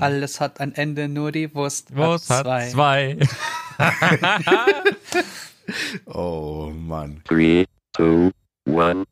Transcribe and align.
Alles 0.00 0.40
hat 0.40 0.60
ein 0.60 0.74
Ende, 0.74 1.08
nur 1.08 1.30
die 1.30 1.54
Wurst, 1.54 1.94
Wurst 1.94 2.30
hat 2.30 2.46
zwei. 2.46 2.68
zwei. 2.70 3.18
oh 6.06 6.72
Mann. 6.74 7.20
Three, 7.28 7.66
two, 7.92 8.30
one. 8.66 9.04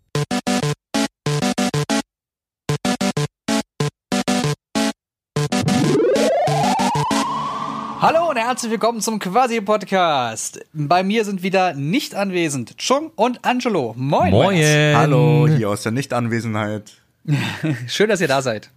Hallo 8.01 8.31
und 8.31 8.39
herzlich 8.39 8.71
willkommen 8.71 9.03
zum 9.03 9.19
Quasi-Podcast. 9.19 10.61
Bei 10.73 11.03
mir 11.03 11.27
sind 11.27 11.43
wieder 11.43 11.75
nicht 11.75 12.15
anwesend 12.15 12.79
Chung 12.79 13.11
und 13.15 13.45
Angelo. 13.45 13.93
Moin. 13.95 14.31
Moin. 14.31 14.97
Hallo, 14.97 15.47
hier 15.49 15.69
aus 15.69 15.83
der 15.83 15.93
Nichtanwesenheit. 15.93 16.95
Schön, 17.87 18.09
dass 18.09 18.23
ihr 18.23 18.29
da 18.29 18.41
seid. 18.41 18.71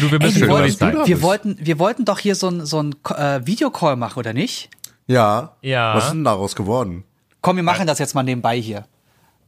Du, 0.00 0.10
wir 0.10 0.18
müssen 0.18 0.42
Ey, 0.42 0.48
wir, 0.48 0.48
wollten, 0.48 1.06
wir, 1.06 1.22
wollten, 1.22 1.56
wir 1.60 1.78
wollten 1.78 2.04
doch 2.04 2.18
hier 2.18 2.34
so 2.34 2.48
ein, 2.48 2.64
so 2.64 2.82
ein 2.82 2.94
äh, 3.10 3.40
Videocall 3.46 3.96
machen, 3.96 4.18
oder 4.18 4.32
nicht? 4.32 4.70
Ja. 5.06 5.56
Ja. 5.60 5.94
Was 5.94 6.04
ist 6.06 6.12
denn 6.12 6.24
daraus 6.24 6.56
geworden? 6.56 7.04
Komm, 7.42 7.56
wir 7.56 7.62
machen 7.62 7.86
das 7.86 7.98
jetzt 7.98 8.14
mal 8.14 8.22
nebenbei 8.22 8.58
hier. 8.58 8.86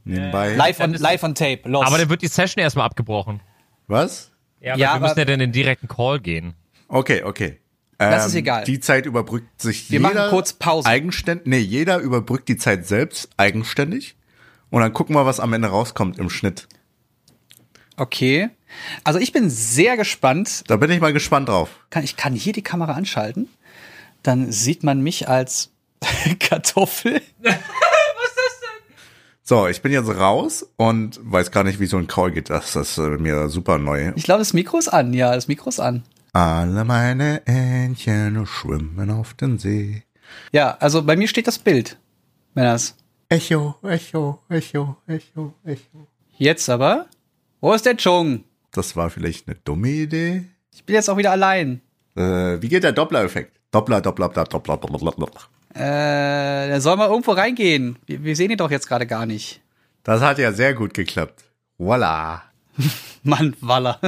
Nebenbei. 0.05 0.55
Live 0.55 0.80
on, 0.80 0.93
live 0.95 1.23
on 1.23 1.35
tape. 1.35 1.61
Los. 1.65 1.87
Aber 1.87 1.99
dann 1.99 2.09
wird 2.09 2.23
die 2.23 2.29
Session 2.29 2.63
erstmal 2.63 2.87
abgebrochen. 2.87 3.41
Was? 3.89 4.30
Ja, 4.61 4.73
aber 4.75 4.80
Ja, 4.80 4.87
wir 4.89 4.91
aber- 4.93 5.01
müssen 5.09 5.19
ja 5.19 5.25
dann 5.25 5.35
in 5.35 5.41
den 5.41 5.53
direkten 5.53 5.89
Call 5.89 6.21
gehen. 6.21 6.55
Okay, 6.89 7.23
okay. 7.25 7.59
Das 7.99 8.27
ist 8.27 8.35
egal. 8.35 8.65
Die 8.65 8.79
Zeit 8.79 9.07
überbrückt 9.07 9.63
sich 9.63 9.91
Wir 9.91 10.01
jeder 10.01 10.13
machen 10.15 10.30
kurz 10.30 10.53
Pause. 10.53 10.87
eigenständig. 10.87 11.47
Nee, 11.47 11.59
jeder 11.61 11.97
überbrückt 11.99 12.47
die 12.51 12.59
Zeit 12.59 12.87
selbst 12.87 13.30
eigenständig. 13.39 14.16
Und 14.69 14.83
dann 14.83 14.93
gucken 14.93 15.16
wir, 15.16 15.25
was 15.25 15.41
am 15.41 15.55
Ende 15.55 15.69
rauskommt 15.69 16.19
im 16.19 16.29
Schnitt. 16.29 16.69
Okay. 17.97 18.51
Also 19.05 19.19
ich 19.19 19.33
bin 19.33 19.51
sehr 19.51 19.97
gespannt. 19.97 20.65
Da 20.69 20.77
bin 20.77 20.91
ich 20.91 21.01
mal 21.01 21.13
gespannt 21.13 21.49
drauf. 21.49 21.71
Kann, 21.91 22.05
ich 22.05 22.17
kann 22.17 22.35
hier 22.35 22.53
die 22.53 22.63
Kamera 22.63 22.93
anschalten. 22.93 23.49
Dann 24.23 24.53
sieht 24.53 24.83
man 24.83 25.01
mich 25.03 25.29
als 25.29 25.71
Kartoffel. 26.38 27.23
So, 29.49 29.69
ich 29.69 29.80
bin 29.80 29.93
jetzt 29.93 30.09
raus 30.09 30.66
und 30.75 31.21
weiß 31.23 31.53
gar 31.53 31.63
nicht, 31.63 31.79
wie 31.79 31.87
so 31.87 31.97
ein 31.99 32.09
Call 32.09 32.33
geht. 32.33 32.51
Das 32.51 32.75
ist 32.75 32.99
äh, 32.99 33.03
mir 33.11 33.49
super 33.49 33.79
neu. 33.79 34.10
Ich 34.16 34.25
glaube, 34.25 34.41
das 34.41 34.53
Mikro 34.53 34.77
ist 34.77 34.88
an. 34.88 35.15
Ja, 35.15 35.33
das 35.37 35.47
Mikro 35.47 35.69
ist 35.69 35.79
an. 35.79 36.03
Alle 36.33 36.85
meine 36.85 37.47
Entchen 37.47 38.45
schwimmen 38.45 39.09
auf 39.09 39.35
den 39.35 39.59
See. 39.59 40.03
Ja, 40.51 40.77
also 40.81 41.05
bei 41.05 41.15
mir 41.15 41.29
steht 41.29 41.47
das 41.47 41.60
Bild. 41.60 41.97
Männers. 42.55 42.97
Echo, 43.29 43.77
Echo, 43.85 44.43
Echo, 44.49 44.97
Echo, 45.07 45.55
Echo. 45.65 46.09
Jetzt 46.37 46.69
aber. 46.69 47.07
Wo 47.67 47.75
ist 47.75 47.85
der 47.85 47.97
Chung? 47.97 48.45
Das 48.71 48.95
war 48.95 49.11
vielleicht 49.11 49.49
eine 49.49 49.57
dumme 49.65 49.89
Idee. 49.89 50.45
Ich 50.73 50.85
bin 50.85 50.95
jetzt 50.95 51.11
auch 51.11 51.17
wieder 51.17 51.33
allein. 51.33 51.81
Äh, 52.15 52.63
wie 52.63 52.69
geht 52.69 52.85
der 52.85 52.93
Doppler-Effekt? 52.93 53.59
Doppler, 53.73 54.01
Doppler, 54.01 54.29
Doppler, 54.29 54.45
Doppler, 54.45 54.77
Doppler, 54.77 55.11
Doppler. 55.11 55.41
Äh, 55.75 56.69
der 56.69 56.81
soll 56.81 56.95
mal 56.97 57.09
irgendwo 57.09 57.33
reingehen. 57.33 57.99
Wir, 58.07 58.23
wir 58.23 58.37
sehen 58.37 58.53
ihn 58.53 58.57
doch 58.57 58.71
jetzt 58.71 58.87
gerade 58.87 59.05
gar 59.05 59.27
nicht. 59.27 59.63
Das 60.05 60.21
hat 60.21 60.39
ja 60.39 60.53
sehr 60.53 60.75
gut 60.75 60.95
geklappt. 60.95 61.43
Voila. 61.77 62.45
Mann, 63.25 63.57
Waller. 63.61 63.99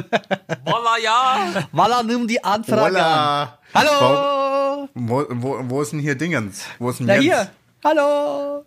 Voila, 0.64 0.97
ja! 1.03 1.67
Waller, 1.73 2.05
nimm 2.05 2.29
die 2.29 2.45
Anfrage 2.45 2.84
an. 2.84 2.92
Voila. 2.92 3.59
Hallo! 3.75 4.89
Wo, 4.95 5.27
wo, 5.31 5.59
wo 5.64 5.83
ist 5.83 5.91
denn 5.91 5.98
hier 5.98 6.14
Dingens? 6.14 6.64
Wo 6.79 6.91
ist 6.91 7.01
denn 7.01 7.06
Na 7.06 7.14
Jens? 7.14 7.25
hier. 7.25 7.51
Hallo! 7.83 8.64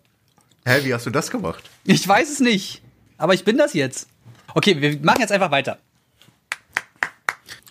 Hä, 0.66 0.84
wie 0.84 0.94
hast 0.94 1.06
du 1.06 1.12
das 1.12 1.32
gemacht? 1.32 1.64
Ich 1.86 2.06
weiß 2.06 2.30
es 2.30 2.42
nicht. 2.42 2.82
Aber 3.18 3.34
ich 3.34 3.46
bin 3.46 3.58
das 3.58 3.74
jetzt. 3.74 4.11
Okay, 4.54 4.80
wir 4.82 5.00
machen 5.02 5.22
jetzt 5.22 5.32
einfach 5.32 5.52
weiter. 5.52 5.78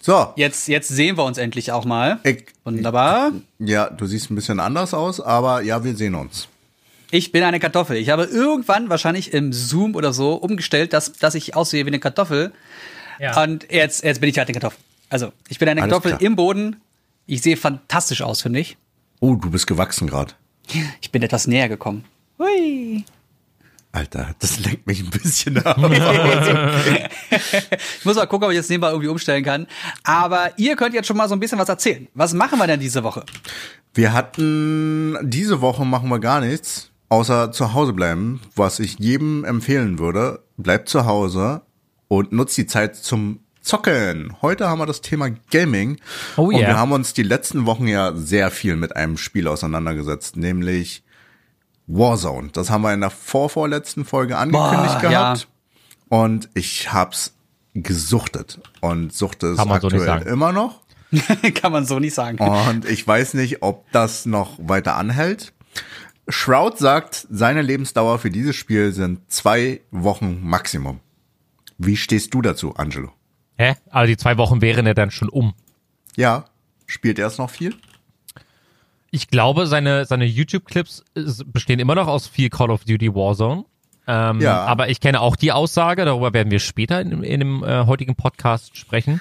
So. 0.00 0.32
Jetzt, 0.36 0.66
jetzt 0.68 0.88
sehen 0.88 1.18
wir 1.18 1.24
uns 1.24 1.36
endlich 1.36 1.72
auch 1.72 1.84
mal. 1.84 2.18
Ich, 2.24 2.46
Wunderbar. 2.64 3.32
ja, 3.58 3.90
du 3.90 4.06
siehst 4.06 4.30
ein 4.30 4.34
bisschen 4.34 4.58
anders 4.58 4.94
aus, 4.94 5.20
aber 5.20 5.60
ja, 5.62 5.84
wir 5.84 5.94
sehen 5.94 6.14
uns. 6.14 6.48
Ich 7.10 7.32
bin 7.32 7.42
eine 7.42 7.60
Kartoffel. 7.60 7.96
Ich 7.96 8.08
habe 8.08 8.24
irgendwann 8.24 8.88
wahrscheinlich 8.88 9.34
im 9.34 9.52
Zoom 9.52 9.94
oder 9.94 10.12
so 10.12 10.34
umgestellt, 10.34 10.92
dass, 10.92 11.12
dass 11.12 11.34
ich 11.34 11.54
aussehe 11.54 11.84
wie 11.84 11.90
eine 11.90 11.98
Kartoffel. 11.98 12.52
Ja. 13.18 13.42
Und 13.42 13.70
jetzt, 13.70 14.04
jetzt 14.04 14.20
bin 14.20 14.30
ich 14.30 14.38
halt 14.38 14.48
eine 14.48 14.54
Kartoffel. 14.58 14.78
Also, 15.10 15.32
ich 15.48 15.58
bin 15.58 15.68
eine 15.68 15.82
Alles 15.82 15.92
Kartoffel 15.92 16.12
klar. 16.12 16.22
im 16.22 16.36
Boden. 16.36 16.76
Ich 17.26 17.42
sehe 17.42 17.56
fantastisch 17.56 18.22
aus, 18.22 18.42
finde 18.42 18.60
ich. 18.60 18.76
Oh, 19.18 19.34
du 19.34 19.50
bist 19.50 19.66
gewachsen 19.66 20.08
gerade. 20.08 20.32
Ich 21.00 21.10
bin 21.10 21.22
etwas 21.22 21.46
näher 21.46 21.68
gekommen. 21.68 22.04
Hui. 22.38 23.04
Alter, 23.92 24.34
das 24.38 24.60
lenkt 24.60 24.86
mich 24.86 25.00
ein 25.00 25.10
bisschen 25.10 25.58
ab. 25.64 25.76
Ich 27.98 28.04
muss 28.04 28.16
mal 28.16 28.26
gucken, 28.26 28.46
ob 28.46 28.50
ich 28.50 28.56
jetzt 28.56 28.70
nebenbei 28.70 28.88
irgendwie 28.90 29.08
umstellen 29.08 29.44
kann. 29.44 29.66
Aber 30.04 30.52
ihr 30.56 30.76
könnt 30.76 30.94
jetzt 30.94 31.06
schon 31.06 31.16
mal 31.16 31.28
so 31.28 31.34
ein 31.34 31.40
bisschen 31.40 31.58
was 31.58 31.68
erzählen. 31.68 32.08
Was 32.14 32.32
machen 32.32 32.58
wir 32.58 32.66
denn 32.66 32.80
diese 32.80 33.02
Woche? 33.02 33.24
Wir 33.94 34.12
hatten, 34.12 35.18
diese 35.22 35.60
Woche 35.60 35.84
machen 35.84 36.08
wir 36.08 36.18
gar 36.18 36.40
nichts, 36.40 36.90
außer 37.08 37.52
zu 37.52 37.74
Hause 37.74 37.92
bleiben, 37.92 38.40
was 38.56 38.78
ich 38.78 38.98
jedem 38.98 39.44
empfehlen 39.44 39.98
würde. 39.98 40.42
Bleibt 40.56 40.88
zu 40.88 41.06
Hause 41.06 41.62
und 42.08 42.32
nutzt 42.32 42.56
die 42.56 42.66
Zeit 42.66 42.96
zum 42.96 43.40
Zocken. 43.60 44.36
Heute 44.40 44.68
haben 44.68 44.78
wir 44.78 44.86
das 44.86 45.00
Thema 45.00 45.30
Gaming. 45.50 45.98
Oh 46.36 46.44
Und 46.44 46.54
yeah. 46.54 46.68
wir 46.68 46.78
haben 46.78 46.92
uns 46.92 47.12
die 47.12 47.22
letzten 47.22 47.66
Wochen 47.66 47.86
ja 47.86 48.14
sehr 48.14 48.50
viel 48.50 48.76
mit 48.76 48.96
einem 48.96 49.16
Spiel 49.18 49.48
auseinandergesetzt, 49.48 50.36
nämlich 50.36 51.02
Warzone. 51.92 52.50
Das 52.52 52.70
haben 52.70 52.82
wir 52.82 52.92
in 52.94 53.00
der 53.00 53.10
vorvorletzten 53.10 54.04
Folge 54.04 54.36
angekündigt 54.36 55.00
Boah, 55.00 55.08
gehabt. 55.08 55.48
Und 56.08 56.48
ich 56.54 56.92
hab's 56.92 57.34
gesuchtet 57.74 58.60
und 58.80 59.12
suchte 59.12 59.48
es 59.48 59.58
so 59.58 59.68
aktuell 59.68 60.00
sagen. 60.00 60.26
immer 60.28 60.52
noch. 60.52 60.80
kann 61.54 61.72
man 61.72 61.86
so 61.86 61.98
nicht 61.98 62.14
sagen. 62.14 62.38
Und 62.38 62.84
ich 62.84 63.06
weiß 63.06 63.34
nicht, 63.34 63.62
ob 63.62 63.90
das 63.92 64.26
noch 64.26 64.58
weiter 64.60 64.96
anhält. 64.96 65.52
Shroud 66.28 66.78
sagt, 66.78 67.26
seine 67.30 67.62
Lebensdauer 67.62 68.18
für 68.18 68.30
dieses 68.30 68.54
Spiel 68.54 68.92
sind 68.92 69.30
zwei 69.32 69.80
Wochen 69.90 70.40
Maximum. 70.42 71.00
Wie 71.78 71.96
stehst 71.96 72.34
du 72.34 72.42
dazu, 72.42 72.74
Angelo? 72.76 73.12
Hä? 73.56 73.74
Aber 73.90 74.06
die 74.06 74.16
zwei 74.16 74.36
Wochen 74.36 74.60
wären 74.60 74.86
ja 74.86 74.94
dann 74.94 75.10
schon 75.10 75.28
um. 75.28 75.54
Ja, 76.16 76.44
spielt 76.86 77.18
er 77.18 77.26
es 77.26 77.38
noch 77.38 77.50
viel? 77.50 77.74
Ich 79.10 79.28
glaube, 79.28 79.66
seine, 79.66 80.04
seine 80.04 80.24
YouTube-Clips 80.24 81.04
äh, 81.16 81.22
bestehen 81.46 81.80
immer 81.80 81.94
noch 81.94 82.06
aus 82.06 82.26
viel 82.28 82.48
Call 82.50 82.70
of 82.70 82.84
Duty 82.84 83.14
Warzone. 83.14 83.64
Ähm, 84.06 84.40
Ja. 84.40 84.64
Aber 84.64 84.88
ich 84.88 85.00
kenne 85.00 85.20
auch 85.20 85.36
die 85.36 85.52
Aussage, 85.52 86.04
darüber 86.04 86.32
werden 86.32 86.50
wir 86.50 86.60
später 86.60 87.00
in, 87.00 87.22
in 87.22 87.40
dem 87.40 87.64
äh, 87.64 87.86
heutigen 87.86 88.14
Podcast 88.16 88.76
sprechen, 88.76 89.20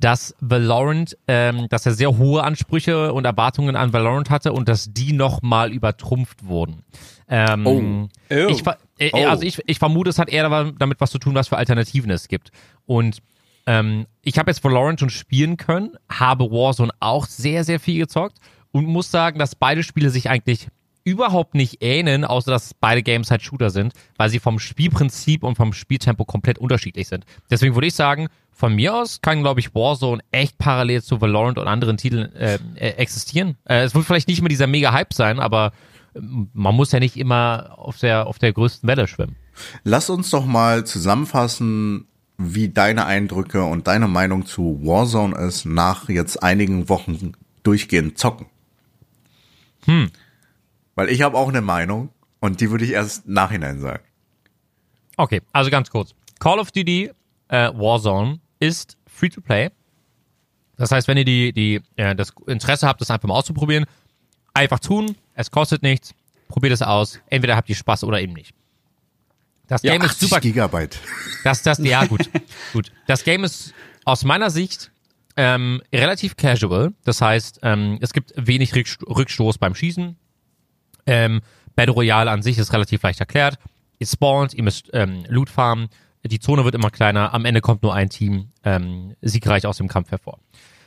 dass 0.00 0.34
Valorant, 0.40 1.16
ähm, 1.26 1.66
dass 1.70 1.86
er 1.86 1.92
sehr 1.92 2.18
hohe 2.18 2.44
Ansprüche 2.44 3.12
und 3.12 3.24
Erwartungen 3.24 3.74
an 3.74 3.92
Valorant 3.92 4.30
hatte 4.30 4.52
und 4.52 4.68
dass 4.68 4.92
die 4.92 5.12
nochmal 5.12 5.72
übertrumpft 5.72 6.44
wurden. 6.44 6.82
Ähm, 7.28 7.66
Oh. 7.66 8.08
Oh. 8.30 8.48
Ich, 8.48 8.62
ver- 8.62 8.78
äh, 8.98 9.10
Oh. 9.12 9.26
Also 9.26 9.42
ich, 9.44 9.60
ich 9.66 9.78
vermute, 9.78 10.10
es 10.10 10.18
hat 10.18 10.28
eher 10.28 10.48
damit 10.78 11.00
was 11.00 11.10
zu 11.10 11.18
tun, 11.18 11.34
was 11.34 11.48
für 11.48 11.56
Alternativen 11.56 12.10
es 12.10 12.28
gibt. 12.28 12.50
Und 12.86 13.18
ähm, 13.66 14.06
ich 14.22 14.38
habe 14.38 14.50
jetzt 14.50 14.62
Valorant 14.64 15.00
schon 15.00 15.10
spielen 15.10 15.56
können, 15.56 15.92
habe 16.08 16.44
Warzone 16.50 16.92
auch 17.00 17.26
sehr, 17.26 17.64
sehr 17.64 17.80
viel 17.80 17.98
gezockt 17.98 18.38
und 18.72 18.86
muss 18.86 19.10
sagen, 19.10 19.38
dass 19.38 19.54
beide 19.54 19.82
Spiele 19.82 20.10
sich 20.10 20.28
eigentlich 20.28 20.68
überhaupt 21.04 21.54
nicht 21.54 21.78
ähneln, 21.80 22.24
außer 22.24 22.50
dass 22.50 22.74
beide 22.74 23.02
Games 23.02 23.30
halt 23.30 23.42
Shooter 23.42 23.70
sind, 23.70 23.94
weil 24.16 24.28
sie 24.28 24.40
vom 24.40 24.58
Spielprinzip 24.58 25.42
und 25.42 25.56
vom 25.56 25.72
Spieltempo 25.72 26.24
komplett 26.24 26.58
unterschiedlich 26.58 27.08
sind. 27.08 27.24
Deswegen 27.50 27.74
würde 27.74 27.86
ich 27.86 27.94
sagen, 27.94 28.28
von 28.52 28.74
mir 28.74 28.94
aus 28.94 29.20
kann, 29.22 29.40
glaube 29.40 29.60
ich, 29.60 29.74
Warzone 29.74 30.22
echt 30.32 30.58
parallel 30.58 31.02
zu 31.02 31.20
Valorant 31.20 31.58
und 31.58 31.66
anderen 31.66 31.96
Titeln 31.96 32.34
äh, 32.34 32.58
äh, 32.74 32.90
existieren. 32.90 33.56
Äh, 33.64 33.84
es 33.84 33.94
wird 33.94 34.04
vielleicht 34.04 34.28
nicht 34.28 34.40
immer 34.40 34.48
dieser 34.48 34.66
mega 34.66 34.92
Hype 34.92 35.14
sein, 35.14 35.38
aber 35.38 35.72
ähm, 36.14 36.50
man 36.52 36.74
muss 36.74 36.92
ja 36.92 37.00
nicht 37.00 37.16
immer 37.16 37.78
auf 37.78 37.98
der, 37.98 38.26
auf 38.26 38.38
der 38.38 38.52
größten 38.52 38.86
Welle 38.86 39.06
schwimmen. 39.06 39.36
Lass 39.84 40.10
uns 40.10 40.30
doch 40.30 40.44
mal 40.44 40.84
zusammenfassen, 40.84 42.06
wie 42.36 42.68
deine 42.68 43.06
Eindrücke 43.06 43.64
und 43.64 43.86
deine 43.86 44.08
Meinung 44.08 44.44
zu 44.44 44.80
Warzone 44.82 45.36
ist 45.38 45.64
nach 45.64 46.08
jetzt 46.08 46.42
einigen 46.42 46.88
Wochen 46.88 47.32
durchgehend 47.62 48.18
zocken. 48.18 48.46
Hm. 49.84 50.10
Weil 50.94 51.10
ich 51.10 51.22
habe 51.22 51.36
auch 51.36 51.48
eine 51.48 51.60
Meinung 51.60 52.10
und 52.40 52.60
die 52.60 52.70
würde 52.70 52.84
ich 52.84 52.90
erst 52.90 53.28
nachhinein 53.28 53.80
sagen. 53.80 54.02
Okay, 55.16 55.42
also 55.52 55.70
ganz 55.70 55.90
kurz. 55.90 56.14
Call 56.38 56.58
of 56.58 56.70
Duty 56.70 57.10
äh, 57.48 57.70
Warzone 57.74 58.40
ist 58.60 58.96
free 59.06 59.28
to 59.28 59.40
play. 59.40 59.70
Das 60.76 60.92
heißt, 60.92 61.08
wenn 61.08 61.18
ihr 61.18 61.24
die, 61.24 61.52
die, 61.52 61.80
äh, 61.96 62.14
das 62.14 62.32
Interesse 62.46 62.86
habt, 62.86 63.00
das 63.00 63.10
einfach 63.10 63.28
mal 63.28 63.34
auszuprobieren, 63.34 63.86
einfach 64.54 64.78
tun. 64.78 65.16
Es 65.34 65.50
kostet 65.50 65.82
nichts. 65.82 66.14
Probiert 66.46 66.72
es 66.72 66.82
aus. 66.82 67.20
Entweder 67.28 67.56
habt 67.56 67.68
ihr 67.68 67.74
Spaß 67.74 68.04
oder 68.04 68.20
eben 68.20 68.32
nicht. 68.32 68.54
Das 69.66 69.82
Game 69.82 70.00
ist 70.02 70.12
80 70.12 70.28
super. 70.28 70.40
Gigabyte. 70.40 70.98
Das, 71.44 71.62
das, 71.62 71.78
ja, 71.78 72.06
gut. 72.06 72.30
gut. 72.72 72.90
Das 73.06 73.22
Game 73.24 73.44
ist 73.44 73.74
aus 74.04 74.24
meiner 74.24 74.50
Sicht 74.50 74.90
ähm, 75.38 75.80
relativ 75.94 76.36
casual. 76.36 76.92
Das 77.04 77.22
heißt, 77.22 77.60
ähm, 77.62 77.98
es 78.00 78.12
gibt 78.12 78.32
wenig 78.36 78.72
Rückst- 78.72 79.06
Rückstoß 79.06 79.58
beim 79.58 79.74
Schießen. 79.74 80.16
Ähm, 81.06 81.40
Battle 81.76 81.94
Royale 81.94 82.30
an 82.30 82.42
sich 82.42 82.58
ist 82.58 82.72
relativ 82.72 83.02
leicht 83.02 83.20
erklärt. 83.20 83.56
Ihr 84.00 84.06
spawnt, 84.08 84.52
ihr 84.52 84.64
müsst 84.64 84.90
ähm, 84.92 85.24
Loot 85.28 85.48
farmen. 85.48 85.88
Die 86.24 86.40
Zone 86.40 86.64
wird 86.64 86.74
immer 86.74 86.90
kleiner. 86.90 87.32
Am 87.32 87.44
Ende 87.44 87.60
kommt 87.60 87.84
nur 87.84 87.94
ein 87.94 88.10
Team 88.10 88.48
ähm, 88.64 89.14
siegreich 89.22 89.64
aus 89.64 89.76
dem 89.76 89.86
Kampf 89.86 90.10
hervor. 90.10 90.40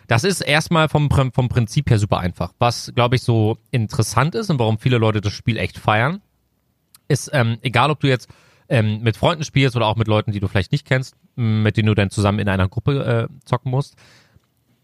Das 0.08 0.26
ist 0.26 0.42
erstmal 0.42 0.90
vom, 0.90 1.10
vom 1.10 1.48
Prinzip 1.48 1.90
her 1.90 1.98
super 1.98 2.20
einfach. 2.20 2.54
Was, 2.60 2.92
glaube 2.94 3.16
ich, 3.16 3.22
so 3.22 3.58
interessant 3.72 4.36
ist 4.36 4.50
und 4.50 4.60
warum 4.60 4.78
viele 4.78 4.98
Leute 4.98 5.22
das 5.22 5.32
Spiel 5.32 5.56
echt 5.58 5.78
feiern, 5.78 6.20
ist, 7.08 7.30
ähm, 7.32 7.58
egal 7.62 7.90
ob 7.90 8.02
du 8.02 8.08
jetzt 8.08 8.28
ähm, 8.68 9.02
mit 9.02 9.16
Freunden 9.16 9.46
spielst 9.46 9.78
oder 9.78 9.88
auch 9.88 9.96
mit 9.96 10.10
Leuten, 10.10 10.34
die 10.34 10.42
du 10.42 10.50
vielleicht 10.50 10.74
nicht 10.74 10.86
kennst, 10.86 11.16
mit 11.38 11.78
denen 11.78 11.88
du 11.88 11.96
dann 11.96 12.10
zusammen 12.10 12.40
in 12.40 12.50
einer 12.50 12.68
Gruppe 12.68 13.30
äh, 13.32 13.46
zocken 13.46 13.72
musst, 13.72 13.96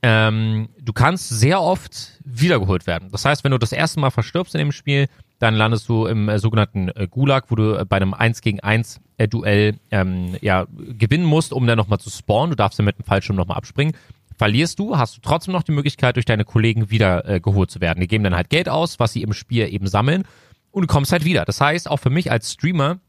ähm, 0.02 0.70
du 0.80 0.94
kannst 0.94 1.30
sehr 1.30 1.62
oft 1.62 2.20
wiedergeholt 2.24 2.88
werden. 2.88 3.10
Das 3.12 3.26
heißt, 3.26 3.44
wenn 3.44 3.52
du 3.52 3.58
das 3.58 3.72
erste 3.72 4.00
Mal 4.00 4.12
verstirbst 4.12 4.54
in 4.56 4.60
dem 4.60 4.72
Spiel, 4.72 5.08
dann 5.40 5.56
landest 5.56 5.88
du 5.90 6.06
im 6.06 6.30
äh, 6.30 6.40
sogenannten 6.40 6.90
äh, 6.90 7.08
Gulag, 7.10 7.46
wo 7.50 7.56
du 7.56 7.80
äh, 7.80 7.86
bei 7.86 7.98
einem 7.98 8.14
1 8.14 8.42
gegen 8.42 8.60
1 8.60 9.02
äh, 9.18 9.28
Duell 9.28 9.80
ähm, 9.92 10.36
ja, 10.42 10.68
gewinnen 10.72 11.26
musst, 11.26 11.54
um 11.54 11.68
dann 11.68 11.78
nochmal 11.78 12.00
zu 12.00 12.10
spawnen. 12.10 12.52
Du 12.52 12.56
darfst 12.56 12.80
dann 12.80 12.86
mit 12.86 12.98
dem 12.98 13.06
Fallschirm 13.06 13.36
nochmal 13.36 13.58
abspringen. 13.58 13.96
Verlierst 14.38 14.78
du, 14.78 14.98
hast 14.98 15.18
du 15.18 15.22
trotzdem 15.22 15.54
noch 15.54 15.64
die 15.64 15.72
Möglichkeit, 15.72 16.16
durch 16.16 16.26
deine 16.26 16.46
Kollegen 16.46 16.92
wieder 16.92 17.28
äh, 17.28 17.42
zu 17.42 17.82
werden. 17.82 18.02
Die 18.02 18.08
geben 18.08 18.24
dann 18.24 18.36
halt 18.36 18.50
Geld 18.50 18.70
aus, 18.70 19.00
was 19.00 19.14
sie 19.14 19.24
im 19.24 19.34
Spiel 19.34 19.68
eben 19.72 19.88
sammeln 19.88 20.24
und 20.72 20.84
du 20.84 20.88
kommst 20.88 21.12
halt 21.12 21.26
wieder. 21.26 21.44
Das 21.46 21.60
heißt, 21.60 21.90
auch 21.90 21.98
für 21.98 22.12
mich 22.12 22.32
als 22.32 22.54
Streamer 22.54 23.00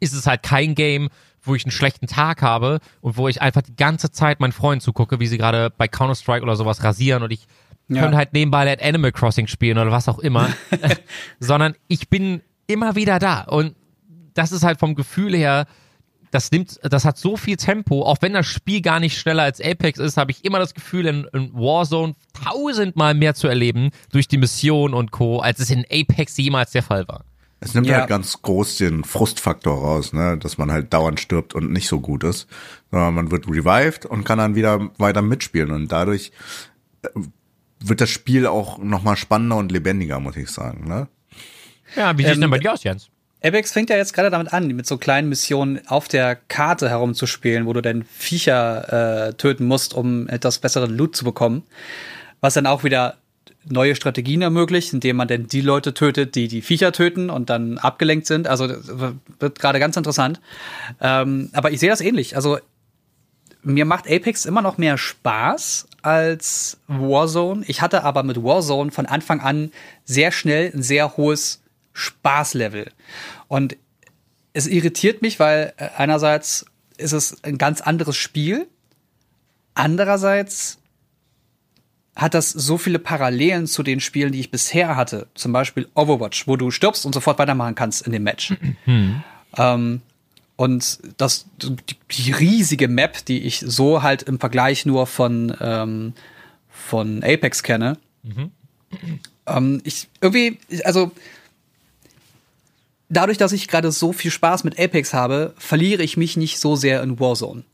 ist 0.00 0.12
es 0.12 0.26
halt 0.26 0.42
kein 0.42 0.74
Game, 0.74 1.08
wo 1.42 1.54
ich 1.54 1.64
einen 1.64 1.72
schlechten 1.72 2.06
Tag 2.06 2.42
habe 2.42 2.80
und 3.00 3.16
wo 3.16 3.28
ich 3.28 3.40
einfach 3.42 3.62
die 3.62 3.76
ganze 3.76 4.10
Zeit 4.10 4.40
meinen 4.40 4.52
Freunden 4.52 4.80
zugucke, 4.80 5.20
wie 5.20 5.26
sie 5.26 5.38
gerade 5.38 5.70
bei 5.70 5.88
Counter-Strike 5.88 6.42
oder 6.42 6.56
sowas 6.56 6.82
rasieren 6.84 7.22
und 7.22 7.30
ich 7.32 7.46
Ja. 7.88 8.02
könnte 8.02 8.16
halt 8.16 8.32
nebenbei 8.32 8.66
halt 8.68 8.82
Animal 8.82 9.12
Crossing 9.12 9.46
spielen 9.46 9.78
oder 9.78 9.90
was 9.90 10.08
auch 10.08 10.18
immer, 10.20 10.48
sondern 11.40 11.74
ich 11.88 12.08
bin 12.08 12.42
immer 12.66 12.94
wieder 12.94 13.18
da 13.18 13.42
und 13.42 13.74
das 14.34 14.52
ist 14.52 14.62
halt 14.62 14.78
vom 14.78 14.94
Gefühl 14.94 15.34
her, 15.34 15.66
das 16.30 16.52
nimmt, 16.52 16.78
das 16.84 17.04
hat 17.04 17.18
so 17.18 17.36
viel 17.36 17.56
Tempo, 17.56 18.04
auch 18.04 18.18
wenn 18.20 18.32
das 18.34 18.46
Spiel 18.46 18.80
gar 18.82 19.00
nicht 19.00 19.18
schneller 19.18 19.42
als 19.42 19.60
Apex 19.60 19.98
ist, 19.98 20.16
habe 20.16 20.30
ich 20.30 20.44
immer 20.44 20.60
das 20.60 20.74
Gefühl, 20.74 21.06
in, 21.06 21.26
in 21.32 21.52
Warzone 21.52 22.14
tausendmal 22.44 23.14
mehr 23.14 23.34
zu 23.34 23.48
erleben 23.48 23.90
durch 24.12 24.28
die 24.28 24.38
Mission 24.38 24.94
und 24.94 25.10
Co., 25.10 25.40
als 25.40 25.58
es 25.58 25.70
in 25.70 25.84
Apex 25.90 26.36
jemals 26.36 26.70
der 26.70 26.84
Fall 26.84 27.08
war. 27.08 27.24
Es 27.60 27.74
nimmt 27.74 27.86
Ja. 27.86 27.98
halt 27.98 28.08
ganz 28.08 28.40
groß 28.40 28.78
den 28.78 29.04
Frustfaktor 29.04 29.78
raus, 29.78 30.12
ne, 30.12 30.38
dass 30.38 30.56
man 30.58 30.72
halt 30.72 30.92
dauernd 30.92 31.20
stirbt 31.20 31.54
und 31.54 31.70
nicht 31.72 31.88
so 31.88 32.00
gut 32.00 32.24
ist, 32.24 32.46
sondern 32.90 33.14
man 33.14 33.30
wird 33.30 33.46
revived 33.48 34.06
und 34.06 34.24
kann 34.24 34.38
dann 34.38 34.54
wieder 34.54 34.90
weiter 34.98 35.20
mitspielen 35.22 35.70
und 35.70 35.88
dadurch 35.92 36.32
äh, 37.02 37.08
wird 37.82 38.00
das 38.00 38.10
Spiel 38.10 38.46
auch 38.46 38.78
nochmal 38.78 39.16
spannender 39.16 39.56
und 39.56 39.72
lebendiger, 39.72 40.20
muss 40.20 40.36
ich 40.36 40.48
sagen, 40.50 40.86
ne? 40.88 41.08
Ja, 41.96 42.16
wie 42.16 42.22
sieht's 42.22 42.36
Ähm, 42.36 42.40
denn 42.42 42.50
bei 42.50 42.58
dir 42.58 42.72
aus, 42.72 42.82
Jens? 42.84 43.08
Apex 43.42 43.72
fängt 43.72 43.88
ja 43.88 43.96
jetzt 43.96 44.12
gerade 44.12 44.28
damit 44.30 44.52
an, 44.52 44.66
mit 44.68 44.86
so 44.86 44.98
kleinen 44.98 45.30
Missionen 45.30 45.80
auf 45.88 46.08
der 46.08 46.36
Karte 46.36 46.90
herumzuspielen, 46.90 47.64
wo 47.66 47.72
du 47.72 47.80
dann 47.80 48.04
Viecher 48.04 49.28
äh, 49.28 49.32
töten 49.34 49.64
musst, 49.66 49.94
um 49.94 50.28
etwas 50.28 50.58
besseren 50.58 50.94
Loot 50.94 51.16
zu 51.16 51.24
bekommen. 51.24 51.62
Was 52.42 52.52
dann 52.54 52.66
auch 52.66 52.84
wieder 52.84 53.16
neue 53.68 53.94
Strategien 53.94 54.42
ermöglicht, 54.42 54.92
indem 54.92 55.16
man 55.16 55.28
dann 55.28 55.46
die 55.46 55.60
Leute 55.60 55.94
tötet, 55.94 56.34
die 56.34 56.48
die 56.48 56.62
Viecher 56.62 56.92
töten 56.92 57.30
und 57.30 57.50
dann 57.50 57.78
abgelenkt 57.78 58.26
sind. 58.26 58.48
Also 58.48 58.68
wird 58.68 59.58
gerade 59.58 59.78
ganz 59.78 59.96
interessant. 59.96 60.40
Ähm, 61.00 61.50
aber 61.52 61.70
ich 61.70 61.80
sehe 61.80 61.90
das 61.90 62.00
ähnlich. 62.00 62.36
Also 62.36 62.58
mir 63.62 63.84
macht 63.84 64.10
Apex 64.10 64.44
immer 64.46 64.62
noch 64.62 64.78
mehr 64.78 64.96
Spaß 64.96 65.86
als 66.02 66.78
Warzone. 66.86 67.64
Ich 67.66 67.82
hatte 67.82 68.04
aber 68.04 68.22
mit 68.22 68.42
Warzone 68.42 68.90
von 68.90 69.06
Anfang 69.06 69.40
an 69.40 69.72
sehr 70.04 70.32
schnell 70.32 70.72
ein 70.74 70.82
sehr 70.82 71.16
hohes 71.16 71.62
Spaßlevel. 71.92 72.90
Und 73.48 73.76
es 74.52 74.66
irritiert 74.66 75.22
mich, 75.22 75.38
weil 75.38 75.72
äh, 75.76 75.88
einerseits 75.96 76.66
ist 76.96 77.12
es 77.12 77.42
ein 77.44 77.58
ganz 77.58 77.80
anderes 77.80 78.16
Spiel, 78.16 78.66
andererseits 79.74 80.79
hat 82.20 82.34
das 82.34 82.50
so 82.50 82.76
viele 82.76 82.98
Parallelen 82.98 83.66
zu 83.66 83.82
den 83.82 83.98
Spielen, 83.98 84.32
die 84.32 84.40
ich 84.40 84.50
bisher 84.50 84.94
hatte. 84.94 85.28
Zum 85.34 85.52
Beispiel 85.52 85.88
Overwatch, 85.94 86.46
wo 86.46 86.56
du 86.56 86.70
stirbst 86.70 87.06
und 87.06 87.14
sofort 87.14 87.38
weitermachen 87.38 87.74
kannst 87.74 88.06
in 88.06 88.12
dem 88.12 88.24
Match. 88.24 88.52
Ähm, 89.56 90.02
und 90.56 90.98
das, 91.16 91.46
die, 91.58 92.32
riesige 92.32 92.88
Map, 92.88 93.24
die 93.24 93.40
ich 93.40 93.60
so 93.66 94.02
halt 94.02 94.22
im 94.24 94.38
Vergleich 94.38 94.84
nur 94.84 95.06
von, 95.06 95.56
ähm, 95.60 96.12
von 96.68 97.24
Apex 97.24 97.62
kenne. 97.62 97.96
Ähm, 99.46 99.80
ich 99.84 100.08
irgendwie, 100.20 100.58
also 100.84 101.12
dadurch, 103.08 103.38
dass 103.38 103.52
ich 103.52 103.66
gerade 103.66 103.90
so 103.90 104.12
viel 104.12 104.30
Spaß 104.30 104.64
mit 104.64 104.78
Apex 104.78 105.14
habe, 105.14 105.54
verliere 105.56 106.02
ich 106.02 106.18
mich 106.18 106.36
nicht 106.36 106.58
so 106.58 106.76
sehr 106.76 107.02
in 107.02 107.18
Warzone. 107.18 107.64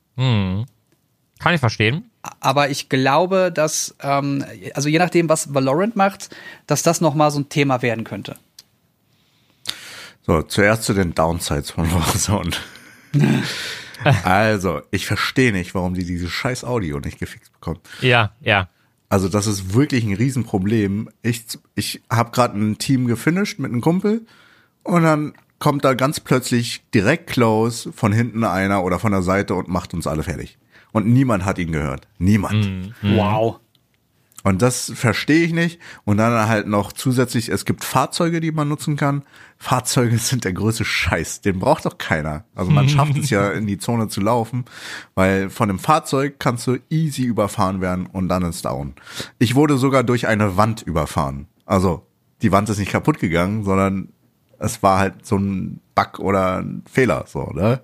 Kann 1.40 1.54
ich 1.54 1.60
verstehen. 1.60 2.10
Aber 2.40 2.70
ich 2.70 2.88
glaube, 2.88 3.52
dass, 3.52 3.94
ähm, 4.00 4.44
also 4.75 4.88
je 4.88 4.99
nachdem, 4.99 5.28
was 5.28 5.55
Valorant 5.55 5.96
macht, 5.96 6.34
dass 6.67 6.82
das 6.82 7.00
noch 7.00 7.14
mal 7.14 7.31
so 7.31 7.40
ein 7.40 7.49
Thema 7.49 7.82
werden 7.82 8.05
könnte. 8.05 8.37
So, 10.26 10.43
zuerst 10.43 10.82
zu 10.82 10.94
den 10.94 11.14
Downsides 11.14 11.70
von 11.70 11.90
Warzone. 11.93 12.50
also, 14.25 14.82
ich 14.90 15.06
verstehe 15.06 15.52
nicht, 15.52 15.75
warum 15.75 15.94
die 15.94 16.05
dieses 16.05 16.31
scheiß 16.31 16.64
Audio 16.64 16.99
nicht 17.00 17.19
gefixt 17.19 17.52
bekommen. 17.52 17.81
Ja, 18.00 18.32
ja. 18.40 18.69
Also 19.08 19.28
das 19.28 19.46
ist 19.46 19.75
wirklich 19.75 20.05
ein 20.05 20.14
Riesenproblem. 20.14 21.11
Ich, 21.23 21.44
ich 21.76 22.02
habe 22.11 22.32
gerade 22.32 22.58
ein 22.58 22.78
Team 22.78 23.06
gefinisht 23.06 23.58
mit 23.58 23.70
einem 23.70 23.81
Kumpel 23.81 24.26
und 24.82 25.05
dann 25.05 25.34
kommt 25.58 25.84
da 25.84 25.94
ganz 25.94 26.20
plötzlich 26.20 26.82
direkt 26.93 27.28
close 27.28 27.93
von 27.93 28.12
hinten 28.12 28.44
einer 28.44 28.84
oder 28.84 28.99
von 28.99 29.12
der 29.12 29.23
Seite 29.23 29.55
und 29.55 29.69
macht 29.69 29.94
uns 29.94 30.06
alle 30.06 30.23
fertig. 30.23 30.58
Und 30.96 31.06
niemand 31.06 31.44
hat 31.44 31.58
ihn 31.58 31.72
gehört. 31.72 32.08
Niemand. 32.16 32.94
Wow. 33.02 33.60
Und 34.44 34.62
das 34.62 34.90
verstehe 34.94 35.44
ich 35.44 35.52
nicht. 35.52 35.78
Und 36.06 36.16
dann 36.16 36.48
halt 36.48 36.66
noch 36.69 36.90
zusätzlich, 36.90 37.50
es 37.50 37.66
gibt 37.66 37.84
Fahrzeuge, 37.84 38.40
die 38.40 38.50
man 38.50 38.66
nutzen 38.66 38.96
kann. 38.96 39.22
Fahrzeuge 39.58 40.16
sind 40.19 40.44
der 40.44 40.54
größte 40.54 40.87
Scheiß. 40.87 41.43
Den 41.43 41.58
braucht 41.58 41.84
doch 41.84 41.98
keiner. 41.98 42.44
Also 42.54 42.70
man 42.70 42.88
schafft 42.88 43.19
es 43.19 43.28
ja 43.28 43.50
in 43.50 43.66
die 43.66 43.76
Zone 43.76 44.08
zu 44.08 44.22
laufen, 44.22 44.64
weil 45.14 45.50
von 45.50 45.69
dem 45.69 45.78
Fahrzeug 45.78 46.37
kannst 46.38 46.66
du 46.66 46.78
easy 46.88 47.25
überfahren 47.25 47.82
werden 47.82 48.06
und 48.06 48.31
dann 48.31 48.44
ist 48.44 48.64
down. 48.64 48.94
Ich 49.38 49.54
wurde 49.54 49.76
sogar 49.76 50.02
durch 50.02 50.26
eine 50.26 50.56
Wand 50.56 50.81
überfahren. 50.81 51.46
Also 51.66 52.06
die 52.40 52.52
Wand 52.52 52.70
ist 52.70 52.78
nicht 52.78 52.92
kaputt 52.92 53.19
gegangen, 53.19 53.64
sondern 53.64 54.08
es 54.58 54.82
war 54.82 54.99
halt 54.99 55.26
so 55.26 55.37
ein 55.37 55.81
Bug 55.94 56.20
oder 56.20 56.62
ein 56.62 56.84
Fehler, 56.90 57.26
so, 57.26 57.50
ne? 57.52 57.82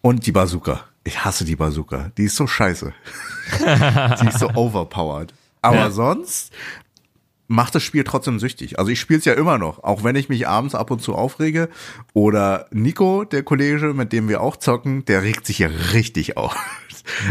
Und 0.00 0.26
die 0.26 0.32
Bazooka. 0.32 0.80
Ich 1.04 1.24
hasse 1.24 1.44
die 1.44 1.56
Bazooka. 1.56 2.10
Die 2.16 2.24
ist 2.24 2.36
so 2.36 2.46
scheiße. 2.46 2.92
die 4.22 4.26
ist 4.28 4.38
so 4.38 4.48
overpowered. 4.50 5.34
Aber 5.60 5.76
Ja. 5.76 5.90
sonst 5.90 6.52
macht 7.48 7.74
das 7.74 7.82
Spiel 7.82 8.04
trotzdem 8.04 8.38
süchtig. 8.38 8.78
Also 8.78 8.90
ich 8.90 9.00
spiele 9.00 9.18
es 9.18 9.24
ja 9.24 9.34
immer 9.34 9.58
noch, 9.58 9.82
auch 9.84 10.04
wenn 10.04 10.16
ich 10.16 10.28
mich 10.28 10.46
abends 10.48 10.74
ab 10.74 10.90
und 10.90 11.02
zu 11.02 11.14
aufrege. 11.14 11.68
Oder 12.14 12.66
Nico, 12.70 13.24
der 13.24 13.42
Kollege, 13.42 13.92
mit 13.94 14.12
dem 14.12 14.28
wir 14.28 14.40
auch 14.40 14.56
zocken, 14.56 15.04
der 15.04 15.22
regt 15.22 15.44
sich 15.46 15.58
ja 15.58 15.68
richtig 15.92 16.36
auf. 16.36 16.56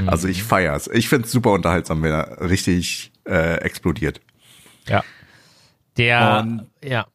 Also 0.06 0.28
ich 0.28 0.44
feier's. 0.44 0.88
Ich 0.88 1.08
find's 1.10 1.32
super 1.32 1.52
unterhaltsam, 1.52 2.04
wenn 2.04 2.12
er 2.12 2.42
richtig 2.50 3.12
äh, 3.26 3.56
explodiert. 3.62 4.20
Ja. 4.88 5.04
Der, 5.98 6.40
Und- 6.42 6.68
ja, 6.84 7.06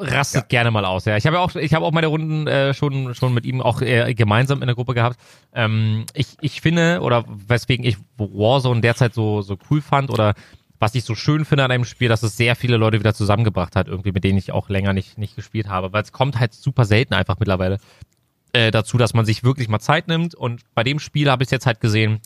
rastet 0.00 0.48
gerne 0.48 0.70
mal 0.70 0.84
aus. 0.84 1.04
Ja, 1.04 1.16
ich 1.16 1.26
habe 1.26 1.36
ja 1.36 1.42
auch, 1.42 1.54
ich 1.54 1.74
habe 1.74 1.84
auch 1.84 1.92
meine 1.92 2.06
Runden 2.08 2.46
äh, 2.46 2.74
schon 2.74 3.14
schon 3.14 3.34
mit 3.34 3.44
ihm 3.44 3.60
auch 3.60 3.80
äh, 3.82 4.14
gemeinsam 4.14 4.62
in 4.62 4.66
der 4.66 4.74
Gruppe 4.74 4.94
gehabt. 4.94 5.18
Ähm, 5.54 6.06
ich 6.14 6.36
ich 6.40 6.60
finde 6.60 7.00
oder 7.00 7.24
weswegen 7.28 7.84
ich 7.84 7.96
Warzone 8.16 8.80
derzeit 8.80 9.14
so 9.14 9.42
so 9.42 9.56
cool 9.70 9.80
fand 9.80 10.10
oder 10.10 10.34
was 10.78 10.94
ich 10.94 11.04
so 11.04 11.14
schön 11.14 11.44
finde 11.44 11.64
an 11.64 11.70
einem 11.70 11.84
Spiel, 11.84 12.08
dass 12.08 12.22
es 12.22 12.36
sehr 12.36 12.56
viele 12.56 12.78
Leute 12.78 12.98
wieder 12.98 13.12
zusammengebracht 13.12 13.76
hat, 13.76 13.86
irgendwie 13.86 14.12
mit 14.12 14.24
denen 14.24 14.38
ich 14.38 14.52
auch 14.52 14.68
länger 14.68 14.92
nicht 14.92 15.18
nicht 15.18 15.36
gespielt 15.36 15.68
habe, 15.68 15.92
weil 15.92 16.02
es 16.02 16.12
kommt 16.12 16.38
halt 16.38 16.54
super 16.54 16.84
selten 16.84 17.14
einfach 17.14 17.38
mittlerweile 17.38 17.78
äh, 18.52 18.70
dazu, 18.70 18.98
dass 18.98 19.14
man 19.14 19.24
sich 19.24 19.44
wirklich 19.44 19.68
mal 19.68 19.80
Zeit 19.80 20.08
nimmt 20.08 20.34
und 20.34 20.62
bei 20.74 20.82
dem 20.82 20.98
Spiel 20.98 21.30
habe 21.30 21.44
ich 21.44 21.50
jetzt 21.50 21.66
halt 21.66 21.80
gesehen, 21.80 22.20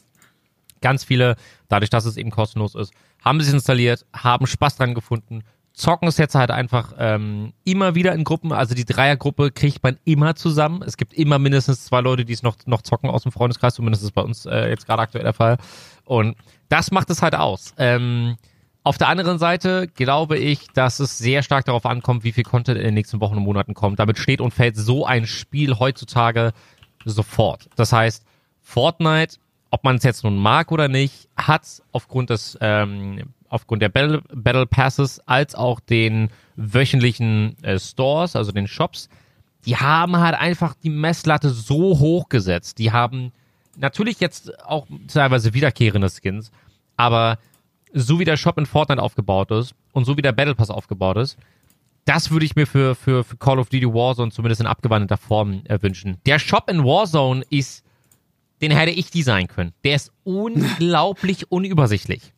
ganz 0.85 1.03
viele, 1.03 1.37
dadurch, 1.69 1.91
dass 1.91 2.05
es 2.05 2.17
eben 2.17 2.31
kostenlos 2.31 2.75
ist, 2.75 2.93
haben 3.25 3.41
es 3.41 3.51
installiert, 3.51 4.05
haben 4.13 4.47
Spaß 4.47 4.77
dran 4.77 4.95
gefunden, 4.95 5.43
zocken 5.75 6.07
es 6.07 6.19
jetzt 6.19 6.37
halt 6.37 6.53
einfach 6.53 6.95
ähm, 6.99 7.53
immer 7.65 7.97
wieder 7.97 8.15
in 8.15 8.23
Gruppen. 8.23 8.53
Also 8.53 8.75
die 8.75 8.85
Dreiergruppe 8.85 9.51
kriegt 9.51 9.83
man 9.83 9.99
immer 10.05 10.37
zusammen. 10.37 10.83
Es 10.83 10.97
gibt 10.97 11.13
immer 11.13 11.41
mindestens 11.41 11.85
zwei 11.85 12.01
Leute, 12.01 12.25
die 12.25 12.33
es 12.33 12.45
noch, 12.45 12.57
noch 12.67 12.83
zocken 12.83 13.11
aus 13.11 13.25
dem 13.25 13.33
Freundeskreis, 13.33 13.75
zumindest 13.75 14.05
ist 14.05 14.13
bei 14.13 14.23
uns 14.23 14.47
äh, 14.47 14.69
jetzt 14.69 14.87
gerade 14.87 15.03
aktuell 15.03 15.25
der 15.25 15.33
Fall. 15.33 15.59
Und 16.05 16.37
das 16.69 16.93
macht 16.93 17.11
es 17.11 17.23
halt 17.23 17.35
aus. 17.35 17.75
Ähm, 17.77 18.37
auf 18.85 18.99
der 18.99 19.09
anderen 19.09 19.39
Seite 19.39 19.89
glaube 19.89 20.39
ich, 20.39 20.69
dass 20.75 21.01
es 21.01 21.19
sehr 21.19 21.43
stark 21.43 21.65
darauf 21.65 21.87
ankommt, 21.87 22.23
wie 22.23 22.33
viel 22.33 22.45
Content 22.45 22.79
in 22.79 22.85
den 22.85 22.95
nächsten 22.95 23.21
Wochen 23.21 23.37
und 23.37 23.43
Monaten 23.43 23.75
kommt. 23.75 23.99
Damit 23.99 24.19
steht 24.19 24.41
und 24.41 24.55
fällt 24.55 24.77
so 24.77 25.05
ein 25.05 25.27
Spiel 25.27 25.79
heutzutage 25.81 26.53
sofort. 27.05 27.69
Das 27.75 27.93
heißt, 27.93 28.25
Fortnite, 28.63 29.39
ob 29.71 29.83
man 29.83 29.97
es 29.97 30.05
jetzt 30.05 30.23
nun 30.23 30.37
mag 30.37 30.71
oder 30.71 30.87
nicht, 30.87 31.29
hat 31.37 31.83
aufgrund 31.91 32.31
des 32.31 32.57
ähm, 32.61 33.23
aufgrund 33.55 33.83
der 33.83 33.89
Battle, 33.89 34.21
Battle 34.35 34.67
Passes 34.67 35.21
als 35.21 35.55
auch 35.55 35.79
den 35.79 36.29
wöchentlichen 36.57 37.57
äh, 37.63 37.79
Stores, 37.79 38.35
also 38.35 38.51
den 38.51 38.67
Shops, 38.67 39.09
die 39.65 39.77
haben 39.77 40.17
halt 40.17 40.35
einfach 40.35 40.75
die 40.75 40.91
Messlatte 40.91 41.51
so 41.51 41.99
hoch 41.99 42.29
gesetzt. 42.29 42.79
Die 42.79 42.91
haben 42.91 43.33
natürlich 43.77 44.19
jetzt 44.21 44.63
auch 44.65 44.87
teilweise 45.09 45.55
wiederkehrende 45.55 46.11
Skins, 46.11 46.51
Aber 46.97 47.39
so 47.93 48.19
wie 48.19 48.25
der 48.25 48.37
Shop 48.37 48.59
in 48.59 48.67
Fortnite 48.67 49.01
aufgebaut 49.01 49.53
ist 49.53 49.75
und 49.93 50.05
so 50.05 50.17
wie 50.17 50.23
der 50.23 50.33
Battle 50.33 50.57
Pass 50.57 50.71
aufgebaut 50.71 51.17
ist, 51.17 51.39
das 52.05 52.31
würde 52.33 52.45
ich 52.45 52.57
mir 52.57 52.67
für, 52.67 52.97
für, 52.97 53.23
für 53.23 53.37
Call 53.37 53.61
of 53.61 53.69
Duty 53.69 53.87
Warzone 53.87 54.33
zumindest 54.33 54.61
in 54.61 54.67
abgewandelter 54.67 55.17
Form 55.17 55.63
äh, 55.67 55.81
wünschen. 55.81 56.19
Der 56.27 56.41
Shop 56.41 56.69
in 56.69 56.85
Warzone 56.85 57.45
ist, 57.51 57.85
den 58.61 58.73
hätte 58.73 58.91
ich 58.91 59.11
designen 59.11 59.49
können. 59.49 59.73
Der 59.85 59.95
ist 59.95 60.13
unglaublich 60.25 61.51
unübersichtlich. 61.51 62.35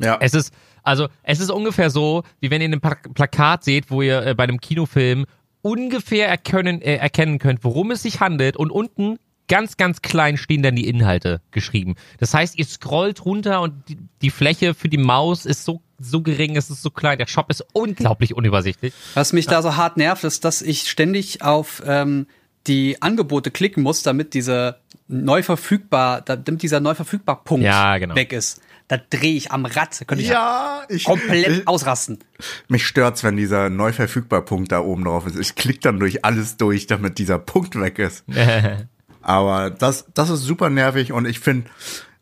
Ja. 0.00 0.18
Es 0.20 0.34
ist, 0.34 0.52
also, 0.82 1.08
es 1.22 1.40
ist 1.40 1.50
ungefähr 1.50 1.90
so, 1.90 2.24
wie 2.40 2.50
wenn 2.50 2.60
ihr 2.60 2.68
ein 2.68 2.80
Pla 2.80 2.96
Plakat 3.14 3.64
seht, 3.64 3.90
wo 3.90 4.02
ihr 4.02 4.26
äh, 4.26 4.34
bei 4.34 4.44
einem 4.44 4.60
Kinofilm 4.60 5.26
ungefähr 5.62 6.28
erkennen, 6.28 6.80
äh, 6.80 6.96
erkennen 6.96 7.38
könnt, 7.38 7.64
worum 7.64 7.90
es 7.90 8.02
sich 8.02 8.20
handelt 8.20 8.56
und 8.56 8.70
unten 8.70 9.18
ganz, 9.50 9.76
ganz 9.76 10.00
klein 10.00 10.36
stehen 10.36 10.62
dann 10.62 10.76
die 10.76 10.88
Inhalte 10.88 11.42
geschrieben. 11.50 11.96
Das 12.18 12.32
heißt, 12.32 12.56
ihr 12.56 12.64
scrollt 12.64 13.24
runter 13.24 13.60
und 13.60 13.88
die, 13.88 13.98
die 14.22 14.30
Fläche 14.30 14.74
für 14.74 14.88
die 14.88 14.96
Maus 14.96 15.44
ist 15.44 15.64
so, 15.64 15.82
so 15.98 16.22
gering, 16.22 16.56
es 16.56 16.70
ist 16.70 16.82
so 16.82 16.90
klein, 16.90 17.18
der 17.18 17.26
Shop 17.26 17.50
ist 17.50 17.64
unglaublich 17.72 18.34
unübersichtlich. 18.34 18.94
Was 19.14 19.32
mich 19.32 19.46
da 19.46 19.60
so 19.60 19.76
hart 19.76 19.96
nervt, 19.96 20.22
ist, 20.22 20.44
dass 20.44 20.62
ich 20.62 20.88
ständig 20.88 21.42
auf 21.42 21.82
ähm, 21.84 22.26
die 22.68 23.02
Angebote 23.02 23.50
klicken 23.50 23.82
muss, 23.82 24.04
damit 24.04 24.34
diese 24.34 24.76
neu 25.08 25.42
verfügbar, 25.42 26.20
damit 26.20 26.62
dieser 26.62 26.78
neu 26.78 26.94
verfügbar 26.94 27.42
Punkt 27.42 27.64
Ja, 27.64 27.98
genau. 27.98 28.14
weg 28.14 28.32
ist. 28.32 28.62
Da 28.90 28.98
drehe 29.08 29.34
ich 29.36 29.52
am 29.52 29.66
Rad, 29.66 30.00
da 30.00 30.04
könnte 30.04 30.24
ich 30.24 30.30
Ja, 30.30 30.82
ich, 30.88 31.04
komplett 31.04 31.46
ich, 31.58 31.68
ausrasten. 31.68 32.18
mich 32.66 32.84
stört's, 32.84 33.22
wenn 33.22 33.36
dieser 33.36 33.70
neu 33.70 33.92
verfügbar 33.92 34.42
Punkt 34.44 34.72
da 34.72 34.80
oben 34.80 35.04
drauf 35.04 35.26
ist. 35.28 35.38
Ich 35.38 35.54
klick 35.54 35.80
dann 35.80 36.00
durch 36.00 36.24
alles 36.24 36.56
durch, 36.56 36.88
damit 36.88 37.18
dieser 37.18 37.38
Punkt 37.38 37.78
weg 37.78 38.00
ist. 38.00 38.24
Aber 39.22 39.70
das, 39.70 40.06
das 40.14 40.28
ist 40.30 40.40
super 40.42 40.70
nervig 40.70 41.12
und 41.12 41.26
ich 41.26 41.38
finde, 41.38 41.70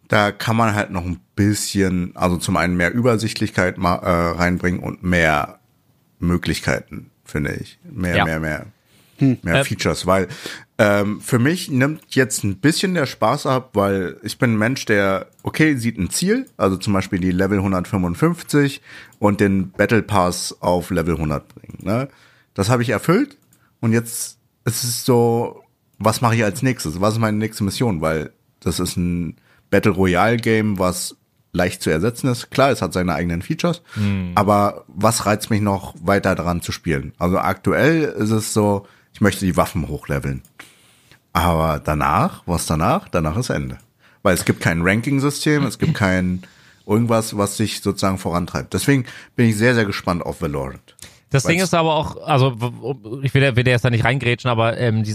da 0.08 0.30
kann 0.30 0.56
man 0.56 0.74
halt 0.74 0.90
noch 0.90 1.04
ein 1.06 1.20
bisschen, 1.36 2.14
also 2.16 2.36
zum 2.36 2.56
einen 2.58 2.76
mehr 2.76 2.92
Übersichtlichkeit 2.92 3.78
ma- 3.78 3.96
äh, 3.96 4.30
reinbringen 4.36 4.80
und 4.80 5.02
mehr 5.02 5.60
Möglichkeiten, 6.18 7.10
finde 7.24 7.54
ich. 7.54 7.78
Mehr, 7.84 8.16
Ja. 8.16 8.24
mehr, 8.24 8.40
mehr. 8.40 8.66
Mehr 9.20 9.54
Äh, 9.54 9.64
Features, 9.64 10.06
weil 10.06 10.28
ähm, 10.78 11.20
für 11.20 11.40
mich 11.40 11.70
nimmt 11.70 12.14
jetzt 12.14 12.44
ein 12.44 12.58
bisschen 12.58 12.94
der 12.94 13.06
Spaß 13.06 13.46
ab, 13.46 13.70
weil 13.74 14.16
ich 14.22 14.38
bin 14.38 14.52
ein 14.52 14.58
Mensch, 14.58 14.84
der, 14.84 15.26
okay, 15.42 15.76
sieht 15.76 15.98
ein 15.98 16.10
Ziel, 16.10 16.46
also 16.56 16.76
zum 16.76 16.92
Beispiel 16.92 17.18
die 17.18 17.32
Level 17.32 17.58
155 17.58 18.80
und 19.18 19.40
den 19.40 19.72
Battle 19.72 20.02
Pass 20.02 20.56
auf 20.60 20.90
Level 20.90 21.16
100 21.16 21.48
bringen. 21.48 21.78
Ne? 21.82 22.08
Das 22.54 22.70
habe 22.70 22.82
ich 22.82 22.90
erfüllt 22.90 23.36
und 23.80 23.92
jetzt 23.92 24.38
ist 24.64 24.84
es 24.84 25.04
so, 25.04 25.64
was 25.98 26.20
mache 26.20 26.36
ich 26.36 26.44
als 26.44 26.62
nächstes? 26.62 27.00
Was 27.00 27.14
ist 27.14 27.20
meine 27.20 27.38
nächste 27.38 27.64
Mission? 27.64 28.00
Weil 28.00 28.32
das 28.60 28.78
ist 28.78 28.96
ein 28.96 29.36
Battle 29.70 29.92
Royale 29.92 30.36
Game, 30.36 30.78
was 30.78 31.16
leicht 31.52 31.82
zu 31.82 31.90
ersetzen 31.90 32.28
ist. 32.28 32.50
Klar, 32.50 32.70
es 32.70 32.82
hat 32.82 32.92
seine 32.92 33.14
eigenen 33.14 33.42
Features, 33.42 33.82
aber 34.36 34.84
was 34.86 35.26
reizt 35.26 35.50
mich 35.50 35.60
noch 35.60 35.94
weiter 36.00 36.36
daran 36.36 36.62
zu 36.62 36.70
spielen? 36.70 37.14
Also 37.18 37.38
aktuell 37.38 38.02
ist 38.04 38.30
es 38.30 38.52
so, 38.52 38.86
ich 39.12 39.20
möchte 39.20 39.44
die 39.44 39.56
Waffen 39.56 39.88
hochleveln. 39.88 40.42
Aber 41.38 41.78
danach, 41.78 42.42
was 42.46 42.66
danach? 42.66 43.08
Danach 43.08 43.36
ist 43.36 43.50
Ende. 43.50 43.78
Weil 44.24 44.34
es 44.34 44.44
gibt 44.44 44.60
kein 44.60 44.82
Ranking-System, 44.82 45.66
es 45.66 45.78
gibt 45.78 45.94
kein 45.94 46.42
irgendwas, 46.84 47.36
was 47.36 47.56
sich 47.56 47.80
sozusagen 47.80 48.18
vorantreibt. 48.18 48.74
Deswegen 48.74 49.04
bin 49.36 49.48
ich 49.48 49.56
sehr, 49.56 49.76
sehr 49.76 49.84
gespannt 49.84 50.26
auf 50.26 50.42
Valorant. 50.42 50.96
Das 51.30 51.44
Ding 51.44 51.60
ist 51.60 51.74
aber 51.74 51.94
auch, 51.94 52.16
also 52.22 52.56
ich 53.22 53.34
will, 53.34 53.56
will 53.56 53.66
jetzt 53.66 53.84
da 53.84 53.90
nicht 53.90 54.04
reingrätschen, 54.04 54.50
aber 54.50 54.78
ähm, 54.78 55.02
die, 55.02 55.14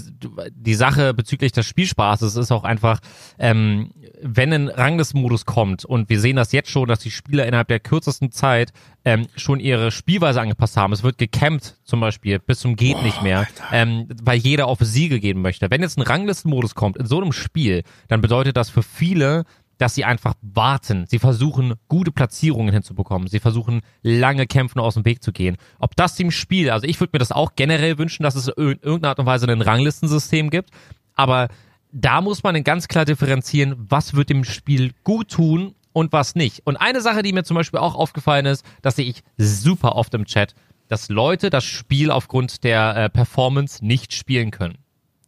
die 0.51 0.74
Sache 0.75 1.13
bezüglich 1.13 1.51
des 1.51 1.65
Spielspaßes 1.65 2.36
ist 2.36 2.51
auch 2.51 2.63
einfach, 2.63 3.00
ähm, 3.39 3.91
wenn 4.22 4.53
ein 4.53 4.67
Ranglist-Modus 4.67 5.46
kommt 5.46 5.86
und 5.86 6.10
wir 6.10 6.20
sehen 6.20 6.36
das 6.36 6.51
jetzt 6.51 6.70
schon, 6.70 6.88
dass 6.88 7.00
die 7.00 7.12
Spieler 7.12 7.46
innerhalb 7.48 7.67
der 7.67 7.79
kürzesten 7.79 8.32
Zeit 8.32 8.72
ähm, 9.05 9.27
schon 9.36 9.60
ihre 9.60 9.91
Spielweise 9.91 10.39
angepasst 10.39 10.77
haben. 10.77 10.93
Es 10.93 11.03
wird 11.03 11.17
gecampt 11.17 11.75
zum 11.84 12.00
Beispiel 12.00 12.39
bis 12.39 12.60
zum 12.60 12.75
geht 12.75 13.01
nicht 13.03 13.22
mehr, 13.22 13.48
ähm, 13.72 14.08
weil 14.22 14.38
jeder 14.38 14.67
auf 14.67 14.79
Siege 14.82 15.20
gehen 15.20 15.41
möchte. 15.41 15.70
Wenn 15.72 15.82
jetzt 15.82 15.98
ein 15.98 16.03
Ranglisten-Modus 16.03 16.75
kommt 16.75 16.98
in 16.98 17.05
so 17.05 17.20
einem 17.20 17.34
Spiel, 17.34 17.84
dann 18.08 18.22
bedeutet 18.22 18.55
das 18.55 18.70
für 18.70 18.84
viele 18.84 19.46
dass 19.83 19.95
sie 19.95 20.05
einfach 20.05 20.33
warten. 20.41 21.05
Sie 21.07 21.19
versuchen, 21.19 21.73
gute 21.89 22.11
Platzierungen 22.13 22.73
hinzubekommen. 22.73 23.27
Sie 23.27 23.41
versuchen, 23.41 23.81
lange 24.01 24.47
Kämpfen 24.47 24.79
aus 24.79 24.93
dem 24.93 25.03
Weg 25.03 25.21
zu 25.21 25.33
gehen. 25.33 25.57
Ob 25.77 25.95
das 25.97 26.15
dem 26.15 26.31
Spiel, 26.31 26.69
also 26.69 26.87
ich 26.87 26.99
würde 27.01 27.11
mir 27.13 27.19
das 27.19 27.33
auch 27.33 27.51
generell 27.57 27.97
wünschen, 27.97 28.23
dass 28.23 28.35
es 28.35 28.47
in 28.47 28.79
irgendeiner 28.81 29.09
Art 29.09 29.19
und 29.19 29.25
Weise 29.25 29.45
ein 29.45 29.61
Ranglistensystem 29.61 30.49
gibt, 30.49 30.69
aber 31.15 31.49
da 31.91 32.21
muss 32.21 32.43
man 32.43 32.53
dann 32.55 32.63
ganz 32.63 32.87
klar 32.87 33.03
differenzieren, 33.03 33.75
was 33.77 34.13
wird 34.13 34.29
dem 34.29 34.45
Spiel 34.45 34.93
gut 35.03 35.29
tun 35.29 35.75
und 35.91 36.13
was 36.13 36.33
nicht. 36.33 36.61
Und 36.65 36.77
eine 36.77 37.01
Sache, 37.01 37.21
die 37.21 37.33
mir 37.33 37.43
zum 37.43 37.55
Beispiel 37.55 37.79
auch 37.81 37.95
aufgefallen 37.95 38.45
ist, 38.45 38.65
das 38.81 38.95
sehe 38.95 39.05
ich 39.05 39.21
super 39.37 39.95
oft 39.95 40.13
im 40.13 40.23
Chat, 40.23 40.55
dass 40.87 41.09
Leute 41.09 41.49
das 41.49 41.65
Spiel 41.65 42.09
aufgrund 42.09 42.63
der 42.63 42.95
äh, 42.95 43.09
Performance 43.09 43.85
nicht 43.85 44.13
spielen 44.13 44.49
können. 44.51 44.77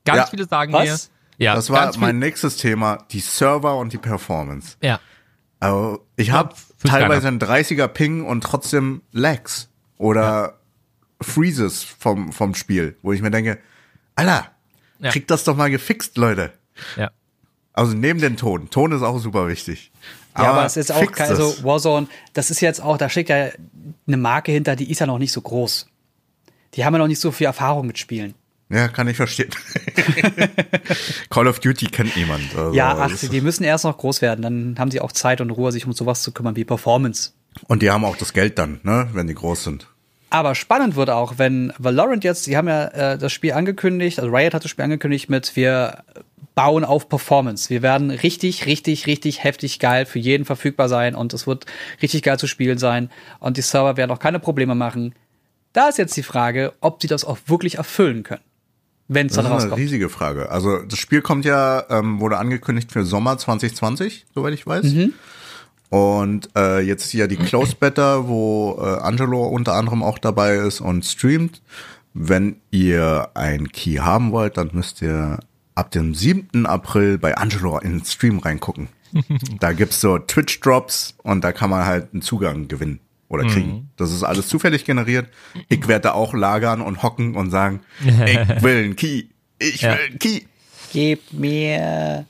Ganz 0.06 0.18
Ja. 0.20 0.26
viele 0.28 0.48
sagen 0.48 0.72
Was? 0.72 1.10
mir, 1.10 1.15
ja, 1.38 1.56
Das 1.56 1.70
war 1.70 1.96
mein 1.98 2.20
nächstes 2.20 2.58
Thema, 2.58 3.06
die 3.12 3.20
Server 3.20 3.78
und 3.78 3.94
die 3.94 3.98
Performance. 3.98 4.78
ja. 4.82 5.00
Also 5.60 6.06
ich 6.16 6.32
habe 6.32 6.54
fühlt 6.78 6.92
teilweise 6.94 7.28
einen 7.30 7.40
30er 7.40 7.88
Ping 7.88 8.24
und 8.26 8.44
trotzdem 8.44 9.02
Lags 9.14 9.70
oder 9.98 10.60
Freezes 11.22 11.82
vom, 11.84 12.32
vom 12.34 12.54
Spiel, 12.56 12.98
wo 13.02 13.14
ich 13.14 13.22
mir 13.22 13.32
denke, 13.32 13.58
Alter, 14.16 14.52
Ja. 15.00 15.12
kriegt 15.12 15.32
das 15.32 15.44
doch 15.46 15.56
mal 15.56 15.72
gefixt, 15.72 16.18
Leute. 16.18 16.52
Ja. 16.98 17.10
Also 17.74 17.94
neben 17.96 18.20
den 18.20 18.38
Ton. 18.38 18.70
Ton 18.70 18.92
ist 18.92 19.02
auch 19.02 19.18
super 19.18 19.48
wichtig. 19.48 19.92
Ja, 20.38 20.52
aber 20.52 20.66
es 20.66 20.76
ist 20.78 20.92
auch 20.92 21.10
also 21.18 21.64
Warzone, 21.64 22.08
das 22.34 22.52
ist 22.52 22.60
jetzt 22.60 22.82
auch, 22.82 22.98
da 22.98 23.10
steckt 23.10 23.30
ja 23.30 23.50
eine 24.06 24.18
Marke 24.18 24.52
hinter, 24.52 24.76
die 24.76 24.92
ist 24.92 25.00
ja 25.00 25.08
noch 25.08 25.18
nicht 25.18 25.32
so 25.32 25.42
groß. 25.42 25.88
Die 26.74 26.84
haben 26.86 26.94
ja 26.94 27.00
noch 27.00 27.08
nicht 27.08 27.22
so 27.22 27.32
viel 27.32 27.48
Erfahrung 27.48 27.88
mit 27.88 27.98
Spielen. 27.98 28.36
Ja, 28.70 28.88
kann 28.88 29.08
ich 29.08 29.18
verstehen. 29.18 29.52
Call 31.30 31.48
of 31.48 31.60
Duty 31.60 31.86
kennt 31.88 32.16
niemand. 32.18 32.56
Also 32.56 32.74
Ja, 32.74 32.98
ach, 32.98 33.12
die 33.16 33.42
müssen 33.42 33.64
erst 33.64 33.84
noch 33.84 33.98
groß 33.98 34.22
werden, 34.22 34.42
dann 34.42 34.76
haben 34.80 34.92
sie 34.92 35.02
auch 35.02 35.12
Zeit 35.12 35.40
und 35.42 35.52
Ruhe, 35.52 35.72
sich 35.72 35.86
um 35.86 35.94
sowas 35.94 36.24
zu 36.24 36.32
kümmern 36.32 36.56
wie 36.56 36.66
Performance. 36.66 37.32
Und 37.68 37.82
die 37.82 37.92
haben 37.92 38.04
auch 38.04 38.18
das 38.18 38.34
Geld 38.34 38.58
dann, 38.58 38.80
ne, 38.84 39.08
wenn 39.14 39.28
die 39.28 39.36
groß 39.36 39.64
sind. 39.64 39.88
Aber 40.32 40.56
spannend 40.56 40.96
wird 40.96 41.10
auch, 41.10 41.36
wenn 41.38 41.72
Valorant 41.78 42.24
jetzt, 42.24 42.48
die 42.48 42.58
haben 42.58 42.68
ja 42.68 42.88
äh, 42.88 43.18
das 43.18 43.32
Spiel 43.32 43.54
angekündigt, 43.54 44.20
also 44.20 44.36
Riot 44.36 44.54
hat 44.54 44.64
das 44.64 44.72
Spiel 44.72 44.84
angekündigt 44.84 45.30
mit, 45.30 45.56
wir 45.56 46.04
bauen 46.56 46.84
auf 46.84 47.08
Performance. 47.10 47.70
Wir 47.70 47.82
werden 47.82 48.10
richtig, 48.10 48.66
richtig, 48.66 49.08
richtig 49.08 49.44
heftig 49.44 49.80
geil 49.80 50.06
für 50.06 50.20
jeden 50.20 50.46
verfügbar 50.46 50.90
sein 50.90 51.14
und 51.14 51.34
es 51.34 51.46
wird 51.46 51.66
richtig 52.02 52.24
geil 52.24 52.40
zu 52.40 52.48
spielen 52.48 52.78
sein 52.78 53.12
und 53.40 53.58
die 53.58 53.62
Server 53.62 53.98
werden 53.98 54.12
auch 54.12 54.20
keine 54.20 54.40
Probleme 54.40 54.74
machen. 54.74 55.14
Da 55.74 55.90
ist 55.90 55.98
jetzt 55.98 56.16
die 56.18 56.24
Frage, 56.24 56.74
ob 56.80 57.02
sie 57.02 57.08
das 57.08 57.26
auch 57.26 57.38
wirklich 57.48 57.76
erfüllen 57.76 58.24
können, 58.24 58.42
wenn 59.08 59.28
es 59.28 59.34
Das 59.34 59.44
dann 59.44 59.46
ist 59.46 59.52
eine 59.52 59.64
rauskommt. 59.64 59.82
riesige 59.82 60.10
Frage. 60.10 60.52
Also 60.52 60.80
das 60.80 60.98
Spiel 61.00 61.22
kommt 61.22 61.46
ja, 61.46 61.84
ähm, 61.90 62.20
wurde 62.20 62.38
angekündigt 62.38 62.92
für 62.92 63.06
Sommer 63.06 63.38
2020, 63.38 64.26
soweit 64.34 64.54
ich 64.54 64.66
weiß. 64.66 64.86
Mhm. 64.86 65.14
Und 65.90 66.50
äh, 66.58 66.80
jetzt 66.82 67.06
ist 67.06 67.14
ja 67.14 67.28
die 67.28 67.38
Closed 67.38 67.80
Beta, 67.80 68.28
wo 68.28 68.78
äh, 68.82 69.02
Angelo 69.02 69.46
unter 69.46 69.74
anderem 69.74 70.04
auch 70.04 70.18
dabei 70.18 70.56
ist 70.56 70.82
und 70.82 71.06
streamt. 71.06 71.62
Wenn 72.14 72.58
ihr 72.72 73.30
ein 73.34 73.72
Key 73.72 73.98
haben 73.98 74.32
wollt, 74.32 74.58
dann 74.58 74.72
müsst 74.74 75.02
ihr 75.02 75.40
ab 75.76 75.92
dem 75.92 76.16
7. 76.16 76.66
April 76.66 77.18
bei 77.18 77.38
Angelo 77.38 77.78
in 77.80 78.00
den 78.00 78.06
Stream 78.06 78.40
reingucken. 78.40 78.88
da 79.60 79.74
gibt's 79.74 80.02
so 80.02 80.18
Twitch-Drops 80.18 81.16
und 81.24 81.44
da 81.44 81.52
kann 81.52 81.70
man 81.70 81.86
halt 81.86 82.08
einen 82.14 82.22
Zugang 82.22 82.68
gewinnen 82.68 83.00
oder 83.28 83.46
kriegen. 83.48 83.90
Das 83.98 84.12
ist 84.12 84.24
alles 84.24 84.48
zufällig 84.48 84.86
generiert. 84.86 85.28
Ich 85.70 85.88
werde 85.88 86.04
da 86.04 86.12
auch 86.14 86.34
lagern 86.34 86.82
und 86.82 87.02
hocken 87.04 87.36
und 87.36 87.50
sagen, 87.52 87.82
ich 88.06 88.64
will 88.64 88.84
einen 88.84 88.96
Key. 88.96 89.24
Ich 89.60 89.82
Ja. 89.82 89.94
will 89.94 90.00
einen 90.10 90.20
Key. 90.20 90.42
Gib 90.94 91.34
mir. 91.34 92.26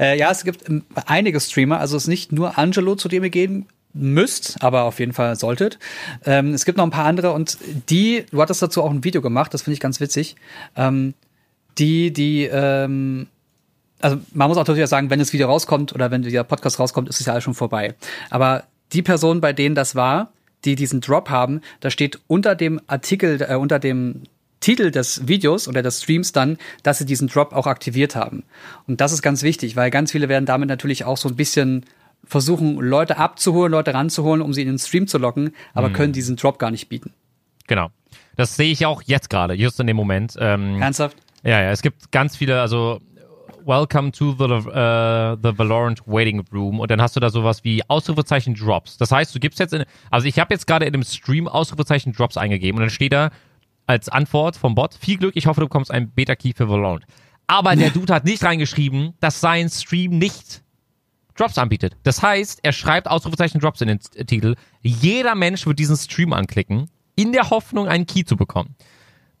Äh, 0.00 0.18
ja, 0.18 0.30
es 0.30 0.44
gibt 0.44 0.68
ähm, 0.68 0.84
einige 1.06 1.38
Streamer, 1.40 1.78
also 1.78 1.96
es 1.96 2.04
ist 2.04 2.08
nicht 2.08 2.32
nur 2.32 2.58
Angelo, 2.58 2.96
zu 2.96 3.08
dem 3.08 3.22
ihr 3.22 3.30
gehen 3.30 3.66
müsst, 3.92 4.62
aber 4.62 4.84
auf 4.84 4.98
jeden 4.98 5.12
Fall 5.12 5.36
solltet. 5.36 5.78
Ähm, 6.24 6.52
es 6.54 6.64
gibt 6.64 6.78
noch 6.78 6.84
ein 6.84 6.90
paar 6.90 7.04
andere 7.06 7.32
und 7.32 7.58
die, 7.90 8.24
du 8.30 8.40
hattest 8.40 8.60
dazu 8.62 8.82
auch 8.82 8.90
ein 8.90 9.04
Video 9.04 9.20
gemacht, 9.22 9.52
das 9.54 9.62
finde 9.62 9.74
ich 9.74 9.80
ganz 9.80 10.00
witzig. 10.00 10.36
Ähm, 10.76 11.14
die, 11.78 12.12
die, 12.12 12.44
ähm, 12.44 13.28
also 14.00 14.18
man 14.32 14.48
muss 14.48 14.56
auch 14.56 14.66
natürlich 14.66 14.88
sagen, 14.88 15.10
wenn 15.10 15.18
das 15.20 15.32
Video 15.32 15.46
rauskommt 15.48 15.92
oder 15.94 16.10
wenn 16.10 16.22
der 16.22 16.44
Podcast 16.44 16.78
rauskommt, 16.80 17.08
ist 17.08 17.20
es 17.20 17.26
ja 17.26 17.32
alles 17.32 17.44
schon 17.44 17.54
vorbei. 17.54 17.94
Aber 18.30 18.64
die 18.92 19.02
Person, 19.02 19.40
bei 19.40 19.52
denen 19.52 19.74
das 19.74 19.94
war, 19.94 20.32
die 20.64 20.74
diesen 20.74 21.00
Drop 21.00 21.30
haben, 21.30 21.60
da 21.80 21.90
steht 21.90 22.18
unter 22.26 22.54
dem 22.54 22.80
Artikel, 22.86 23.40
äh, 23.42 23.54
unter 23.54 23.78
dem 23.78 24.22
Titel 24.60 24.90
des 24.90 25.28
Videos 25.28 25.68
oder 25.68 25.82
des 25.82 26.02
Streams 26.02 26.32
dann, 26.32 26.58
dass 26.82 26.98
sie 26.98 27.06
diesen 27.06 27.28
Drop 27.28 27.52
auch 27.52 27.66
aktiviert 27.66 28.16
haben. 28.16 28.42
Und 28.86 29.00
das 29.00 29.12
ist 29.12 29.22
ganz 29.22 29.42
wichtig, 29.42 29.76
weil 29.76 29.90
ganz 29.90 30.12
viele 30.12 30.28
werden 30.28 30.46
damit 30.46 30.68
natürlich 30.68 31.04
auch 31.04 31.16
so 31.16 31.28
ein 31.28 31.36
bisschen 31.36 31.84
versuchen, 32.24 32.76
Leute 32.76 33.18
abzuholen, 33.18 33.70
Leute 33.70 33.94
ranzuholen, 33.94 34.42
um 34.42 34.52
sie 34.52 34.62
in 34.62 34.68
den 34.68 34.78
Stream 34.78 35.06
zu 35.06 35.18
locken, 35.18 35.54
aber 35.74 35.90
können 35.90 36.12
diesen 36.12 36.36
Drop 36.36 36.58
gar 36.58 36.70
nicht 36.70 36.88
bieten. 36.88 37.12
Genau. 37.68 37.90
Das 38.36 38.56
sehe 38.56 38.70
ich 38.70 38.84
auch 38.86 39.02
jetzt 39.02 39.30
gerade, 39.30 39.54
just 39.54 39.78
in 39.80 39.86
dem 39.86 39.96
Moment. 39.96 40.34
Ähm, 40.38 40.80
Ernsthaft? 40.80 41.16
ja, 41.42 41.62
ja, 41.62 41.70
es 41.70 41.82
gibt 41.82 42.10
ganz 42.12 42.36
viele, 42.36 42.60
also 42.60 43.00
Welcome 43.64 44.12
to 44.12 44.32
the, 44.32 44.44
uh, 44.44 45.36
the 45.42 45.56
Valorant 45.56 46.00
Waiting 46.06 46.44
Room 46.52 46.80
und 46.80 46.90
dann 46.90 47.02
hast 47.02 47.16
du 47.16 47.20
da 47.20 47.30
sowas 47.30 47.64
wie 47.64 47.82
Ausrufezeichen 47.88 48.54
Drops. 48.54 48.96
Das 48.96 49.12
heißt, 49.12 49.34
du 49.34 49.40
gibst 49.40 49.58
jetzt 49.58 49.74
in, 49.74 49.84
also 50.10 50.26
ich 50.26 50.38
habe 50.38 50.54
jetzt 50.54 50.66
gerade 50.66 50.86
in 50.86 50.92
dem 50.92 51.02
Stream 51.02 51.48
Ausrufezeichen 51.48 52.12
Drops 52.12 52.36
eingegeben 52.36 52.78
und 52.78 52.82
dann 52.82 52.90
steht 52.90 53.12
da 53.12 53.30
als 53.86 54.08
Antwort 54.08 54.56
vom 54.56 54.74
Bot, 54.74 54.94
viel 54.94 55.18
Glück, 55.18 55.36
ich 55.36 55.46
hoffe, 55.46 55.60
du 55.60 55.66
bekommst 55.66 55.90
einen 55.90 56.10
Beta-Key 56.10 56.52
für 56.54 56.68
Valorant. 56.68 57.04
Aber 57.46 57.74
der 57.74 57.90
Dude 57.90 58.14
hat 58.14 58.24
nicht 58.24 58.44
reingeschrieben, 58.44 59.14
dass 59.20 59.40
sein 59.40 59.70
Stream 59.70 60.18
nicht 60.18 60.62
Drops 61.34 61.56
anbietet. 61.56 61.96
Das 62.02 62.22
heißt, 62.22 62.60
er 62.62 62.72
schreibt 62.72 63.08
Ausrufezeichen 63.08 63.60
Drops 63.60 63.80
in 63.80 63.88
den 63.88 64.00
Titel. 64.00 64.56
Jeder 64.82 65.34
Mensch 65.34 65.66
wird 65.66 65.78
diesen 65.78 65.96
Stream 65.96 66.32
anklicken, 66.32 66.90
in 67.16 67.32
der 67.32 67.50
Hoffnung, 67.50 67.88
einen 67.88 68.06
Key 68.06 68.24
zu 68.24 68.36
bekommen. 68.36 68.74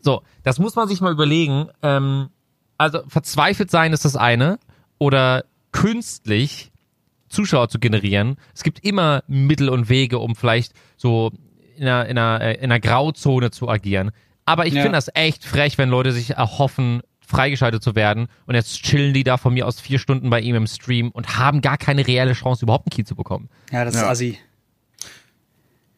So, 0.00 0.22
das 0.44 0.58
muss 0.58 0.76
man 0.76 0.88
sich 0.88 1.00
mal 1.00 1.12
überlegen. 1.12 1.68
Ähm, 1.82 2.30
also 2.78 3.00
verzweifelt 3.08 3.70
sein 3.70 3.92
ist 3.92 4.04
das 4.04 4.16
eine 4.16 4.58
oder 4.98 5.44
künstlich 5.72 6.70
Zuschauer 7.28 7.68
zu 7.68 7.78
generieren. 7.78 8.36
Es 8.54 8.62
gibt 8.62 8.84
immer 8.84 9.22
Mittel 9.26 9.68
und 9.68 9.88
Wege, 9.88 10.18
um 10.18 10.34
vielleicht 10.34 10.72
so 10.96 11.30
in 11.76 11.86
einer, 11.86 12.06
in 12.06 12.18
einer, 12.18 12.40
äh, 12.40 12.54
in 12.54 12.64
einer 12.64 12.80
Grauzone 12.80 13.50
zu 13.50 13.68
agieren. 13.68 14.10
Aber 14.46 14.66
ich 14.66 14.74
ja. 14.74 14.82
finde 14.82 14.96
das 14.96 15.10
echt 15.14 15.44
frech, 15.44 15.76
wenn 15.76 15.90
Leute 15.90 16.12
sich 16.12 16.30
erhoffen, 16.30 17.02
freigeschaltet 17.20 17.82
zu 17.82 17.94
werden 17.94 18.28
und 18.46 18.54
jetzt 18.54 18.82
chillen 18.82 19.12
die 19.12 19.22
da 19.22 19.36
von 19.36 19.52
mir 19.52 19.66
aus 19.66 19.78
vier 19.80 19.98
Stunden 19.98 20.30
bei 20.30 20.40
ihm 20.40 20.54
im 20.54 20.66
Stream 20.66 21.10
und 21.10 21.38
haben 21.38 21.60
gar 21.60 21.76
keine 21.76 22.06
reelle 22.06 22.32
Chance, 22.32 22.64
überhaupt 22.64 22.86
einen 22.86 22.96
Key 22.96 23.04
zu 23.04 23.14
bekommen. 23.14 23.50
Ja, 23.70 23.84
das 23.84 23.94
ja. 23.94 24.02
ist 24.02 24.06
assi. 24.08 24.38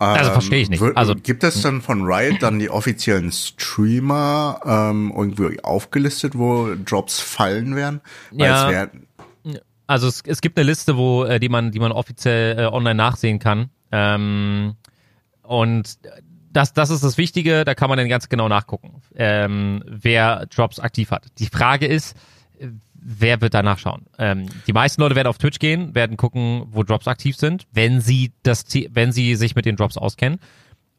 Also 0.00 0.32
verstehe 0.32 0.62
ich 0.62 0.70
nicht. 0.70 0.82
Also 0.96 1.14
gibt 1.14 1.44
es 1.44 1.60
dann 1.60 1.82
von 1.82 2.02
Riot 2.02 2.42
dann 2.42 2.58
die 2.58 2.70
offiziellen 2.70 3.30
Streamer 3.32 4.60
ähm, 4.64 5.12
irgendwie 5.14 5.62
aufgelistet, 5.62 6.38
wo 6.38 6.74
Drops 6.74 7.20
fallen 7.20 7.76
werden? 7.76 8.00
Weil 8.30 8.46
ja. 8.46 8.70
Wär, 8.70 8.90
also 9.86 10.08
es, 10.08 10.22
es 10.24 10.40
gibt 10.40 10.58
eine 10.58 10.66
Liste, 10.66 10.96
wo 10.96 11.24
äh, 11.24 11.38
die 11.38 11.50
man 11.50 11.70
die 11.70 11.80
man 11.80 11.92
offiziell 11.92 12.58
äh, 12.58 12.66
online 12.66 12.94
nachsehen 12.94 13.40
kann. 13.40 13.68
Ähm, 13.92 14.76
und 15.42 15.98
das, 16.50 16.72
das 16.72 16.88
ist 16.88 17.04
das 17.04 17.18
Wichtige, 17.18 17.64
da 17.64 17.74
kann 17.74 17.90
man 17.90 17.98
dann 17.98 18.08
ganz 18.08 18.28
genau 18.28 18.48
nachgucken, 18.48 19.02
ähm, 19.14 19.82
wer 19.86 20.46
Drops 20.46 20.80
aktiv 20.80 21.10
hat. 21.10 21.26
Die 21.38 21.46
Frage 21.46 21.86
ist, 21.86 22.16
wer 23.02 23.40
wird 23.40 23.54
da 23.54 23.62
nachschauen? 23.62 24.06
Ähm, 24.18 24.46
die 24.66 24.72
meisten 24.72 25.00
Leute 25.00 25.16
werden 25.16 25.28
auf 25.28 25.38
Twitch 25.38 25.58
gehen, 25.58 25.94
werden 25.94 26.16
gucken, 26.16 26.64
wo 26.70 26.82
Drops 26.82 27.08
aktiv 27.08 27.36
sind, 27.36 27.66
wenn 27.72 28.00
sie 28.00 28.32
das, 28.42 28.64
wenn 28.90 29.12
sie 29.12 29.36
sich 29.36 29.54
mit 29.54 29.66
den 29.66 29.76
Drops 29.76 29.96
auskennen. 29.96 30.38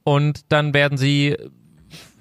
Und 0.03 0.51
dann 0.51 0.73
werden 0.73 0.97
sie 0.97 1.37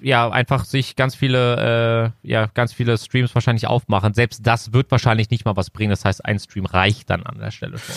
ja 0.01 0.29
einfach 0.29 0.65
sich 0.65 0.95
ganz 0.95 1.15
viele, 1.15 2.13
äh, 2.23 2.27
ja, 2.27 2.47
ganz 2.53 2.73
viele 2.73 2.97
Streams 2.97 3.33
wahrscheinlich 3.33 3.67
aufmachen. 3.67 4.13
Selbst 4.13 4.45
das 4.45 4.73
wird 4.73 4.91
wahrscheinlich 4.91 5.29
nicht 5.29 5.45
mal 5.45 5.55
was 5.55 5.69
bringen. 5.69 5.91
Das 5.91 6.05
heißt, 6.05 6.25
ein 6.25 6.39
Stream 6.39 6.65
reicht 6.65 7.09
dann 7.09 7.23
an 7.23 7.39
der 7.39 7.51
Stelle 7.51 7.77
schon. 7.77 7.95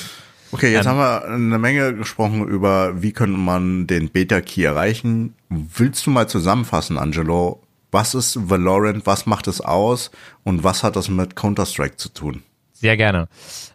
Okay, 0.52 0.72
jetzt 0.72 0.86
ähm, 0.86 0.92
haben 0.92 0.98
wir 0.98 1.24
eine 1.24 1.58
Menge 1.58 1.94
gesprochen 1.94 2.46
über, 2.46 3.02
wie 3.02 3.12
könnte 3.12 3.36
man 3.36 3.86
den 3.86 4.10
Beta-Key 4.10 4.62
erreichen. 4.62 5.34
Willst 5.48 6.06
du 6.06 6.10
mal 6.10 6.28
zusammenfassen, 6.28 6.96
Angelo, 6.96 7.63
was 7.94 8.12
ist 8.12 8.50
Valorant, 8.50 9.06
was 9.06 9.24
macht 9.24 9.46
es 9.46 9.60
aus 9.60 10.10
und 10.42 10.64
was 10.64 10.82
hat 10.82 10.96
das 10.96 11.08
mit 11.08 11.36
Counter-Strike 11.36 11.96
zu 11.96 12.08
tun? 12.08 12.42
Sehr 12.72 12.96
gerne. 12.96 13.28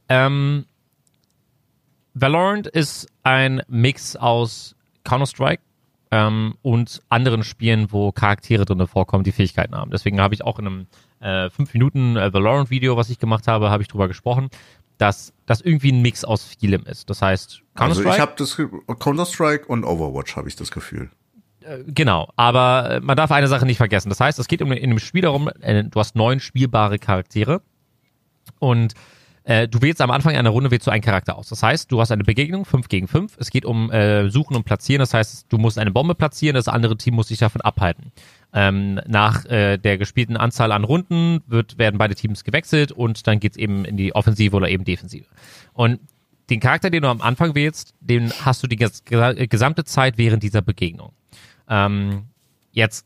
Ähm, 0.09 0.65
Valorant 2.13 2.67
ist 2.67 3.07
ein 3.23 3.63
Mix 3.69 4.17
aus 4.17 4.75
Counter-Strike 5.05 5.63
ähm, 6.11 6.55
und 6.61 7.01
anderen 7.07 7.43
Spielen, 7.43 7.93
wo 7.93 8.11
Charaktere 8.11 8.65
drin 8.65 8.85
vorkommen, 8.87 9.23
die 9.23 9.31
Fähigkeiten 9.31 9.73
haben. 9.73 9.89
Deswegen 9.89 10.19
habe 10.19 10.33
ich 10.33 10.43
auch 10.43 10.59
in 10.59 10.67
einem 10.67 10.87
äh, 11.21 11.49
5 11.49 11.73
Minuten 11.73 12.17
äh, 12.17 12.33
Valorant-Video, 12.33 12.97
was 12.97 13.09
ich 13.09 13.19
gemacht 13.19 13.47
habe, 13.47 13.69
habe 13.69 13.83
ich 13.83 13.87
drüber 13.87 14.09
gesprochen, 14.09 14.49
dass 14.97 15.31
das 15.45 15.61
irgendwie 15.61 15.93
ein 15.93 16.01
Mix 16.01 16.25
aus 16.25 16.43
vielem 16.43 16.83
ist. 16.83 17.09
Das 17.09 17.21
heißt, 17.21 17.61
Counter-Strike. 17.73 18.09
Also 18.09 18.15
ich 18.15 18.19
habe 18.19 18.33
das 18.35 18.99
Counter-Strike 18.99 19.67
und 19.67 19.85
Overwatch 19.85 20.35
habe 20.35 20.49
ich 20.49 20.57
das 20.57 20.71
Gefühl. 20.71 21.09
Äh, 21.69 21.83
genau, 21.87 22.29
aber 22.35 22.91
äh, 22.91 22.99
man 22.99 23.15
darf 23.15 23.31
eine 23.31 23.47
Sache 23.47 23.65
nicht 23.65 23.77
vergessen. 23.77 24.09
Das 24.09 24.19
heißt, 24.19 24.39
es 24.39 24.47
geht 24.47 24.61
in 24.61 24.71
einem 24.71 24.99
Spiel 24.99 25.21
darum, 25.21 25.49
äh, 25.61 25.83
du 25.83 25.99
hast 25.99 26.15
neun 26.15 26.39
spielbare 26.39 26.97
Charaktere 26.97 27.61
und 28.59 28.93
äh, 29.43 29.67
du 29.67 29.81
wählst 29.81 30.01
am 30.01 30.11
Anfang 30.11 30.35
einer 30.35 30.49
Runde 30.49 30.71
wählst 30.71 30.87
du 30.87 30.91
einen 30.91 31.03
Charakter 31.03 31.37
aus. 31.37 31.49
Das 31.49 31.63
heißt, 31.63 31.91
du 31.91 32.01
hast 32.01 32.11
eine 32.11 32.23
Begegnung, 32.23 32.65
fünf 32.65 32.87
gegen 32.87 33.07
fünf. 33.07 33.37
Es 33.39 33.51
geht 33.51 33.65
um 33.65 33.91
äh, 33.91 34.29
Suchen 34.29 34.55
und 34.55 34.63
Platzieren. 34.63 34.99
Das 34.99 35.13
heißt, 35.13 35.45
du 35.49 35.57
musst 35.57 35.77
eine 35.77 35.91
Bombe 35.91 36.15
platzieren, 36.15 36.55
das 36.55 36.67
andere 36.67 36.97
Team 36.97 37.15
muss 37.15 37.27
sich 37.27 37.39
davon 37.39 37.61
abhalten. 37.61 38.11
Ähm, 38.51 38.99
nach 39.07 39.45
äh, 39.45 39.77
der 39.77 39.97
gespielten 39.97 40.37
Anzahl 40.37 40.71
an 40.71 40.83
Runden 40.83 41.41
wird, 41.47 41.77
werden 41.77 41.97
beide 41.99 42.15
Teams 42.15 42.43
gewechselt 42.43 42.91
und 42.91 43.27
dann 43.27 43.39
geht's 43.39 43.57
eben 43.57 43.85
in 43.85 43.95
die 43.95 44.15
Offensive 44.15 44.55
oder 44.55 44.69
eben 44.69 44.85
Defensive. 44.85 45.25
Und 45.73 45.99
den 46.49 46.59
Charakter, 46.59 46.89
den 46.89 47.03
du 47.03 47.09
am 47.09 47.21
Anfang 47.21 47.53
wählst, 47.53 47.93
den 47.99 48.31
hast 48.43 48.63
du 48.63 48.67
die 48.67 48.75
gesamte 48.75 49.83
Zeit 49.83 50.17
während 50.17 50.41
dieser 50.41 50.63
Begegnung. 50.63 51.13
Ähm, 51.69 52.27
jetzt 52.71 53.05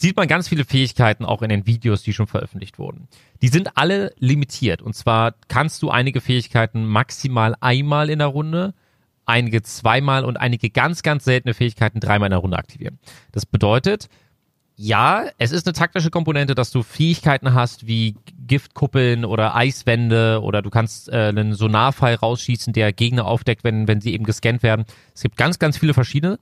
sieht 0.00 0.16
man 0.16 0.28
ganz 0.28 0.48
viele 0.48 0.64
Fähigkeiten 0.64 1.26
auch 1.26 1.42
in 1.42 1.50
den 1.50 1.66
Videos, 1.66 2.02
die 2.02 2.14
schon 2.14 2.26
veröffentlicht 2.26 2.78
wurden. 2.78 3.06
Die 3.42 3.48
sind 3.48 3.76
alle 3.76 4.14
limitiert. 4.18 4.80
Und 4.80 4.94
zwar 4.94 5.34
kannst 5.48 5.82
du 5.82 5.90
einige 5.90 6.22
Fähigkeiten 6.22 6.86
maximal 6.86 7.54
einmal 7.60 8.08
in 8.08 8.18
der 8.18 8.28
Runde, 8.28 8.72
einige 9.26 9.62
zweimal 9.62 10.24
und 10.24 10.38
einige 10.38 10.70
ganz, 10.70 11.02
ganz 11.02 11.24
seltene 11.24 11.52
Fähigkeiten 11.52 12.00
dreimal 12.00 12.28
in 12.28 12.32
der 12.32 12.38
Runde 12.38 12.56
aktivieren. 12.56 12.98
Das 13.32 13.44
bedeutet, 13.44 14.08
ja, 14.74 15.26
es 15.36 15.52
ist 15.52 15.66
eine 15.66 15.74
taktische 15.74 16.08
Komponente, 16.08 16.54
dass 16.54 16.70
du 16.70 16.82
Fähigkeiten 16.82 17.52
hast 17.52 17.86
wie 17.86 18.16
Giftkuppeln 18.46 19.26
oder 19.26 19.54
Eiswände 19.54 20.40
oder 20.42 20.62
du 20.62 20.70
kannst 20.70 21.10
äh, 21.10 21.28
einen 21.28 21.52
Sonarfall 21.52 22.14
rausschießen, 22.14 22.72
der 22.72 22.94
Gegner 22.94 23.26
aufdeckt, 23.26 23.64
wenn, 23.64 23.86
wenn 23.86 24.00
sie 24.00 24.14
eben 24.14 24.24
gescannt 24.24 24.62
werden. 24.62 24.86
Es 25.14 25.20
gibt 25.20 25.36
ganz, 25.36 25.58
ganz 25.58 25.76
viele 25.76 25.92
verschiedene 25.92 26.38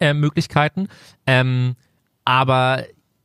äh, 0.00 0.14
Möglichkeiten. 0.14 0.88
Ähm, 1.26 1.76
aber 2.24 2.84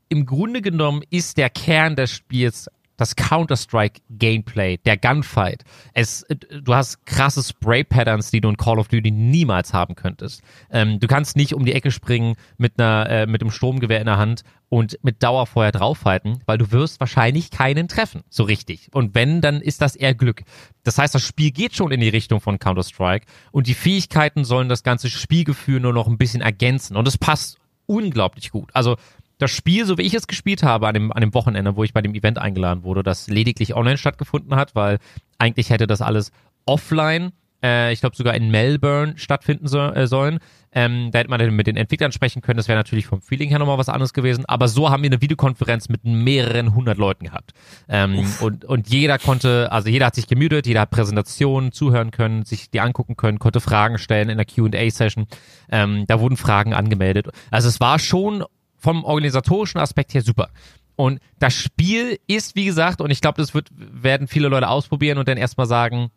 im 0.10 0.26
Grunde 0.26 0.62
genommen 0.62 1.04
ist 1.10 1.38
der 1.38 1.50
Kern 1.50 1.96
des 1.96 2.12
Spiels 2.12 2.70
das 3.02 3.16
Counter-Strike-Gameplay, 3.16 4.78
der 4.78 4.96
Gunfight. 4.96 5.64
Es, 5.94 6.22
äh, 6.24 6.36
du 6.36 6.74
hast 6.74 7.04
krasse 7.06 7.42
Spray-Patterns, 7.42 8.30
die 8.30 8.42
du 8.42 8.50
in 8.50 8.58
Call 8.58 8.78
of 8.78 8.88
Duty 8.90 9.10
niemals 9.10 9.74
haben 9.74 9.96
könntest. 9.96 10.44
Ähm, 10.70 11.00
du 11.00 11.08
kannst 11.08 11.36
nicht 11.36 11.56
um 11.56 11.66
die 11.66 11.74
Ecke 11.74 11.90
springen 11.90 12.36
mit 12.58 12.80
einer, 12.80 13.10
äh, 13.10 13.26
mit 13.26 13.42
einem 13.42 13.50
Stromgewehr 13.50 14.00
in 14.00 14.06
der 14.06 14.18
Hand 14.18 14.44
und 14.70 15.00
mit 15.02 15.24
Dauerfeuer 15.24 15.72
draufhalten, 15.72 16.44
weil 16.46 16.60
du 16.60 16.72
wirst 16.72 17.00
wahrscheinlich 17.00 17.50
keinen 17.50 17.88
treffen, 17.88 18.22
so 18.30 18.44
richtig. 18.44 18.90
Und 18.94 19.16
wenn, 19.16 19.42
dann 19.42 19.62
ist 19.62 19.82
das 19.82 19.96
eher 19.96 20.14
Glück. 20.14 20.44
Das 20.84 20.98
heißt, 20.98 21.16
das 21.16 21.24
Spiel 21.24 21.52
geht 21.52 21.76
schon 21.76 21.92
in 21.92 22.00
die 22.00 22.10
Richtung 22.10 22.40
von 22.40 22.60
Counter-Strike 22.60 23.26
und 23.52 23.66
die 23.66 23.74
Fähigkeiten 23.74 24.46
sollen 24.46 24.70
das 24.70 24.84
ganze 24.84 25.10
Spielgefühl 25.10 25.80
nur 25.80 25.94
noch 25.94 26.08
ein 26.08 26.20
bisschen 26.20 26.42
ergänzen 26.42 26.96
und 26.96 27.08
es 27.08 27.18
passt 27.18 27.58
unglaublich 27.88 28.52
gut. 28.52 28.70
Also 28.74 28.96
das 29.42 29.52
Spiel, 29.52 29.86
so 29.86 29.98
wie 29.98 30.04
ich 30.04 30.14
es 30.14 30.28
gespielt 30.28 30.64
habe 30.64 30.88
an 30.88 30.94
dem, 30.94 31.12
an 31.12 31.22
dem 31.22 31.34
Wochenende, 31.34 31.76
wo 31.76 31.84
ich 31.84 31.94
bei 31.94 32.02
dem 32.02 32.14
Event 32.14 32.38
eingeladen 32.38 32.84
wurde, 32.84 33.04
das 33.04 33.28
lediglich 33.28 33.76
online 33.76 33.98
stattgefunden 33.98 34.56
hat, 34.56 34.76
weil 34.76 35.00
eigentlich 35.38 35.70
hätte 35.70 35.88
das 35.88 36.02
alles 36.02 36.32
offline, 36.66 37.32
äh, 37.64 37.94
ich 37.94 38.00
glaube 38.00 38.16
sogar 38.16 38.36
in 38.36 38.50
Melbourne 38.52 39.14
stattfinden 39.18 39.68
so, 39.68 39.80
äh, 39.80 40.08
sollen. 40.08 40.40
Ähm, 40.74 41.10
da 41.12 41.20
hätte 41.20 41.30
man 41.30 41.40
dann 41.40 41.54
mit 41.54 41.68
den 41.68 41.76
Entwicklern 41.76 42.14
sprechen 42.14 42.42
können. 42.42 42.58
Das 42.58 42.70
wäre 42.70 42.80
natürlich 42.80 43.06
vom 43.06 43.22
Feeling 43.22 43.50
her 43.50 43.60
nochmal 43.60 43.78
was 43.78 43.90
anderes 43.90 44.14
gewesen. 44.14 44.46
Aber 44.48 44.70
so 44.70 44.90
haben 44.90 45.04
wir 45.04 45.10
eine 45.10 45.22
Videokonferenz 45.22 45.90
mit 45.90 46.06
mehreren 46.06 46.74
hundert 46.74 46.98
Leuten 46.98 47.26
gehabt. 47.26 47.52
Ähm, 47.90 48.26
und, 48.40 48.64
und 48.64 48.90
jeder 48.90 49.20
konnte, 49.20 49.70
also 49.72 49.90
jeder 49.90 50.06
hat 50.06 50.16
sich 50.16 50.28
gemütet, 50.28 50.68
jeder 50.68 50.82
hat 50.82 50.92
Präsentationen 50.92 51.74
zuhören 51.74 52.12
können, 52.12 52.46
sich 52.46 52.70
die 52.70 52.80
angucken 52.80 53.18
können, 53.18 53.38
konnte 53.38 53.60
Fragen 53.60 53.98
stellen 53.98 54.30
in 54.30 54.38
der 54.38 54.46
Q&A-Session. 54.46 55.28
Ähm, 55.72 56.06
da 56.08 56.20
wurden 56.22 56.38
Fragen 56.38 56.74
angemeldet. 56.74 57.28
Also 57.50 57.68
es 57.68 57.82
war 57.82 58.00
schon 58.00 58.46
vom 58.82 59.04
organisatorischen 59.04 59.80
Aspekt 59.80 60.14
her 60.14 60.22
super. 60.22 60.50
Und 60.96 61.20
das 61.40 61.54
Spiel 61.54 62.20
ist, 62.28 62.56
wie 62.56 62.66
gesagt, 62.66 63.02
und 63.02 63.12
ich 63.12 63.22
glaube, 63.22 63.42
das 63.42 63.54
wird, 63.54 63.70
werden 63.76 64.28
viele 64.28 64.50
Leute 64.50 64.68
ausprobieren 64.68 65.18
und 65.18 65.28
dann 65.28 65.38
erstmal 65.38 65.68
sagen, 65.68 66.12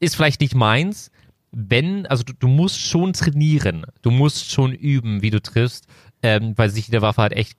ist 0.00 0.16
vielleicht 0.16 0.40
nicht 0.40 0.54
meins. 0.54 1.10
Wenn, 1.52 2.06
also 2.06 2.24
du, 2.24 2.32
du 2.32 2.48
musst 2.48 2.80
schon 2.80 3.12
trainieren, 3.12 3.84
du 4.00 4.10
musst 4.10 4.50
schon 4.50 4.72
üben, 4.72 5.22
wie 5.22 5.30
du 5.30 5.40
triffst, 5.40 5.86
ähm, 6.22 6.54
weil 6.56 6.70
sich 6.70 6.86
die 6.86 7.02
Waffe 7.02 7.22
halt 7.22 7.32
echt 7.34 7.56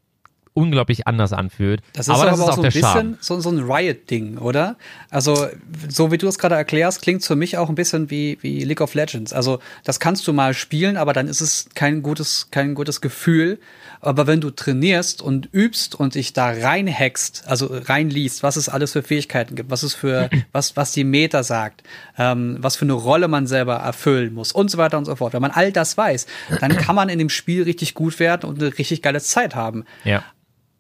unglaublich 0.54 1.08
anders 1.08 1.34
anfühlt. 1.34 1.82
Das 1.94 2.08
ist 2.08 2.14
aber, 2.14 2.26
das 2.26 2.40
aber 2.40 2.44
ist 2.44 2.50
auch 2.50 2.56
so 2.56 2.62
ein 2.62 2.72
bisschen 2.72 3.18
so, 3.22 3.40
so, 3.40 3.50
ein 3.50 3.60
Riot-Ding, 3.60 4.38
oder? 4.38 4.78
Also, 5.10 5.48
so 5.90 6.12
wie 6.12 6.18
du 6.18 6.28
es 6.28 6.38
gerade 6.38 6.56
erklärst, 6.56 7.02
klingt 7.02 7.24
für 7.24 7.36
mich 7.36 7.58
auch 7.58 7.70
ein 7.70 7.76
bisschen 7.76 8.10
wie, 8.10 8.38
wie 8.42 8.64
League 8.64 8.82
of 8.82 8.94
Legends. 8.94 9.34
Also, 9.34 9.60
das 9.84 10.00
kannst 10.00 10.28
du 10.28 10.34
mal 10.34 10.54
spielen, 10.54 10.98
aber 10.98 11.14
dann 11.14 11.28
ist 11.28 11.42
es 11.42 11.70
kein 11.74 12.04
gutes, 12.04 12.50
kein 12.52 12.76
gutes 12.76 13.02
Gefühl. 13.02 13.60
Aber 14.04 14.28
wenn 14.28 14.42
du 14.42 14.52
trainierst 14.52 15.22
und 15.22 15.48
übst 15.54 15.96
und 15.96 16.16
dich 16.16 16.34
da 16.34 16.48
reinhackst, 16.48 17.46
also 17.48 17.70
reinliest, 17.72 18.44
was 18.44 18.58
es 18.58 18.68
alles 18.68 18.92
für 18.92 19.02
Fähigkeiten 19.02 19.56
gibt, 19.56 19.72
was 19.72 19.82
es 19.82 19.94
für, 19.94 20.30
was, 20.52 20.76
was 20.76 20.92
die 20.92 21.06
Meta 21.06 21.42
sagt, 21.42 21.84
ähm, 22.18 22.58
was 22.60 22.76
für 22.76 22.86
eine 22.86 22.94
Rolle 22.94 23.30
man 23.30 23.48
selber 23.48 23.76
erfüllen 23.76 24.34
muss 24.34 24.52
und 24.52 24.70
so 24.70 24.78
weiter 24.78 24.98
und 24.98 25.06
so 25.06 25.16
fort. 25.16 25.34
Wenn 25.34 25.42
man 25.42 25.52
all 25.52 25.72
das 25.72 25.98
weiß, 25.98 26.28
dann 26.60 26.76
kann 26.78 26.96
man 26.96 27.10
in 27.10 27.18
dem 27.18 27.30
Spiel 27.30 27.64
richtig 27.64 27.94
gut 27.94 28.20
werden 28.20 28.50
und 28.50 28.62
eine 28.62 28.78
richtig 28.78 29.02
geile 29.02 29.22
Zeit 29.22 29.56
haben. 29.56 29.86
Ja. 30.04 30.24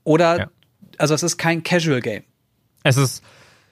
Oder, 0.04 0.38
ja. 0.38 0.48
also 0.98 1.13
es 1.13 1.24
ist 1.24 1.38
kein 1.38 1.63
Casual 1.63 2.02
Game. 2.02 2.24
Es 2.84 2.98
ist, 2.98 3.24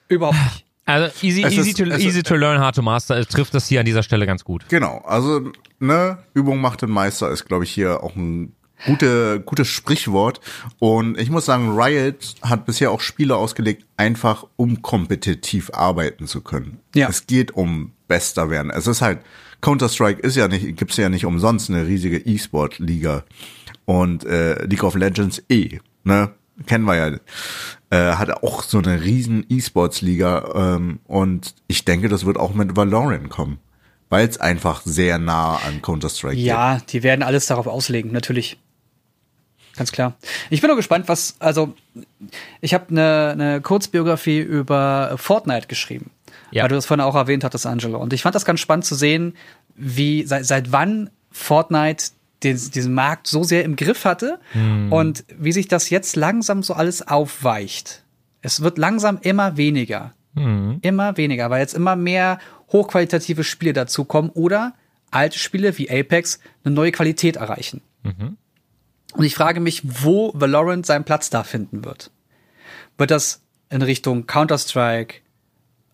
Überhaupt 0.08 0.36
nicht. 0.42 0.64
Also 0.84 1.14
easy, 1.24 1.44
Es 1.44 1.52
easy, 1.52 1.70
ist- 1.70 1.78
to, 1.78 1.84
es 1.84 2.00
easy 2.02 2.18
ist- 2.18 2.26
to 2.26 2.34
learn, 2.34 2.58
hard 2.58 2.74
to 2.74 2.82
master. 2.82 3.16
Es 3.16 3.28
trifft 3.28 3.54
das 3.54 3.68
hier 3.68 3.78
an 3.78 3.86
dieser 3.86 4.02
Stelle 4.02 4.26
ganz 4.26 4.42
gut. 4.42 4.64
Genau, 4.68 4.98
also 5.06 5.52
ne, 5.78 6.18
Übung 6.34 6.60
macht 6.60 6.82
den 6.82 6.90
Meister 6.90 7.30
ist, 7.30 7.44
glaube 7.44 7.62
ich, 7.62 7.70
hier 7.70 8.02
auch 8.02 8.16
ein 8.16 8.56
gute, 8.86 9.38
gutes 9.46 9.68
Sprichwort. 9.68 10.40
Und 10.80 11.20
ich 11.20 11.30
muss 11.30 11.44
sagen, 11.46 11.78
Riot 11.80 12.34
hat 12.42 12.66
bisher 12.66 12.90
auch 12.90 13.00
Spiele 13.00 13.36
ausgelegt, 13.36 13.86
einfach 13.96 14.44
um 14.56 14.82
kompetitiv 14.82 15.70
arbeiten 15.72 16.26
zu 16.26 16.40
können. 16.40 16.80
Ja. 16.96 17.08
Es 17.08 17.28
geht 17.28 17.52
um 17.52 17.92
bester 18.08 18.50
werden. 18.50 18.72
Es 18.72 18.88
ist 18.88 19.02
halt, 19.02 19.20
Counter-Strike 19.60 20.20
ist 20.20 20.34
ja 20.36 20.48
nicht, 20.48 20.76
gibt's 20.76 20.96
ja 20.96 21.08
nicht 21.08 21.24
umsonst 21.26 21.70
eine 21.70 21.86
riesige 21.86 22.18
E-Sport-Liga. 22.18 23.22
Und 23.84 24.24
äh, 24.24 24.64
League 24.66 24.82
of 24.82 24.96
Legends 24.96 25.40
eh, 25.48 25.78
ne? 26.04 26.30
Kennen 26.66 26.84
wir 26.84 26.96
ja. 26.96 27.16
Äh, 27.90 28.16
hat 28.16 28.30
auch 28.42 28.62
so 28.62 28.78
eine 28.78 29.02
riesen 29.02 29.44
E-Sports-Liga. 29.48 30.76
Ähm, 30.76 31.00
und 31.06 31.54
ich 31.66 31.84
denke, 31.84 32.08
das 32.08 32.26
wird 32.26 32.36
auch 32.36 32.54
mit 32.54 32.76
Valorant 32.76 33.30
kommen. 33.30 33.58
Weil 34.08 34.28
es 34.28 34.38
einfach 34.38 34.82
sehr 34.84 35.18
nah 35.18 35.56
an 35.56 35.80
Counter-Strike 35.80 36.36
geht. 36.36 36.44
Ja, 36.44 36.78
die 36.88 37.02
werden 37.02 37.22
alles 37.22 37.46
darauf 37.46 37.66
auslegen, 37.66 38.12
natürlich. 38.12 38.58
Ganz 39.74 39.90
klar. 39.90 40.14
Ich 40.50 40.60
bin 40.60 40.68
nur 40.68 40.76
gespannt, 40.76 41.08
was, 41.08 41.36
also, 41.38 41.74
ich 42.60 42.74
habe 42.74 42.90
eine, 42.90 43.30
eine 43.32 43.60
Kurzbiografie 43.62 44.40
über 44.40 45.14
Fortnite 45.16 45.66
geschrieben. 45.66 46.10
Ja. 46.50 46.62
Weil 46.62 46.68
du 46.68 46.74
das 46.74 46.84
vorhin 46.84 47.02
auch 47.02 47.14
erwähnt 47.14 47.42
hattest, 47.42 47.66
Angelo. 47.66 47.98
Und 47.98 48.12
ich 48.12 48.22
fand 48.22 48.34
das 48.34 48.44
ganz 48.44 48.60
spannend 48.60 48.84
zu 48.84 48.94
sehen, 48.94 49.34
wie, 49.74 50.24
seit, 50.26 50.44
seit 50.44 50.72
wann 50.72 51.08
Fortnite 51.30 52.10
den, 52.44 52.56
diesen 52.72 52.94
Markt 52.94 53.26
so 53.26 53.44
sehr 53.44 53.64
im 53.64 53.76
Griff 53.76 54.04
hatte 54.04 54.40
und 54.90 55.24
wie 55.38 55.52
sich 55.52 55.68
das 55.68 55.90
jetzt 55.90 56.16
langsam 56.16 56.62
so 56.62 56.74
alles 56.74 57.06
aufweicht. 57.06 58.02
Es 58.40 58.62
wird 58.62 58.78
langsam 58.78 59.18
immer 59.22 59.56
weniger. 59.56 60.14
Immer 60.82 61.16
weniger, 61.16 61.50
weil 61.50 61.60
jetzt 61.60 61.74
immer 61.74 61.94
mehr 61.94 62.38
hochqualitative 62.72 63.44
Spiele 63.44 63.72
dazukommen 63.74 64.30
oder 64.30 64.74
alte 65.10 65.38
Spiele 65.38 65.76
wie 65.78 65.90
Apex 65.90 66.40
eine 66.64 66.74
neue 66.74 66.90
Qualität 66.90 67.36
erreichen. 67.36 67.82
Und 69.14 69.24
ich 69.24 69.34
frage 69.34 69.60
mich, 69.60 69.82
wo 69.84 70.32
Valorant 70.34 70.86
seinen 70.86 71.04
Platz 71.04 71.28
da 71.28 71.44
finden 71.44 71.84
wird. 71.84 72.10
Wird 72.96 73.10
das 73.10 73.42
in 73.68 73.82
Richtung 73.82 74.26
Counter-Strike, 74.26 75.16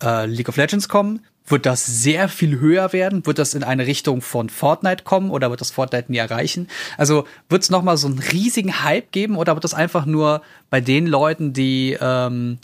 äh, 0.01 0.25
League 0.25 0.47
of 0.49 0.55
Legends 0.55 0.87
kommen? 0.87 1.25
Wird 1.49 1.65
das 1.65 1.85
sehr 1.85 2.29
viel 2.29 2.59
höher 2.59 2.93
werden? 2.93 3.25
Wird 3.25 3.39
das 3.39 3.53
in 3.53 3.63
eine 3.63 3.87
Richtung 3.87 4.21
von 4.21 4.49
Fortnite 4.49 5.03
kommen 5.03 5.31
oder 5.31 5.49
wird 5.49 5.61
das 5.61 5.71
Fortnite 5.71 6.11
nie 6.11 6.17
erreichen? 6.17 6.67
Also 6.97 7.25
wird 7.49 7.63
es 7.63 7.69
nochmal 7.69 7.97
so 7.97 8.07
einen 8.07 8.19
riesigen 8.19 8.83
Hype 8.83 9.11
geben 9.11 9.35
oder 9.35 9.55
wird 9.55 9.63
das 9.63 9.73
einfach 9.73 10.05
nur 10.05 10.41
bei 10.69 10.79
den 10.79 11.07
Leuten, 11.07 11.53
die, 11.53 11.97
ähm, 11.99 12.59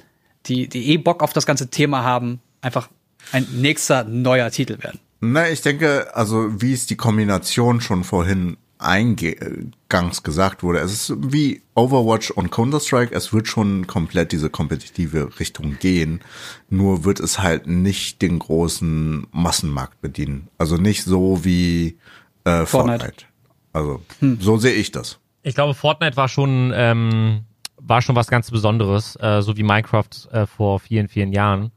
die, 0.45 0.67
die 0.69 0.91
eh 0.91 0.97
Bock 0.97 1.23
auf 1.23 1.33
das 1.33 1.45
ganze 1.45 1.69
Thema 1.69 2.03
haben, 2.03 2.39
einfach 2.61 2.89
ein 3.31 3.47
nächster 3.51 4.03
neuer 4.03 4.51
Titel 4.51 4.77
werden? 4.83 4.99
Na, 5.19 5.49
ich 5.49 5.61
denke, 5.61 6.15
also 6.15 6.61
wie 6.61 6.73
es 6.73 6.85
die 6.85 6.97
Kombination 6.97 7.81
schon 7.81 8.03
vorhin 8.03 8.57
eingangs 8.85 10.23
gesagt 10.23 10.63
wurde, 10.63 10.79
es 10.79 10.91
ist 11.09 11.13
wie 11.31 11.61
Overwatch 11.73 12.31
und 12.31 12.51
Counter-Strike, 12.51 13.13
es 13.13 13.33
wird 13.33 13.47
schon 13.47 13.87
komplett 13.87 14.31
diese 14.31 14.49
kompetitive 14.49 15.39
Richtung 15.39 15.77
gehen, 15.79 16.21
nur 16.69 17.03
wird 17.03 17.19
es 17.19 17.39
halt 17.39 17.67
nicht 17.67 18.21
den 18.21 18.39
großen 18.39 19.27
Massenmarkt 19.31 20.01
bedienen. 20.01 20.47
Also 20.57 20.77
nicht 20.77 21.03
so 21.03 21.43
wie 21.43 21.97
äh, 22.43 22.65
Fortnite. 22.65 23.05
Fortnite. 23.05 23.25
Also 23.73 24.01
so 24.39 24.57
sehe 24.57 24.73
ich 24.73 24.91
das. 24.91 25.19
Ich 25.43 25.55
glaube, 25.55 25.73
Fortnite 25.73 26.15
war 26.15 26.29
schon, 26.29 26.71
ähm, 26.73 27.41
war 27.77 28.01
schon 28.01 28.15
was 28.15 28.27
ganz 28.27 28.49
Besonderes, 28.49 29.17
äh, 29.17 29.41
so 29.41 29.57
wie 29.57 29.63
Minecraft 29.63 30.09
äh, 30.31 30.45
vor 30.45 30.79
vielen, 30.79 31.07
vielen 31.07 31.33
Jahren. 31.33 31.71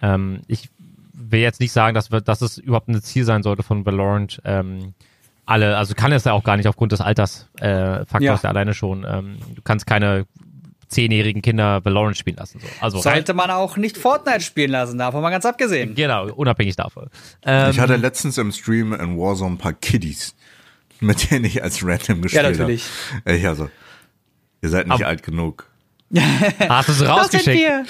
Ähm, 0.00 0.40
ich 0.46 0.70
will 1.12 1.40
jetzt 1.40 1.60
nicht 1.60 1.72
sagen, 1.72 1.94
dass, 1.94 2.10
wir, 2.10 2.20
dass 2.20 2.42
es 2.42 2.58
überhaupt 2.58 2.88
ein 2.88 3.00
Ziel 3.02 3.24
sein 3.24 3.42
sollte 3.42 3.62
von 3.62 3.86
Valorant. 3.86 4.40
Ähm, 4.44 4.94
alle, 5.52 5.76
also 5.76 5.94
kann 5.94 6.10
es 6.12 6.24
ja 6.24 6.32
auch 6.32 6.42
gar 6.44 6.56
nicht 6.56 6.66
aufgrund 6.66 6.92
des 6.92 7.00
Alters 7.00 7.48
äh, 7.60 7.68
Ja. 7.68 8.04
ja. 8.20 8.34
alleine 8.42 8.74
schon. 8.74 9.06
Ähm, 9.08 9.36
du 9.54 9.62
kannst 9.62 9.86
keine 9.86 10.26
zehnjährigen 10.88 11.40
Kinder 11.40 11.82
Valorant 11.84 12.16
spielen 12.18 12.36
lassen. 12.36 12.60
So. 12.60 12.66
Also 12.80 12.98
Sollte 13.00 13.32
man 13.34 13.50
auch 13.50 13.76
nicht 13.76 13.96
Fortnite 13.96 14.40
spielen 14.40 14.70
lassen, 14.72 14.98
davon 14.98 15.22
mal 15.22 15.30
ganz 15.30 15.46
abgesehen. 15.46 15.94
genau, 15.94 16.26
unabhängig 16.32 16.76
davon. 16.76 17.08
Ähm, 17.44 17.70
Ich 17.70 17.80
hatte 17.80 17.96
letztens 17.96 18.36
im 18.36 18.52
Stream 18.52 18.92
in 18.92 19.16
Warzone 19.18 19.54
ein 19.54 19.58
paar 19.58 19.72
Kiddies, 19.72 20.34
mit 21.00 21.30
denen 21.30 21.44
ich 21.46 21.62
als 21.62 21.82
Random 21.82 22.20
gespielt 22.22 22.44
habe. 22.44 22.56
natürlich. 22.58 22.84
Ich 23.24 23.46
also, 23.48 23.70
ihr 24.60 24.68
seid 24.68 24.86
nicht 24.86 24.94
Aber- 24.96 25.06
alt 25.06 25.22
genug. 25.22 25.66
hast 26.68 26.88
du 26.88 26.92
es 26.92 27.08
rausgeschickt? 27.08 27.88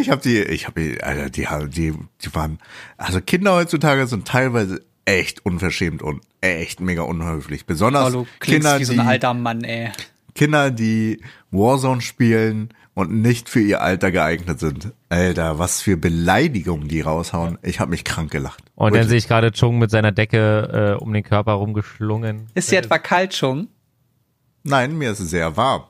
Ich 0.00 0.08
habe 0.08 0.22
die, 0.22 0.38
ich 0.44 0.66
habe 0.66 0.80
die, 0.80 1.02
Alter, 1.02 1.28
die, 1.28 1.46
haben- 1.46 1.70
die, 1.70 1.92
die 2.22 2.34
waren, 2.34 2.58
also 2.96 3.20
Kinder 3.20 3.52
heutzutage 3.54 4.06
sind 4.06 4.26
teilweise 4.26 4.80
echt 5.08 5.44
unverschämt 5.46 6.02
und 6.02 6.20
echt 6.42 6.80
mega 6.80 7.02
unhöflich. 7.02 7.64
Besonders 7.64 8.14
Oh, 8.14 8.18
du 8.20 8.26
klingst 8.40 8.66
Kinder, 8.66 8.78
wie 8.78 8.84
so 8.84 8.92
die, 8.92 9.00
ein 9.00 9.08
alter 9.08 9.32
Mann, 9.34 9.64
ey. 9.64 9.90
Kinder, 10.34 10.70
die 10.70 11.22
Warzone 11.50 12.02
spielen 12.02 12.68
und 12.94 13.10
nicht 13.12 13.48
für 13.48 13.60
ihr 13.60 13.80
Alter 13.80 14.10
geeignet 14.10 14.60
sind. 14.60 14.92
Alter, 15.08 15.58
was 15.58 15.80
für 15.80 15.96
Beleidigungen 15.96 16.88
die 16.88 17.00
raushauen. 17.00 17.58
Ich 17.62 17.80
habe 17.80 17.90
mich 17.90 18.04
krank 18.04 18.30
gelacht. 18.30 18.62
Und 18.74 18.88
dann 18.88 18.94
Wirklich. 18.94 19.08
sehe 19.08 19.18
ich 19.18 19.28
gerade 19.28 19.52
Chung 19.52 19.78
mit 19.78 19.90
seiner 19.90 20.12
Decke 20.12 20.96
äh, 20.98 21.02
um 21.02 21.12
den 21.12 21.22
Körper 21.24 21.52
rumgeschlungen. 21.52 22.46
Ist 22.54 22.68
sie 22.68 22.76
etwa 22.76 22.98
kalt 22.98 23.34
schon? 23.34 23.68
Nein, 24.62 24.98
mir 24.98 25.12
ist 25.12 25.20
es 25.20 25.30
sehr 25.30 25.56
warm. 25.56 25.84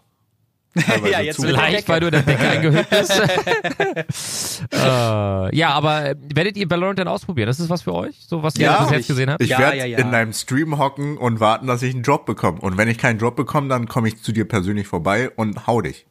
Ja, 1.10 1.20
jetzt. 1.20 1.40
Vielleicht, 1.40 1.88
weil 1.88 2.00
du 2.00 2.06
in 2.06 2.12
der 2.12 2.22
Decke 2.22 2.48
eingehüllt 2.48 2.88
bist. 2.90 3.10
äh, 4.72 5.56
ja, 5.56 5.70
aber 5.70 6.10
äh, 6.10 6.14
werdet 6.34 6.56
ihr 6.56 6.70
Valorant 6.70 6.98
dann 6.98 7.08
ausprobieren? 7.08 7.46
Das 7.46 7.58
ist 7.60 7.68
was 7.68 7.82
für 7.82 7.94
euch? 7.94 8.16
So 8.26 8.42
was 8.42 8.54
ihr 8.56 8.66
Ja. 8.66 8.82
bis 8.84 8.90
jetzt 8.92 9.06
gesehen 9.08 9.30
habt? 9.30 9.42
Ich 9.42 9.50
Ja, 9.50 9.58
werde 9.58 9.78
ja, 9.78 9.84
ja. 9.86 9.98
in 9.98 10.12
deinem 10.12 10.32
Stream 10.32 10.78
hocken 10.78 11.16
und 11.18 11.40
warten, 11.40 11.66
dass 11.66 11.82
ich 11.82 11.94
einen 11.94 12.02
Job 12.04 12.26
bekomme. 12.26 12.60
Und 12.60 12.76
wenn 12.76 12.88
ich 12.88 12.98
keinen 12.98 13.18
Job 13.18 13.34
bekomme, 13.36 13.68
dann 13.68 13.88
komme 13.88 14.08
ich 14.08 14.22
zu 14.22 14.32
dir 14.32 14.46
persönlich 14.46 14.86
vorbei 14.86 15.30
und 15.30 15.66
hau 15.66 15.80
dich. 15.80 16.06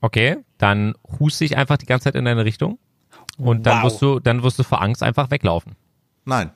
Okay, 0.00 0.36
dann 0.58 0.94
huste 1.18 1.44
ich 1.44 1.56
einfach 1.56 1.76
die 1.76 1.86
ganze 1.86 2.04
Zeit 2.04 2.14
in 2.14 2.24
deine 2.24 2.44
Richtung. 2.44 2.78
Und 3.38 3.66
dann 3.66 3.78
Wow. 3.78 3.84
wirst 3.84 4.02
du, 4.02 4.20
dann 4.20 4.42
wirst 4.42 4.58
du 4.58 4.62
vor 4.62 4.82
Angst 4.82 5.02
einfach 5.02 5.30
weglaufen. 5.30 5.72
Nein. 6.24 6.50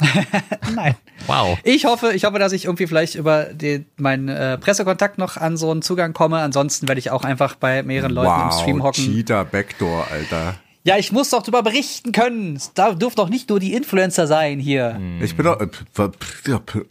Nein. 0.74 0.94
Wow. 1.26 1.58
Ich 1.62 1.84
hoffe, 1.84 2.12
ich 2.12 2.24
hoffe, 2.24 2.38
dass 2.38 2.52
ich 2.52 2.64
irgendwie 2.64 2.86
vielleicht 2.86 3.14
über 3.14 3.44
den, 3.44 3.86
meinen 3.96 4.28
äh, 4.28 4.58
Pressekontakt 4.58 5.18
noch 5.18 5.36
an 5.36 5.56
so 5.56 5.70
einen 5.70 5.82
Zugang 5.82 6.12
komme. 6.12 6.38
Ansonsten 6.38 6.88
werde 6.88 6.98
ich 6.98 7.10
auch 7.10 7.24
einfach 7.24 7.54
bei 7.56 7.82
mehreren 7.82 8.12
Leuten 8.12 8.42
im 8.42 8.50
Stream 8.52 8.78
wow, 8.78 8.86
hocken. 8.86 9.04
Cheater 9.04 9.44
Backdoor, 9.44 10.06
Alter. 10.10 10.56
Ja, 10.84 10.98
ich 10.98 11.12
muss 11.12 11.30
doch 11.30 11.42
darüber 11.42 11.62
berichten 11.62 12.10
können. 12.10 12.56
Es 12.56 12.72
darf, 12.74 12.98
dürfen 12.98 13.16
doch 13.16 13.28
nicht 13.28 13.48
nur 13.48 13.60
die 13.60 13.74
Influencer 13.74 14.26
sein 14.26 14.58
hier. 14.58 15.00
Ich 15.20 15.36
bin 15.36 15.44
doch. 15.44 15.60
äh, 15.60 15.68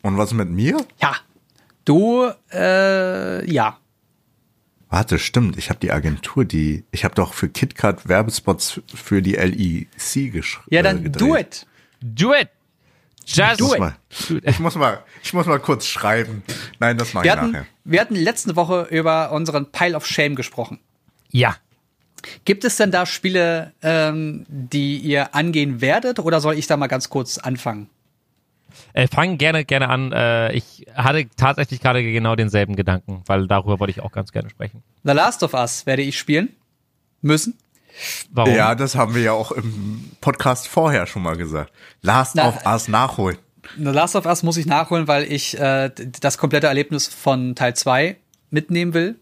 Und 0.02 0.18
was 0.18 0.34
mit 0.34 0.50
mir? 0.50 0.78
Ja. 1.02 1.16
Du, 1.84 2.30
äh, 2.54 3.52
ja. 3.52 3.78
Warte, 4.90 5.20
stimmt. 5.20 5.58
Ich 5.58 5.70
habe 5.70 5.80
die 5.80 5.92
Agentur, 5.92 6.46
die. 6.46 6.86
Ich 6.92 7.04
habe 7.04 7.16
doch 7.16 7.34
für 7.34 7.50
KitKat 7.50 8.08
Werbespots 8.08 8.82
für 8.94 9.22
die 9.22 9.34
LEC 9.34 10.32
geschrieben. 10.32 10.68
Ja, 10.70 10.84
dann 10.84 11.12
do 11.12 11.36
it. 11.36 11.66
Do 12.02 12.34
it! 12.34 12.50
Just 13.26 13.60
Do 13.62 13.74
it. 13.74 13.80
mal, 13.80 13.96
ich 14.44 14.60
muss 14.60 14.76
mal, 14.76 15.04
ich 15.24 15.34
muss 15.34 15.46
mal 15.46 15.60
kurz 15.60 15.86
schreiben. 15.86 16.44
Nein, 16.80 16.98
das 16.98 17.14
mache 17.14 17.26
Wir 17.26 17.34
ich 17.34 17.38
hatten, 17.38 17.52
nachher. 17.52 17.66
wir 17.84 18.02
hatten 18.02 18.16
letzte 18.16 18.56
Woche 18.56 18.88
über 18.90 19.32
unseren 19.32 19.72
Pile 19.72 19.96
of 19.96 20.06
Shame 20.06 20.36
gesprochen. 20.36 20.80
Ja. 21.30 21.56
Gibt 22.46 22.64
es 22.66 22.78
denn 22.78 22.92
da 22.92 23.06
Spiele, 23.06 23.74
ähm, 23.82 24.46
die 24.48 24.98
ihr 24.98 25.34
angehen 25.34 25.82
werdet 25.82 26.20
oder 26.20 26.40
soll 26.42 26.56
ich 26.56 26.68
da 26.68 26.78
mal 26.78 26.88
ganz 26.88 27.10
kurz 27.10 27.38
anfangen? 27.38 27.90
Äh, 28.94 29.08
fang 29.08 29.38
gerne, 29.38 29.66
gerne 29.66 29.90
an. 29.90 30.12
Äh, 30.12 30.54
ich 30.54 30.86
hatte 30.94 31.28
tatsächlich 31.38 31.82
gerade 31.82 32.04
genau 32.04 32.36
denselben 32.36 32.76
Gedanken, 32.76 33.24
weil 33.26 33.48
darüber 33.48 33.80
wollte 33.80 33.92
ich 33.92 34.02
auch 34.02 34.12
ganz 34.12 34.32
gerne 34.32 34.50
sprechen. 34.50 34.84
The 35.04 35.12
Last 35.14 35.44
of 35.44 35.54
Us 35.54 35.86
werde 35.86 36.02
ich 36.02 36.18
spielen 36.18 36.50
müssen. 37.22 37.58
Warum? 38.32 38.54
Ja, 38.54 38.76
das 38.76 38.96
haben 38.96 39.16
wir 39.16 39.22
ja 39.22 39.32
auch 39.34 39.52
im 39.52 40.12
Podcast 40.22 40.68
vorher 40.68 41.06
schon 41.08 41.24
mal 41.24 41.38
gesagt. 41.38 41.72
Last 42.02 42.36
Na, 42.36 42.48
of 42.50 42.66
Us 42.66 42.88
nachholen. 42.88 43.38
The 43.78 43.84
Last 43.86 44.16
of 44.16 44.26
Us 44.26 44.44
muss 44.44 44.58
ich 44.58 44.66
nachholen, 44.66 45.08
weil 45.08 45.24
ich 45.32 45.58
äh, 45.60 45.90
das 46.22 46.38
komplette 46.38 46.68
Erlebnis 46.68 47.08
von 47.08 47.56
Teil 47.56 47.76
2 47.76 48.18
mitnehmen 48.50 48.94
will. 48.94 49.20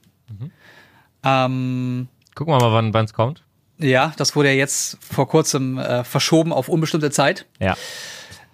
Ähm, 1.23 2.07
Gucken 2.35 2.53
wir 2.53 2.59
mal, 2.69 2.93
wann 2.93 3.05
es 3.05 3.13
kommt. 3.13 3.43
ja, 3.77 4.13
das 4.17 4.35
wurde 4.35 4.49
ja 4.49 4.55
jetzt 4.55 4.97
vor 5.01 5.27
kurzem 5.27 5.77
äh, 5.77 6.03
verschoben 6.03 6.53
auf 6.53 6.69
unbestimmte 6.69 7.11
Zeit. 7.11 7.45
Ja. 7.59 7.75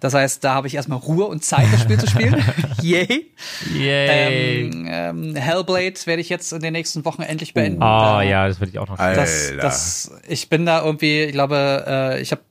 Das 0.00 0.12
heißt, 0.14 0.44
da 0.44 0.54
habe 0.54 0.66
ich 0.66 0.74
erstmal 0.74 0.98
Ruhe 0.98 1.24
und 1.26 1.42
Zeit, 1.44 1.66
das 1.72 1.82
Spiel 1.82 1.98
zu 1.98 2.06
spielen. 2.06 2.42
Yay. 2.82 3.30
Yay. 3.74 4.60
Ähm, 4.70 4.86
ähm, 4.88 5.36
Hellblade 5.36 5.94
werde 6.04 6.20
ich 6.20 6.28
jetzt 6.28 6.52
in 6.52 6.60
den 6.60 6.72
nächsten 6.72 7.04
Wochen 7.04 7.22
endlich 7.22 7.54
beenden. 7.54 7.78
oh 7.78 7.86
Da- 7.86 8.22
ja, 8.22 8.46
das 8.46 8.60
würde 8.60 8.70
ich 8.70 8.78
auch 8.78 8.88
noch 8.88 8.96
spielen. 8.98 9.14
Das, 9.16 9.52
das, 9.60 10.10
ich 10.28 10.48
bin 10.48 10.66
da 10.66 10.84
irgendwie, 10.84 11.22
ich 11.22 11.32
glaube, 11.32 11.84
äh, 11.86 12.20
ich 12.20 12.30
habe 12.32 12.42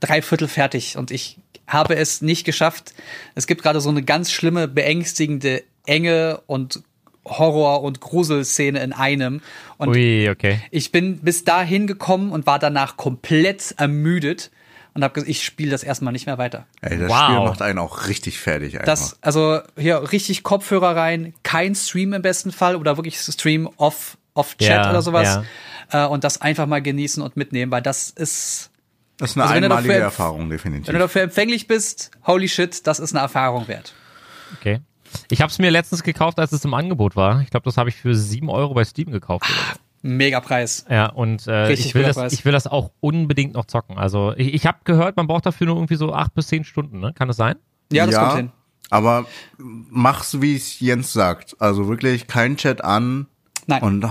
drei 0.00 0.22
Viertel 0.22 0.48
fertig 0.48 0.96
und 0.96 1.10
ich 1.10 1.38
habe 1.66 1.96
es 1.96 2.22
nicht 2.22 2.44
geschafft. 2.44 2.94
Es 3.34 3.46
gibt 3.46 3.62
gerade 3.62 3.80
so 3.80 3.90
eine 3.90 4.02
ganz 4.02 4.30
schlimme, 4.30 4.68
beängstigende 4.68 5.62
Enge 5.86 6.40
und 6.46 6.82
Horror- 7.26 7.82
und 7.82 8.00
Gruselszene 8.00 8.80
in 8.82 8.92
einem. 8.92 9.40
Und 9.78 9.88
Ui, 9.90 10.28
okay. 10.28 10.60
ich 10.70 10.92
bin 10.92 11.18
bis 11.18 11.44
dahin 11.44 11.86
gekommen 11.86 12.32
und 12.32 12.46
war 12.46 12.58
danach 12.58 12.96
komplett 12.96 13.74
ermüdet 13.78 14.50
und 14.94 15.02
habe 15.04 15.14
gesagt, 15.14 15.28
ich 15.30 15.42
spiele 15.44 15.70
das 15.70 15.82
erstmal 15.82 16.12
nicht 16.12 16.26
mehr 16.26 16.38
weiter. 16.38 16.66
Ey, 16.80 16.98
das 16.98 17.08
Wow. 17.10 17.18
Spiel 17.24 17.36
macht 17.40 17.62
einen 17.62 17.78
auch 17.78 18.06
richtig 18.06 18.38
fertig 18.38 18.74
einfach. 18.74 18.86
Das, 18.86 19.18
also 19.22 19.60
hier 19.76 20.12
richtig 20.12 20.42
Kopfhörer 20.42 20.94
rein, 20.96 21.34
kein 21.42 21.74
Stream 21.74 22.12
im 22.12 22.22
besten 22.22 22.52
Fall 22.52 22.76
oder 22.76 22.96
wirklich 22.96 23.18
Stream 23.18 23.68
off, 23.76 24.16
off 24.34 24.56
Chat 24.56 24.68
Ja, 24.68 24.90
oder 24.90 25.02
sowas. 25.02 25.40
Äh, 25.90 26.06
und 26.06 26.24
das 26.24 26.40
einfach 26.40 26.66
mal 26.66 26.80
genießen 26.80 27.22
und 27.22 27.36
mitnehmen, 27.36 27.70
weil 27.72 27.82
das 27.82 28.08
ist, 28.10 28.70
das 29.18 29.30
ist 29.30 29.36
eine 29.36 29.44
also 29.44 29.54
einmalige 29.56 29.88
dafür- 29.88 30.02
Erfahrung, 30.04 30.48
definitiv. 30.50 30.86
wenn 30.88 30.94
du 30.94 31.00
dafür 31.00 31.22
empfänglich 31.22 31.66
bist, 31.66 32.10
holy 32.26 32.48
shit, 32.48 32.86
das 32.86 33.00
ist 33.00 33.12
eine 33.12 33.20
Erfahrung 33.20 33.68
wert. 33.68 33.92
Okay. 34.58 34.80
Ich 35.30 35.40
habe 35.42 35.50
es 35.50 35.58
mir 35.60 35.70
letztens 35.70 36.02
gekauft, 36.02 36.38
als 36.40 36.50
es 36.52 36.64
im 36.64 36.74
Angebot 36.74 37.14
war. 37.14 37.40
Ich 37.42 37.50
glaube, 37.50 37.64
das 37.64 37.76
habe 37.76 37.88
ich 37.88 37.94
für 37.96 38.14
7 38.16 38.48
Euro 38.50 38.74
bei 38.74 38.84
Steam 38.84 39.10
gekauft. 39.12 39.44
So. 39.46 39.54
Mega 40.06 40.40
Preis. 40.40 40.84
Ja, 40.90 41.06
und 41.06 41.46
äh, 41.46 41.72
ich, 41.72 41.94
will 41.94 42.02
das, 42.02 42.16
Preis. 42.16 42.34
ich 42.34 42.44
will 42.44 42.52
das 42.52 42.66
auch 42.66 42.90
unbedingt 43.00 43.54
noch 43.54 43.64
zocken. 43.64 43.96
Also 43.96 44.34
ich, 44.36 44.52
ich 44.52 44.66
habe 44.66 44.78
gehört, 44.84 45.16
man 45.16 45.26
braucht 45.26 45.46
dafür 45.46 45.66
nur 45.66 45.76
irgendwie 45.76 45.96
so 45.96 46.12
8 46.12 46.34
bis 46.34 46.48
10 46.48 46.64
Stunden, 46.64 47.00
ne? 47.00 47.14
Kann 47.14 47.26
das 47.26 47.38
sein? 47.38 47.56
Ja, 47.90 48.04
das 48.04 48.14
kommt 48.14 48.36
hin. 48.36 48.52
Aber 48.90 49.24
mach's, 49.56 50.42
wie 50.42 50.56
es 50.56 50.78
Jens 50.78 51.14
sagt. 51.14 51.56
Also 51.58 51.88
wirklich 51.88 52.26
kein 52.26 52.58
Chat 52.58 52.84
an 52.84 53.28
Nein. 53.66 53.82
und 53.82 54.06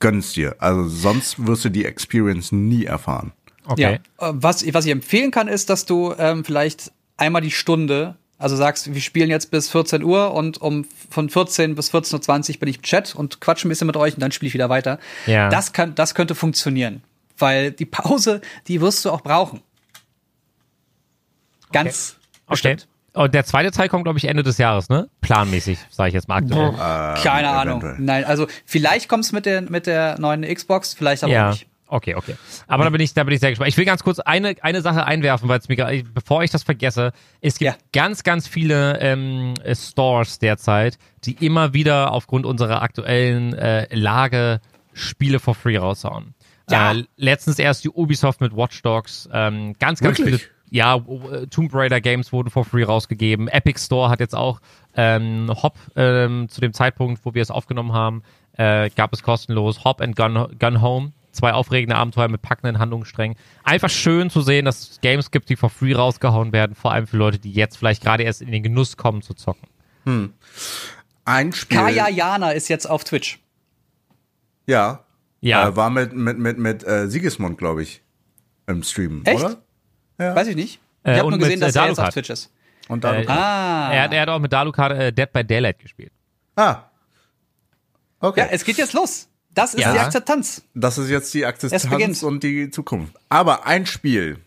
gönn's 0.00 0.34
dir. 0.34 0.56
Also 0.58 0.86
sonst 0.86 1.46
wirst 1.46 1.64
du 1.64 1.70
die 1.70 1.86
Experience 1.86 2.52
nie 2.52 2.84
erfahren. 2.84 3.32
Okay. 3.64 4.00
Ja. 4.20 4.28
Äh, 4.28 4.32
Was, 4.34 4.70
was 4.74 4.84
ich 4.84 4.92
empfehlen 4.92 5.30
kann, 5.30 5.48
ist, 5.48 5.70
dass 5.70 5.86
du 5.86 6.12
ähm, 6.18 6.44
vielleicht 6.44 6.92
einmal 7.16 7.40
die 7.40 7.50
Stunde, 7.50 8.16
also 8.38 8.54
sagst, 8.56 8.92
wir 8.94 9.00
spielen 9.00 9.30
jetzt 9.30 9.50
bis 9.50 9.68
14 9.70 10.02
Uhr 10.04 10.32
und 10.32 10.58
um 10.62 10.86
von 11.10 11.28
14 11.28 11.74
bis 11.74 11.92
14.20 11.92 12.54
Uhr 12.54 12.60
bin 12.60 12.68
ich 12.68 12.76
im 12.76 12.82
Chat 12.82 13.14
und 13.14 13.40
quatsche 13.40 13.66
ein 13.66 13.70
bisschen 13.70 13.86
mit 13.88 13.96
euch 13.96 14.14
und 14.14 14.20
dann 14.20 14.32
spiele 14.32 14.48
ich 14.48 14.54
wieder 14.54 14.68
weiter. 14.68 14.98
Ja. 15.26 15.48
Das, 15.48 15.72
kann, 15.72 15.94
das 15.94 16.14
könnte 16.14 16.34
funktionieren. 16.34 17.02
Weil 17.36 17.70
die 17.72 17.84
Pause, 17.86 18.40
die 18.68 18.80
wirst 18.80 19.04
du 19.04 19.10
auch 19.10 19.20
brauchen. 19.20 19.60
Ganz 21.72 22.16
Okay. 22.46 22.50
bestimmt. 22.50 22.88
Und 23.14 23.34
der 23.34 23.44
zweite 23.44 23.70
Teil 23.72 23.88
kommt, 23.88 24.04
glaube 24.04 24.18
ich, 24.18 24.24
Ende 24.26 24.42
des 24.42 24.58
Jahres, 24.58 24.88
ne? 24.88 25.08
Planmäßig, 25.20 25.78
sage 25.90 26.08
ich 26.08 26.14
jetzt 26.14 26.28
mal 26.28 26.36
aktuell. 26.36 26.72
Keine 27.22 27.48
Ahnung. 27.50 27.84
Nein, 27.98 28.24
also 28.24 28.46
vielleicht 28.64 29.08
kommt's 29.08 29.32
mit 29.32 29.44
der, 29.44 29.62
mit 29.62 29.86
der 29.86 30.18
neuen 30.20 30.42
Xbox, 30.42 30.94
vielleicht 30.94 31.24
aber 31.24 31.32
auch 31.32 31.34
Ja. 31.36 31.50
nicht. 31.50 31.66
Okay, 31.88 32.14
okay. 32.14 32.36
Aber 32.66 32.84
da 32.84 32.90
bin 32.90 33.00
ich, 33.00 33.14
da 33.14 33.24
bin 33.24 33.34
ich 33.34 33.40
sehr 33.40 33.50
gespannt. 33.50 33.68
Ich 33.70 33.76
will 33.76 33.84
ganz 33.86 34.02
kurz 34.02 34.18
eine, 34.18 34.54
eine 34.60 34.82
Sache 34.82 35.04
einwerfen, 35.06 35.48
weil 35.48 35.58
es 35.58 35.68
mir, 35.68 36.04
bevor 36.12 36.42
ich 36.42 36.50
das 36.50 36.62
vergesse, 36.62 37.12
es 37.40 37.58
gibt 37.58 37.72
Ja. 37.72 37.76
ganz, 37.92 38.22
ganz 38.24 38.46
viele 38.46 39.00
ähm, 39.00 39.54
äh, 39.64 39.74
Stores 39.74 40.38
derzeit, 40.38 40.98
die 41.24 41.32
immer 41.44 41.72
wieder 41.72 42.12
aufgrund 42.12 42.44
unserer 42.46 42.82
aktuellen 42.82 43.54
äh, 43.54 43.86
Lage 43.94 44.60
Spiele 44.92 45.38
for 45.40 45.54
free 45.54 45.78
raushauen. 45.78 46.34
Ja. 46.70 46.92
Äh, 46.92 47.04
letztens 47.16 47.58
erst 47.58 47.84
die 47.84 47.90
Ubisoft 47.90 48.40
mit 48.42 48.54
Watch 48.54 48.82
Dogs, 48.82 49.28
ähm, 49.32 49.74
ganz, 49.78 50.00
ganz 50.00 50.18
Wirklich? 50.18 50.42
viele 50.42 50.52
ja, 50.70 50.98
Tomb 51.50 51.74
Raider 51.74 52.00
Games 52.02 52.30
wurden 52.30 52.50
for 52.50 52.62
free 52.64 52.84
rausgegeben. 52.84 53.48
Epic 53.48 53.80
Store 53.80 54.10
hat 54.10 54.20
jetzt 54.20 54.34
auch 54.34 54.60
ähm, 54.94 55.50
Hop 55.62 55.78
ähm, 55.96 56.50
zu 56.50 56.60
dem 56.60 56.74
Zeitpunkt, 56.74 57.24
wo 57.24 57.32
wir 57.32 57.40
es 57.40 57.50
aufgenommen 57.50 57.94
haben, 57.94 58.22
äh, 58.52 58.90
gab 58.90 59.14
es 59.14 59.22
kostenlos 59.22 59.84
Hop 59.84 60.02
and 60.02 60.14
Gun, 60.14 60.46
Gun 60.58 60.82
Home. 60.82 61.12
Zwei 61.38 61.52
aufregende 61.52 61.94
Abenteuer 61.94 62.26
mit 62.26 62.42
packenden 62.42 62.80
Handlungssträngen. 62.80 63.36
Einfach 63.62 63.88
schön 63.90 64.28
zu 64.28 64.40
sehen, 64.40 64.64
dass 64.64 64.90
es 64.90 65.00
Games 65.00 65.30
gibt, 65.30 65.48
die 65.50 65.54
for 65.54 65.70
free 65.70 65.94
rausgehauen 65.94 66.52
werden, 66.52 66.74
vor 66.74 66.90
allem 66.92 67.06
für 67.06 67.16
Leute, 67.16 67.38
die 67.38 67.52
jetzt 67.52 67.76
vielleicht 67.78 68.02
gerade 68.02 68.24
erst 68.24 68.42
in 68.42 68.50
den 68.50 68.64
Genuss 68.64 68.96
kommen 68.96 69.22
zu 69.22 69.34
zocken. 69.34 69.68
Ein 71.24 71.52
Spiel. 71.52 71.78
Kaya 71.78 72.08
Jana 72.08 72.50
ist 72.50 72.68
jetzt 72.68 72.90
auf 72.90 73.04
Twitch. 73.04 73.38
Ja. 74.66 75.04
Ja. 75.40 75.68
Äh, 75.68 75.76
war 75.76 75.90
mit, 75.90 76.12
mit, 76.12 76.38
mit, 76.38 76.58
mit 76.58 76.82
äh, 76.84 77.06
Sigismund, 77.08 77.56
glaube 77.58 77.82
ich, 77.84 78.02
im 78.66 78.82
Stream, 78.82 79.22
Echt? 79.24 79.44
oder? 79.44 79.56
Weiß 80.18 80.48
ich 80.48 80.56
nicht. 80.56 80.80
Äh, 81.04 81.12
Ich 81.12 81.18
habe 81.18 81.26
und 81.28 81.30
nur 81.34 81.38
gesehen, 81.38 81.60
mit, 81.60 81.68
äh, 81.68 81.72
dass 81.72 81.76
er 81.76 81.86
jetzt 81.88 82.00
auf. 82.00 82.08
Twitch 82.08 82.30
ist. 82.30 82.52
Und 82.88 83.04
dann. 83.04 83.22
Äh, 83.22 83.26
Ah. 83.28 83.92
Er, 83.92 84.02
hat- 84.02 84.12
er 84.12 84.22
hat 84.22 84.28
auch 84.30 84.40
mit 84.40 84.52
Dalukat 84.52 84.90
äh, 84.92 85.12
Dead 85.12 85.32
by 85.32 85.44
Daylight 85.44 85.78
gespielt. 85.78 86.10
ah. 86.56 86.82
Okay. 88.20 88.40
ja, 88.40 88.46
es 88.50 88.64
geht 88.64 88.76
jetzt 88.78 88.94
los. 88.94 89.28
Das 89.54 89.74
ist 89.74 89.80
Ja. 89.80 89.92
die 89.92 89.98
Akzeptanz. 89.98 90.62
Das 90.74 90.98
ist 90.98 91.08
jetzt 91.10 91.34
die 91.34 91.44
Akzeptanz 91.46 92.22
und 92.22 92.42
die 92.42 92.70
Zukunft. 92.70 93.14
Aber 93.28 93.66
ein 93.66 93.86
Spiel. 93.86 94.38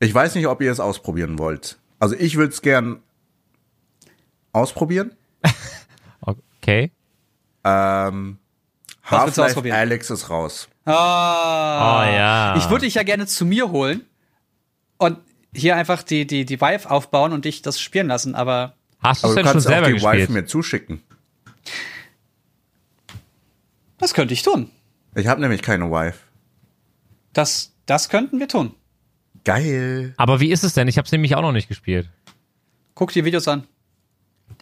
Ich 0.00 0.14
weiß 0.14 0.34
nicht, 0.36 0.46
ob 0.46 0.60
ihr 0.62 0.70
es 0.72 0.80
ausprobieren 0.80 1.38
wollt. 1.38 1.78
Also 1.98 2.14
ich 2.16 2.36
würde 2.36 2.52
es 2.52 2.62
gern 2.62 3.00
ausprobieren. 4.52 5.12
Okay. 6.60 6.90
Ähm, 7.64 8.36
du 9.02 9.10
Half-Life? 9.10 9.72
Alex 9.74 10.10
ist 10.10 10.28
raus. 10.28 10.68
Ah. 10.84 12.02
Oh, 12.02 12.12
ja. 12.12 12.56
Ich 12.58 12.68
würde 12.68 12.84
dich 12.84 12.94
ja 12.94 13.04
gerne 13.04 13.26
zu 13.26 13.46
mir 13.46 13.70
holen 13.70 14.04
und 14.98 15.18
hier 15.54 15.76
einfach 15.76 16.02
die, 16.02 16.26
die, 16.26 16.44
die 16.44 16.60
Vive 16.60 16.90
aufbauen 16.90 17.32
und 17.32 17.46
dich 17.46 17.62
das 17.62 17.80
spielen 17.80 18.08
lassen, 18.08 18.34
aber 18.34 18.74
Hast 19.02 19.22
du 19.24 19.28
es 19.28 19.30
du 19.30 19.36
denn 19.36 19.44
schon 19.46 19.52
kannst 19.52 19.66
auch 19.66 19.70
selber 19.70 19.86
die 19.86 19.92
gespielt? 19.94 20.14
Wife 20.14 20.32
mir 20.32 20.44
zuschicken. 20.44 21.02
Das 24.08 24.14
könnte 24.14 24.32
ich 24.32 24.42
tun. 24.42 24.70
Ich 25.14 25.26
habe 25.26 25.40
nämlich 25.40 25.60
keine 25.62 25.90
Wife. 25.90 26.18
Das, 27.34 27.72
das 27.86 28.08
könnten 28.08 28.40
wir 28.40 28.48
tun. 28.48 28.74
Geil. 29.44 30.14
Aber 30.16 30.40
wie 30.40 30.50
ist 30.50 30.64
es 30.64 30.72
denn? 30.74 30.88
Ich 30.88 30.96
habe 30.98 31.04
es 31.06 31.12
nämlich 31.12 31.34
auch 31.34 31.42
noch 31.42 31.52
nicht 31.52 31.68
gespielt. 31.68 32.08
Guck 32.94 33.12
dir 33.12 33.24
Videos 33.26 33.46
an. 33.48 33.64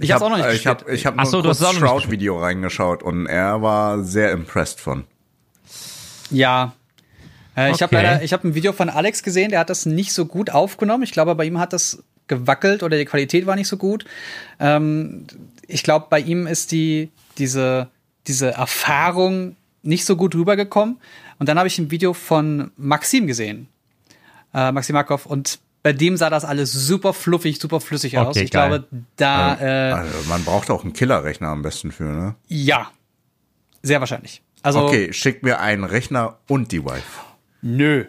Ich, 0.01 0.11
hab's 0.13 0.23
auch 0.23 0.31
noch 0.31 0.37
nicht 0.37 0.47
Ich 0.47 0.65
gespielt. 0.65 0.81
habe 0.81 0.93
ich 0.95 1.07
hab 1.07 1.15
Ach 1.17 1.31
nur 1.31 1.55
so, 1.55 1.67
ein 1.67 1.75
Shroud-Video 1.77 2.39
reingeschaut 2.41 3.03
und 3.03 3.27
er 3.27 3.63
war 3.63 4.03
sehr 4.03 4.33
impressed 4.33 4.81
von. 4.81 5.05
Ja. 6.31 6.75
Äh, 7.57 7.71
Ich 7.71 7.83
habe 7.83 7.97
Okay. 7.97 8.05
leider, 8.05 8.23
ich 8.23 8.33
habe 8.33 8.49
ein 8.49 8.55
Video 8.55 8.73
von 8.73 8.91
Alex 8.91 9.23
gesehen, 9.23 9.51
der 9.51 9.61
hat 9.61 9.71
das 9.71 9.87
nicht 9.87 10.13
so 10.13 10.27
gut 10.27 10.51
aufgenommen. 10.51 11.05
Ich 11.05 11.13
glaube, 11.13 11.35
bei 11.37 11.45
ihm 11.45 11.59
hat 11.59 11.73
das 11.73 12.03
gewackelt 12.27 12.83
oder 12.83 12.99
die 12.99 13.05
Qualität 13.05 13.47
war 13.47 13.55
nicht 13.55 13.69
so 13.69 13.77
gut. 13.77 14.05
Ähm, 14.59 15.27
ich 15.69 15.83
glaube, 15.85 16.07
bei 16.11 16.19
ihm 16.21 16.47
ist 16.47 16.73
die, 16.73 17.11
diese, 17.39 17.89
diese 18.27 18.53
Erfahrung 18.53 19.57
nicht 19.83 20.05
so 20.05 20.17
gut 20.17 20.35
rübergekommen. 20.35 20.99
Und 21.39 21.49
dann 21.49 21.59
habe 21.59 21.69
ich 21.69 21.79
ein 21.79 21.91
Video 21.91 22.13
von 22.13 22.71
Maxim 22.77 23.27
gesehen. 23.27 23.69
Äh, 24.55 24.73
Maxim 24.73 24.95
Markov. 24.95 25.27
Und 25.27 25.59
bei 25.83 25.93
dem 25.93 26.17
sah 26.17 26.31
das 26.31 26.45
alles 26.45 26.73
super 26.73 27.13
fluffig, 27.13 27.61
super 27.61 27.81
flüssig 27.81 28.19
aus. 28.19 28.29
Okay, 28.37 28.43
Ich 28.45 28.51
geil. 28.51 28.69
glaube, 28.69 28.89
da, 29.17 29.55
äh, 29.61 29.93
Also 29.93 30.29
man 30.29 30.45
braucht 30.45 30.71
auch 30.71 30.83
einen 30.83 30.93
Killerrechner 30.93 31.49
am 31.49 31.63
besten 31.63 31.93
für, 31.93 32.05
ne? 32.05 32.35
ja. 32.49 32.91
Sehr 33.83 34.01
wahrscheinlich. 34.01 34.43
Also, 34.63 34.81
Okay, 34.85 35.13
schick 35.13 35.45
mir 35.45 35.61
einen 35.61 35.85
Rechner 35.85 36.39
und 36.49 36.73
die 36.73 36.85
Wife. 36.85 37.05
nö. 37.63 38.07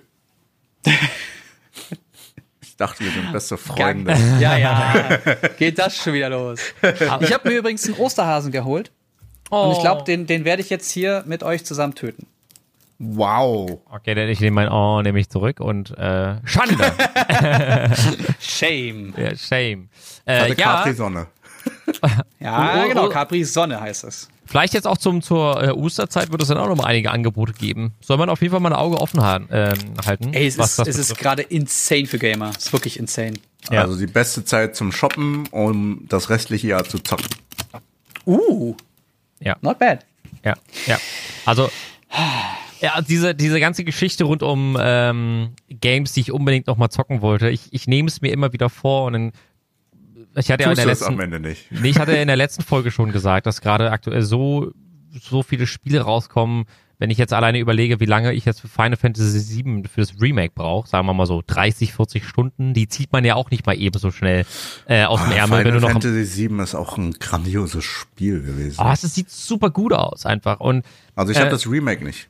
Ich 2.61 2.75
dachte, 2.77 3.03
wir 3.03 3.11
sind 3.11 3.31
beste 3.31 3.57
Freunde. 3.57 4.15
Ja, 4.39 4.57
ja. 4.57 5.17
Geht 5.59 5.77
das 5.79 5.95
schon 5.97 6.13
wieder 6.13 6.29
los. 6.29 6.59
Ich 7.21 7.33
habe 7.33 7.49
mir 7.49 7.57
übrigens 7.57 7.85
einen 7.85 7.95
Osterhasen 7.95 8.51
geholt. 8.51 8.91
Und 9.49 9.71
ich 9.73 9.79
glaube, 9.79 10.03
den, 10.03 10.27
den 10.27 10.43
werde 10.45 10.61
ich 10.61 10.69
jetzt 10.69 10.91
hier 10.91 11.23
mit 11.25 11.43
euch 11.43 11.65
zusammen 11.65 11.95
töten. 11.95 12.27
Wow. 12.99 13.79
Okay, 13.91 14.15
dann 14.15 14.27
ich 14.27 14.39
nehme 14.39 14.55
mein 14.55 14.69
Oh 14.69 15.01
nehme 15.03 15.19
ich 15.19 15.29
zurück 15.29 15.59
und 15.59 15.95
äh, 15.97 16.37
Schande. 16.45 16.91
Shame. 18.39 19.13
ja, 19.15 19.35
shame. 19.35 19.89
Äh, 20.25 20.41
Hatte 20.41 20.55
ja, 20.59 20.75
Capri-Sonne. 20.77 21.27
Ja, 22.39 22.75
Oh, 22.75 22.85
oh, 22.85 22.87
genau. 22.87 23.05
oh. 23.07 23.09
Capri 23.09 23.43
Sonne 23.43 23.79
heißt 23.81 24.05
es. 24.05 24.29
vielleicht 24.45 24.73
jetzt 24.73 24.87
auch 24.87 24.97
zum 24.97 25.21
zur 25.21 25.61
äh, 25.61 25.69
Osterzeit 25.71 26.31
wird 26.31 26.41
es 26.41 26.47
dann 26.47 26.57
auch 26.57 26.67
noch 26.69 26.77
mal 26.77 26.85
einige 26.85 27.11
Angebote 27.11 27.51
geben. 27.53 27.93
Soll 28.01 28.17
man 28.17 28.29
auf 28.29 28.41
jeden 28.41 28.51
Fall 28.51 28.61
mal 28.61 28.71
ein 28.71 28.79
Auge 28.79 28.99
offen 29.01 29.21
haben, 29.21 29.49
ähm, 29.51 29.73
halten. 30.05 30.33
Ey, 30.33 30.47
es 30.47 30.57
was 30.57 30.79
ist, 30.79 30.87
es 30.87 30.97
ist 30.97 31.17
gerade 31.17 31.41
insane 31.41 32.05
für 32.05 32.19
Gamer. 32.19 32.51
Es 32.57 32.67
ist 32.67 32.73
wirklich 32.73 32.97
insane. 32.99 33.33
Ja. 33.69 33.81
Also 33.81 33.97
die 33.97 34.07
beste 34.07 34.45
Zeit 34.45 34.75
zum 34.77 34.91
Shoppen, 34.93 35.47
um 35.51 36.05
das 36.07 36.29
restliche 36.29 36.67
Jahr 36.69 36.85
zu 36.85 36.99
zocken. 36.99 37.27
Uh, 38.25 38.75
ja. 39.39 39.57
not 39.61 39.79
bad. 39.79 40.05
Ja, 40.43 40.55
ja. 40.85 40.97
Also, 41.45 41.69
ja, 42.81 43.01
diese, 43.01 43.35
diese 43.35 43.59
ganze 43.59 43.83
Geschichte 43.83 44.23
rund 44.23 44.43
um 44.43 44.77
ähm, 44.79 45.49
Games, 45.69 46.13
die 46.13 46.21
ich 46.21 46.31
unbedingt 46.31 46.67
noch 46.67 46.77
mal 46.77 46.89
zocken 46.89 47.21
wollte, 47.21 47.49
ich, 47.49 47.73
ich 47.73 47.87
nehme 47.87 48.07
es 48.07 48.21
mir 48.21 48.31
immer 48.31 48.53
wieder 48.53 48.69
vor 48.69 49.05
und 49.05 49.13
dann, 49.13 49.31
ich 50.35 50.51
hatte 50.51 50.63
ja 50.63 50.69
in 50.69 50.75
der 50.75 50.87
es 50.87 51.01
am 51.01 51.17
letzten, 51.17 51.33
Ende 51.33 51.39
nicht. 51.39 51.71
nee, 51.71 51.89
ich 51.89 51.99
hatte 51.99 52.15
in 52.15 52.27
der 52.27 52.35
letzten 52.35 52.63
Folge 52.63 52.91
schon 52.91 53.11
gesagt, 53.11 53.47
dass 53.47 53.61
gerade 53.61 53.91
aktuell 53.91 54.21
so, 54.21 54.71
so 55.19 55.41
viele 55.43 55.65
Spiele 55.65 56.01
rauskommen, 56.01 56.65
wenn 56.99 57.09
ich 57.11 57.17
jetzt 57.17 57.31
alleine 57.33 57.59
überlege, 57.59 57.99
wie 57.99 58.05
lange 58.05 58.33
ich 58.33 58.45
jetzt 58.45 58.61
für 58.61 58.67
Final 58.67 58.97
Fantasy 58.97 59.63
VII 59.63 59.83
für 59.87 60.01
das 60.01 60.19
Remake 60.19 60.53
brauche, 60.55 60.87
sagen 60.87 61.05
wir 61.07 61.13
mal 61.13 61.25
so 61.27 61.43
30, 61.45 61.93
40 61.93 62.25
Stunden, 62.27 62.73
die 62.73 62.87
zieht 62.87 63.11
man 63.11 63.23
ja 63.23 63.35
auch 63.35 63.51
nicht 63.51 63.65
mal 63.65 63.77
eben 63.79 63.99
so 63.99 64.09
schnell 64.11 64.45
äh, 64.87 65.05
aus 65.05 65.21
dem 65.23 65.31
Ah, 65.31 65.35
Ärmel, 65.35 65.57
wenn 65.59 65.65
Final 65.65 65.79
du 65.79 65.85
noch 65.85 65.91
Fantasy 66.01 66.49
VII 66.49 66.59
ist 66.63 66.73
auch 66.75 66.97
ein 66.97 67.11
grandioses 67.13 67.83
Spiel 67.83 68.41
gewesen. 68.41 68.79
Ah, 68.79 68.93
es 68.93 69.01
sieht 69.01 69.29
super 69.29 69.69
gut 69.69 69.93
aus 69.93 70.25
einfach 70.25 70.59
und 70.59 70.83
also 71.15 71.31
ich 71.31 71.37
habe 71.37 71.47
äh, 71.49 71.51
das 71.51 71.67
Remake 71.69 72.03
nicht. 72.03 72.29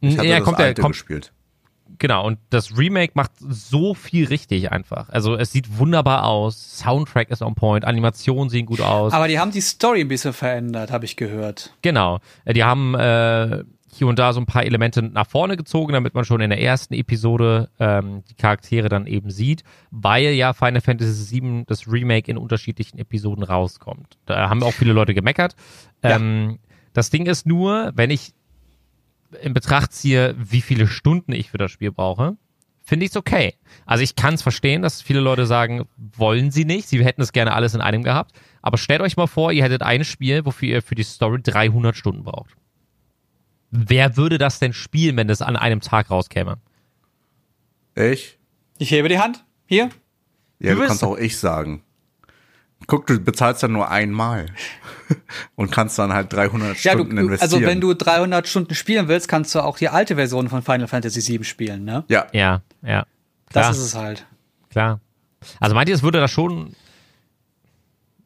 Ich 0.00 0.16
hatte 0.18 0.28
ja, 0.28 0.36
das 0.36 0.44
kommt, 0.44 0.58
alte 0.58 0.82
kommt, 0.82 0.92
gespielt. 0.94 1.32
genau, 1.98 2.26
und 2.26 2.38
das 2.50 2.76
Remake 2.76 3.12
macht 3.14 3.30
so 3.38 3.94
viel 3.94 4.26
richtig 4.26 4.70
einfach. 4.70 5.08
Also 5.08 5.34
es 5.34 5.50
sieht 5.50 5.78
wunderbar 5.78 6.24
aus, 6.24 6.78
Soundtrack 6.78 7.30
ist 7.30 7.42
on 7.42 7.54
point, 7.54 7.84
Animationen 7.84 8.48
sehen 8.50 8.66
gut 8.66 8.80
aus. 8.80 9.12
Aber 9.12 9.28
die 9.28 9.38
haben 9.38 9.50
die 9.50 9.60
Story 9.62 10.02
ein 10.02 10.08
bisschen 10.08 10.32
verändert, 10.34 10.90
habe 10.92 11.04
ich 11.04 11.16
gehört. 11.16 11.74
Genau. 11.82 12.20
Äh, 12.44 12.52
Die 12.52 12.64
haben 12.64 12.94
äh, 12.94 13.64
hier 13.94 14.06
und 14.06 14.18
da 14.18 14.32
so 14.32 14.40
ein 14.40 14.46
paar 14.46 14.64
Elemente 14.64 15.02
nach 15.02 15.26
vorne 15.26 15.56
gezogen, 15.56 15.92
damit 15.92 16.14
man 16.14 16.24
schon 16.24 16.40
in 16.40 16.50
der 16.50 16.60
ersten 16.60 16.94
Episode 16.94 17.68
ähm, 17.78 18.22
die 18.28 18.34
Charaktere 18.34 18.88
dann 18.88 19.06
eben 19.06 19.30
sieht, 19.30 19.64
weil 19.90 20.30
ja 20.30 20.52
Final 20.52 20.80
Fantasy 20.80 21.40
VII 21.40 21.64
das 21.66 21.86
Remake 21.86 22.30
in 22.30 22.36
unterschiedlichen 22.36 22.98
Episoden 22.98 23.44
rauskommt. 23.44 24.18
Da 24.26 24.48
haben 24.48 24.62
auch 24.62 24.72
viele 24.72 24.92
Leute 24.92 25.14
gemeckert. 25.14 25.54
Ja. 26.02 26.16
Ähm, 26.16 26.58
das 26.92 27.10
Ding 27.10 27.26
ist 27.26 27.46
nur, 27.46 27.92
wenn 27.94 28.10
ich 28.10 28.34
in 29.42 29.52
Betracht 29.52 29.92
ziehe, 29.92 30.34
wie 30.38 30.60
viele 30.60 30.86
Stunden 30.86 31.32
ich 31.32 31.50
für 31.50 31.58
das 31.58 31.70
Spiel 31.70 31.90
brauche, 31.90 32.36
finde 32.84 33.06
ich 33.06 33.12
es 33.12 33.16
okay. 33.16 33.54
Also 33.86 34.04
ich 34.04 34.14
kann 34.14 34.34
es 34.34 34.42
verstehen, 34.42 34.82
dass 34.82 35.02
viele 35.02 35.20
Leute 35.20 35.46
sagen, 35.46 35.86
wollen 35.96 36.50
sie 36.50 36.64
nicht, 36.64 36.88
sie 36.88 37.04
hätten 37.04 37.22
es 37.22 37.32
gerne 37.32 37.52
alles 37.52 37.74
in 37.74 37.80
einem 37.80 38.02
gehabt. 38.02 38.32
Aber 38.62 38.78
stellt 38.78 39.00
euch 39.00 39.16
mal 39.16 39.26
vor, 39.26 39.52
ihr 39.52 39.64
hättet 39.64 39.82
ein 39.82 40.04
Spiel, 40.04 40.44
wofür 40.44 40.68
ihr 40.68 40.82
für 40.82 40.94
die 40.94 41.02
Story 41.02 41.40
300 41.42 41.96
Stunden 41.96 42.24
braucht. 42.24 42.56
Wer 43.76 44.16
würde 44.16 44.38
das 44.38 44.60
denn 44.60 44.72
spielen, 44.72 45.16
wenn 45.16 45.26
das 45.26 45.42
an 45.42 45.56
einem 45.56 45.80
Tag 45.80 46.08
rauskäme? 46.10 46.58
Ich? 47.96 48.38
Ich 48.78 48.90
hebe 48.92 49.08
die 49.08 49.18
Hand. 49.18 49.44
Hier. 49.66 49.90
Ja, 50.60 50.74
Du 50.74 50.80
du, 50.80 50.86
kannst 50.86 51.02
auch 51.02 51.16
ich 51.18 51.38
sagen. 51.38 51.82
Guck, 52.86 53.06
du 53.08 53.18
bezahlst 53.18 53.62
dann 53.64 53.72
nur 53.72 53.90
einmal. 53.90 54.46
Und 55.56 55.72
kannst 55.72 55.98
dann 55.98 56.12
halt 56.12 56.32
300 56.32 56.82
Ja, 56.84 56.92
Stunden 56.92 57.16
du, 57.16 57.22
investieren. 57.22 57.52
also 57.54 57.66
wenn 57.66 57.80
du 57.80 57.94
300 57.94 58.46
Stunden 58.46 58.74
spielen 58.76 59.08
willst, 59.08 59.26
kannst 59.26 59.54
du 59.54 59.60
auch 59.60 59.76
die 59.76 59.88
alte 59.88 60.14
Version 60.14 60.48
von 60.48 60.62
Final 60.62 60.86
Fantasy 60.86 61.26
VII 61.26 61.42
spielen, 61.44 61.84
ne? 61.84 62.04
Ja, 62.08 62.26
Ja, 62.32 62.62
ja. 62.82 63.06
Das 63.50 63.62
Klar, 63.62 63.70
ist 63.72 63.78
es 63.78 63.94
halt. 63.96 64.26
klar. 64.70 65.00
Also 65.60 65.74
meint 65.74 65.88
ihr, 65.88 65.94
es 65.94 66.02
würde 66.02 66.18
da 66.20 66.28
schon. 66.28 66.74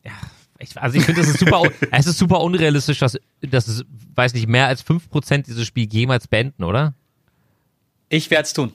Ja, 0.04 0.12
ich, 0.58 0.76
also 0.80 0.98
ich 0.98 1.04
finde, 1.04 1.20
es 1.20 1.28
ist 1.28 1.38
super, 1.38 1.62
es 1.92 2.06
ist 2.06 2.18
super 2.18 2.40
unrealistisch, 2.40 2.98
dass, 2.98 3.18
dass 3.40 3.68
es, 3.68 3.84
weiß 4.14 4.34
nicht, 4.34 4.48
mehr 4.48 4.66
als 4.66 4.84
5% 4.84 5.44
dieses 5.44 5.66
Spiel 5.66 5.88
jemals 5.90 6.26
beenden, 6.26 6.64
oder? 6.64 6.94
Ich 8.08 8.30
werde 8.30 8.44
es 8.44 8.52
tun. 8.52 8.72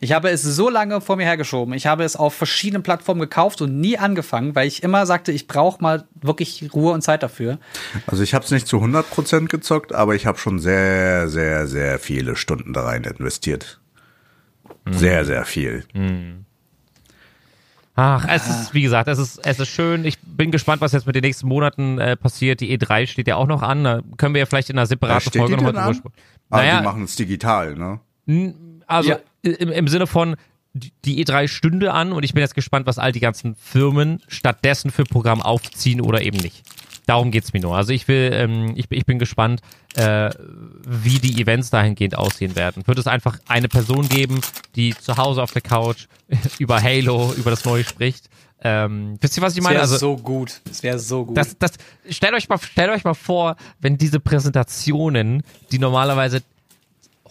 Ich 0.00 0.12
habe 0.12 0.30
es 0.30 0.42
so 0.42 0.70
lange 0.70 1.00
vor 1.00 1.16
mir 1.16 1.24
hergeschoben. 1.24 1.74
Ich 1.74 1.86
habe 1.86 2.04
es 2.04 2.16
auf 2.16 2.34
verschiedenen 2.34 2.82
Plattformen 2.82 3.20
gekauft 3.20 3.60
und 3.60 3.80
nie 3.80 3.98
angefangen, 3.98 4.54
weil 4.54 4.66
ich 4.66 4.82
immer 4.82 5.04
sagte, 5.04 5.30
ich 5.30 5.46
brauche 5.46 5.82
mal 5.82 6.06
wirklich 6.14 6.70
Ruhe 6.72 6.92
und 6.92 7.02
Zeit 7.02 7.22
dafür. 7.22 7.58
also 8.06 8.22
ich 8.22 8.34
habe 8.34 8.44
es 8.44 8.50
nicht 8.50 8.66
zu 8.66 8.78
100% 8.78 9.48
gezockt, 9.48 9.94
aber 9.94 10.14
ich 10.14 10.26
habe 10.26 10.38
schon 10.38 10.58
sehr, 10.58 11.28
sehr, 11.28 11.66
sehr 11.66 11.98
viele 11.98 12.36
Stunden 12.36 12.72
da 12.72 12.84
rein 12.84 13.04
investiert. 13.04 13.80
Sehr, 14.90 15.24
sehr 15.24 15.44
viel. 15.44 15.84
Ach, 17.96 18.26
es 18.28 18.48
ist, 18.48 18.74
wie 18.74 18.82
gesagt, 18.82 19.08
es 19.08 19.18
ist, 19.18 19.38
es 19.46 19.60
ist 19.60 19.68
schön. 19.68 20.04
Ich 20.04 20.18
bin 20.20 20.50
gespannt, 20.50 20.80
was 20.80 20.90
jetzt 20.92 21.06
mit 21.06 21.14
den 21.14 21.22
nächsten 21.22 21.46
Monaten 21.46 21.98
äh, 21.98 22.16
passiert. 22.16 22.60
Die 22.60 22.76
E3 22.76 23.06
steht 23.06 23.28
ja 23.28 23.36
auch 23.36 23.46
noch 23.46 23.62
an. 23.62 23.84
Da 23.84 24.00
können 24.16 24.34
wir 24.34 24.40
ja 24.40 24.46
vielleicht 24.46 24.68
in 24.70 24.76
einer 24.78 24.86
separaten 24.86 25.20
steht 25.20 25.40
Folge 25.40 25.56
die 25.56 25.62
nochmal 25.62 25.72
denn 25.72 25.82
drüber 25.82 25.94
sprechen. 25.94 26.14
Aber 26.50 26.62
Naja, 26.62 26.78
die 26.78 26.84
machen 26.84 27.04
es 27.04 27.14
digital, 27.14 27.76
ne? 27.76 28.00
Also 28.86 29.10
Ja. 29.10 29.18
im, 29.42 29.70
im 29.70 29.88
Sinne 29.88 30.08
von, 30.08 30.34
die 30.72 30.92
die 31.04 31.24
E3 31.24 31.46
stünde 31.46 31.92
an 31.92 32.10
und 32.12 32.24
ich 32.24 32.34
bin 32.34 32.40
jetzt 32.40 32.56
gespannt, 32.56 32.86
was 32.88 32.98
all 32.98 33.12
die 33.12 33.20
ganzen 33.20 33.54
Firmen 33.54 34.20
stattdessen 34.26 34.90
für 34.90 35.04
Programm 35.04 35.40
aufziehen 35.40 36.00
oder 36.00 36.22
eben 36.22 36.38
nicht. 36.38 36.64
Darum 37.06 37.30
geht's 37.30 37.52
mir 37.52 37.60
nur. 37.60 37.76
Also 37.76 37.92
ich 37.92 38.08
will, 38.08 38.30
ähm, 38.32 38.72
ich, 38.76 38.88
bin- 38.88 38.98
ich 38.98 39.04
bin 39.06 39.18
gespannt, 39.18 39.60
äh, 39.94 40.30
wie 40.86 41.18
die 41.18 41.40
Events 41.40 41.68
dahingehend 41.70 42.16
aussehen 42.16 42.56
werden. 42.56 42.86
Wird 42.86 42.98
es 42.98 43.06
einfach 43.06 43.38
eine 43.46 43.68
Person 43.68 44.08
geben, 44.08 44.40
die 44.74 44.94
zu 44.96 45.16
Hause 45.18 45.42
auf 45.42 45.52
der 45.52 45.62
Couch 45.62 46.06
über 46.58 46.82
Halo, 46.82 47.32
über 47.36 47.50
das 47.50 47.64
Neue 47.64 47.84
spricht? 47.84 48.30
Ähm, 48.66 49.18
wisst 49.20 49.36
ihr, 49.36 49.42
was 49.42 49.52
ich 49.52 49.58
Das 49.58 49.64
meine? 49.64 49.74
wäre 49.74 49.82
Also 49.82 49.98
so 49.98 50.16
gut. 50.16 50.62
Das 50.64 50.82
wäre 50.82 50.98
so 50.98 51.26
gut. 51.26 51.36
das, 51.36 51.58
das, 51.58 51.72
stellt 52.08 52.32
euch 52.32 52.48
mal, 52.48 52.56
stellt 52.58 52.88
euch 52.90 53.04
mal 53.04 53.12
vor, 53.12 53.56
wenn 53.80 53.98
diese 53.98 54.20
Präsentationen, 54.20 55.42
die 55.70 55.78
normalerweise 55.78 56.42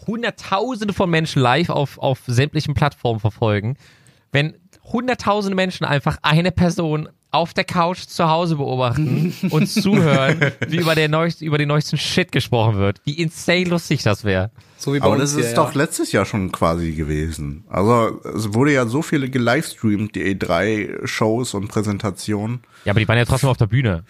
Hunderttausende 0.06 0.94
von 0.94 1.10
Menschen 1.10 1.42
live 1.42 1.70
auf, 1.70 1.98
auf 1.98 2.20
sämtlichen 2.28 2.74
Plattformen 2.74 3.20
verfolgen, 3.20 3.78
wenn 4.32 4.54
Hunderttausende 4.84 5.56
Menschen 5.56 5.86
einfach 5.86 6.18
eine 6.24 6.52
Person 6.52 7.10
auf 7.34 7.54
der 7.54 7.64
Couch 7.64 8.06
zu 8.06 8.30
Hause 8.30 8.56
beobachten 8.58 9.34
und 9.50 9.68
zuhören, 9.68 10.40
wie 10.68 10.78
über, 10.78 10.96
der 10.96 11.10
neuesten, 11.10 11.46
über 11.46 11.58
den 11.58 11.68
neuesten 11.68 11.98
Shit 11.98 12.32
gesprochen 12.32 12.78
wird. 12.78 13.02
Wie 13.06 13.14
insane 13.14 13.66
lustig 13.66 14.04
das 14.04 14.24
wäre. 14.24 14.52
so 14.78 14.94
wie 14.94 15.00
bei 15.00 15.06
Aber 15.06 15.16
uns 15.16 15.24
das 15.32 15.34
ist 15.34 15.48
hier, 15.48 15.56
doch 15.56 15.74
ja. 15.74 15.82
letztes 15.82 16.12
Jahr 16.12 16.26
schon 16.26 16.52
quasi 16.52 16.92
gewesen. 16.94 17.66
Also 17.70 18.22
es 18.36 18.54
wurde 18.54 18.74
ja 18.74 18.86
so 18.86 19.02
viele 19.02 19.30
gelivestreamt, 19.30 20.16
die 20.16 20.36
E3-Shows 20.36 21.56
und 21.56 21.68
Präsentationen. 21.70 22.62
Ja, 22.86 22.92
aber 22.92 23.00
die 23.00 23.08
waren 23.08 23.18
ja 23.18 23.26
trotzdem 23.26 23.50
auf 23.50 23.58
der 23.58 23.68
Bühne. 23.68 24.04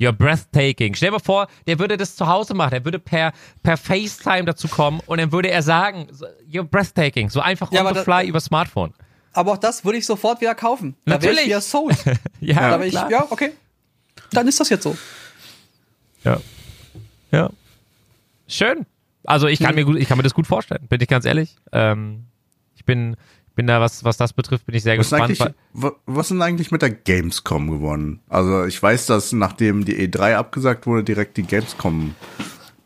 You're 0.00 0.12
breathtaking. 0.12 0.94
Stell 0.94 1.10
dir 1.10 1.12
mal 1.12 1.18
vor, 1.20 1.46
der 1.68 1.78
würde 1.78 1.96
das 1.96 2.16
zu 2.16 2.26
Hause 2.26 2.54
machen. 2.54 2.72
Er 2.72 2.84
würde 2.84 2.98
per, 2.98 3.32
per 3.62 3.76
FaceTime 3.76 4.44
dazu 4.44 4.66
kommen 4.68 5.00
und 5.06 5.18
dann 5.20 5.30
würde 5.30 5.50
er 5.50 5.62
sagen, 5.62 6.08
you're 6.50 6.64
breathtaking. 6.64 7.28
So 7.28 7.40
einfach 7.40 7.70
Ja, 7.70 7.86
on 7.86 7.94
the 7.94 8.00
fly 8.00 8.26
über 8.26 8.40
Smartphone. 8.40 8.92
Aber 9.34 9.52
auch 9.52 9.58
das 9.58 9.84
würde 9.84 9.98
ich 9.98 10.06
sofort 10.06 10.40
wieder 10.40 10.54
kaufen. 10.54 10.96
Da 11.04 11.12
wäre 11.12 11.18
ich 11.18 11.22
Natürlich. 11.26 11.46
wieder 11.46 11.60
sold. 11.60 11.96
Ja, 12.40 12.76
da 12.78 12.84
ich, 12.84 12.90
klar. 12.92 13.10
ja, 13.10 13.26
okay. 13.30 13.52
Dann 14.30 14.46
ist 14.48 14.60
das 14.60 14.68
jetzt 14.68 14.82
so. 14.84 14.96
Ja. 16.24 16.40
Ja. 17.30 17.50
Schön. 18.48 18.86
Also 19.24 19.46
ich 19.48 19.58
Hm. 19.60 19.66
kann 19.66 19.74
mir 19.74 19.84
gut, 19.84 19.96
ich 19.96 20.08
kann 20.08 20.16
mir 20.18 20.22
das 20.24 20.34
gut 20.34 20.46
vorstellen, 20.46 20.86
bin 20.88 21.00
ich 21.00 21.08
ganz 21.08 21.24
ehrlich. 21.24 21.56
Ähm, 21.72 22.26
ich 22.76 22.84
bin, 22.84 23.16
bin 23.54 23.66
da, 23.66 23.80
was, 23.80 24.04
was 24.04 24.16
das 24.18 24.32
betrifft, 24.34 24.66
bin 24.66 24.74
ich 24.74 24.82
sehr 24.82 24.98
Was 24.98 25.10
gespannt. 25.10 25.54
was 25.72 26.26
ist 26.26 26.30
denn 26.30 26.42
eigentlich 26.42 26.70
mit 26.70 26.82
der 26.82 26.90
Gamescom 26.90 27.70
geworden? 27.70 28.20
Also 28.28 28.64
ich 28.66 28.80
weiß, 28.82 29.06
dass 29.06 29.32
nachdem 29.32 29.84
die 29.84 29.96
E3 30.06 30.34
abgesagt 30.36 30.86
wurde, 30.86 31.04
direkt 31.04 31.36
die 31.38 31.42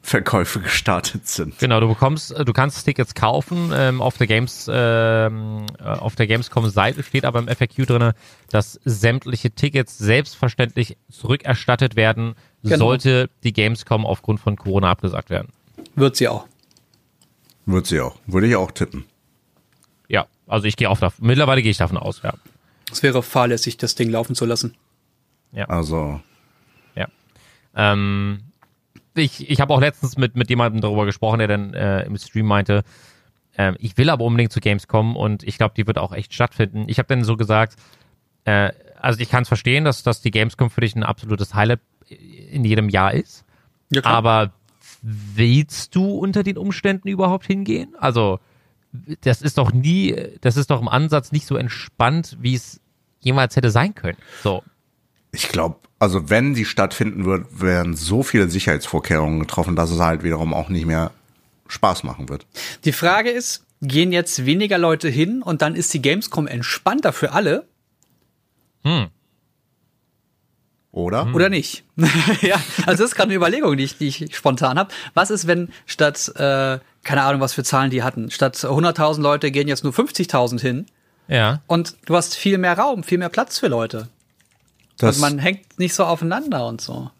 Gamescom-Verkäufe 0.08 0.60
gestartet 0.60 1.26
sind. 1.28 1.58
Genau, 1.58 1.80
du 1.80 1.88
bekommst, 1.88 2.32
äh, 2.32 2.44
du 2.44 2.52
kannst 2.52 2.84
Tickets 2.84 3.14
kaufen. 3.14 3.70
Ähm, 3.74 4.00
auf 4.00 4.16
der 4.16 4.26
Games, 4.26 4.68
ähm, 4.72 5.66
äh, 5.78 5.82
auf 5.84 6.16
der 6.16 6.26
Gamescom-Seite 6.26 7.02
steht 7.02 7.24
aber 7.24 7.38
im 7.38 7.48
FAQ 7.48 7.86
drinne, 7.86 8.14
dass 8.50 8.80
sämtliche 8.84 9.50
Tickets 9.50 9.98
selbstverständlich 9.98 10.96
zurückerstattet 11.10 11.96
werden, 11.96 12.34
Genau. 12.62 12.78
sollte 12.86 13.30
die 13.44 13.52
Gamescom 13.52 14.04
aufgrund 14.04 14.40
von 14.40 14.56
Corona 14.56 14.90
abgesagt 14.90 15.30
werden. 15.30 15.48
Wird 15.94 16.16
sie 16.16 16.28
auch. 16.28 16.46
Wird 17.66 17.86
sie 17.86 18.00
auch. 18.00 18.16
Würde 18.26 18.48
ich 18.48 18.56
auch 18.56 18.70
tippen. 18.72 19.04
Ja, 20.08 20.26
also 20.46 20.66
ich 20.66 20.76
gehe 20.76 20.88
auch 20.90 20.98
davon, 20.98 21.26
mittlerweile 21.26 21.62
gehe 21.62 21.70
ich 21.70 21.76
davon 21.76 21.96
aus, 21.98 22.22
ja. 22.22 22.34
Es 22.90 23.02
wäre 23.02 23.22
fahrlässig, 23.22 23.76
das 23.76 23.94
Ding 23.94 24.10
laufen 24.10 24.34
zu 24.34 24.44
lassen. 24.46 24.74
Also 25.68 26.20
Ja. 26.96 27.06
Ähm, 27.76 28.40
ich 29.14 29.50
ich 29.50 29.60
habe 29.60 29.72
auch 29.74 29.80
letztens 29.80 30.16
mit, 30.16 30.36
mit 30.36 30.50
jemandem 30.50 30.80
darüber 30.80 31.04
gesprochen, 31.04 31.38
der 31.38 31.48
dann 31.48 31.74
äh, 31.74 32.02
im 32.02 32.16
Stream 32.16 32.46
meinte, 32.46 32.84
ähm, 33.56 33.76
ich 33.78 33.96
will 33.98 34.10
aber 34.10 34.24
unbedingt 34.24 34.52
zu 34.52 34.60
Gamescom 34.60 35.16
und 35.16 35.42
ich 35.42 35.58
glaube, 35.58 35.74
die 35.76 35.86
wird 35.86 35.98
auch 35.98 36.12
echt 36.12 36.32
stattfinden. 36.32 36.84
Ich 36.88 36.98
habe 36.98 37.08
dann 37.08 37.24
so 37.24 37.36
gesagt, 37.36 37.76
äh, 38.44 38.70
also 39.00 39.20
ich 39.20 39.28
kann 39.30 39.42
es 39.42 39.48
verstehen, 39.48 39.84
dass, 39.84 40.02
dass 40.02 40.20
die 40.20 40.30
Gamescom 40.30 40.70
für 40.70 40.80
dich 40.80 40.94
ein 40.96 41.02
absolutes 41.02 41.54
Highlight 41.54 41.80
in 42.08 42.64
jedem 42.64 42.88
Jahr 42.88 43.12
ist. 43.12 43.44
Ja, 43.90 44.04
Aber 44.04 44.52
willst 45.02 45.94
du 45.94 46.10
unter 46.10 46.42
den 46.42 46.56
Umständen 46.56 47.08
überhaupt 47.08 47.46
hingehen? 47.46 47.94
Also, 47.98 48.40
das 49.20 49.42
ist 49.42 49.58
doch 49.58 49.72
nie, 49.72 50.16
das 50.40 50.56
ist 50.56 50.70
doch 50.70 50.80
im 50.80 50.88
Ansatz 50.88 51.32
nicht 51.32 51.46
so 51.46 51.56
entspannt, 51.56 52.36
wie 52.40 52.54
es 52.54 52.80
jemals 53.20 53.56
hätte 53.56 53.70
sein 53.70 53.94
können. 53.94 54.18
So. 54.42 54.62
Ich 55.38 55.48
glaube, 55.48 55.76
also 56.00 56.30
wenn 56.30 56.54
die 56.54 56.64
stattfinden 56.64 57.24
wird, 57.24 57.60
werden 57.60 57.94
so 57.96 58.22
viele 58.22 58.50
Sicherheitsvorkehrungen 58.50 59.40
getroffen, 59.40 59.76
dass 59.76 59.90
es 59.90 60.00
halt 60.00 60.22
wiederum 60.24 60.52
auch 60.52 60.68
nicht 60.68 60.84
mehr 60.86 61.12
Spaß 61.68 62.02
machen 62.02 62.28
wird. 62.28 62.46
Die 62.84 62.92
Frage 62.92 63.30
ist, 63.30 63.64
gehen 63.80 64.10
jetzt 64.12 64.44
weniger 64.46 64.78
Leute 64.78 65.08
hin 65.08 65.42
und 65.42 65.62
dann 65.62 65.74
ist 65.76 65.94
die 65.94 66.02
Gamescom 66.02 66.46
entspannter 66.48 67.12
für 67.12 67.32
alle 67.32 67.66
Oder? 70.90 71.32
oder 71.34 71.48
nicht? 71.50 71.84
ja, 72.40 72.56
also 72.86 73.02
das 73.04 73.10
ist 73.10 73.14
gerade 73.14 73.28
eine 73.28 73.34
Überlegung, 73.36 73.76
die 73.76 73.84
ich, 73.84 73.98
die 73.98 74.08
ich 74.08 74.34
spontan 74.34 74.78
habe. 74.78 74.90
Was 75.14 75.30
ist, 75.30 75.46
wenn 75.46 75.68
statt, 75.86 76.32
äh, 76.36 76.78
keine 77.04 77.22
Ahnung, 77.22 77.40
was 77.40 77.52
für 77.52 77.62
Zahlen 77.62 77.90
die 77.90 78.02
hatten, 78.02 78.30
statt 78.30 78.56
100.000 78.56 79.20
Leute 79.20 79.50
gehen 79.50 79.68
jetzt 79.68 79.84
nur 79.84 79.92
50.000 79.92 80.60
hin 80.60 80.86
Ja. 81.28 81.60
und 81.66 81.96
du 82.06 82.16
hast 82.16 82.34
viel 82.34 82.58
mehr 82.58 82.76
Raum, 82.78 83.04
viel 83.04 83.18
mehr 83.18 83.28
Platz 83.28 83.58
für 83.58 83.68
Leute. 83.68 84.08
Das, 84.98 85.16
und 85.16 85.22
man 85.22 85.38
hängt 85.38 85.78
nicht 85.78 85.94
so 85.94 86.04
aufeinander 86.04 86.66
und 86.66 86.80
so. 86.80 87.10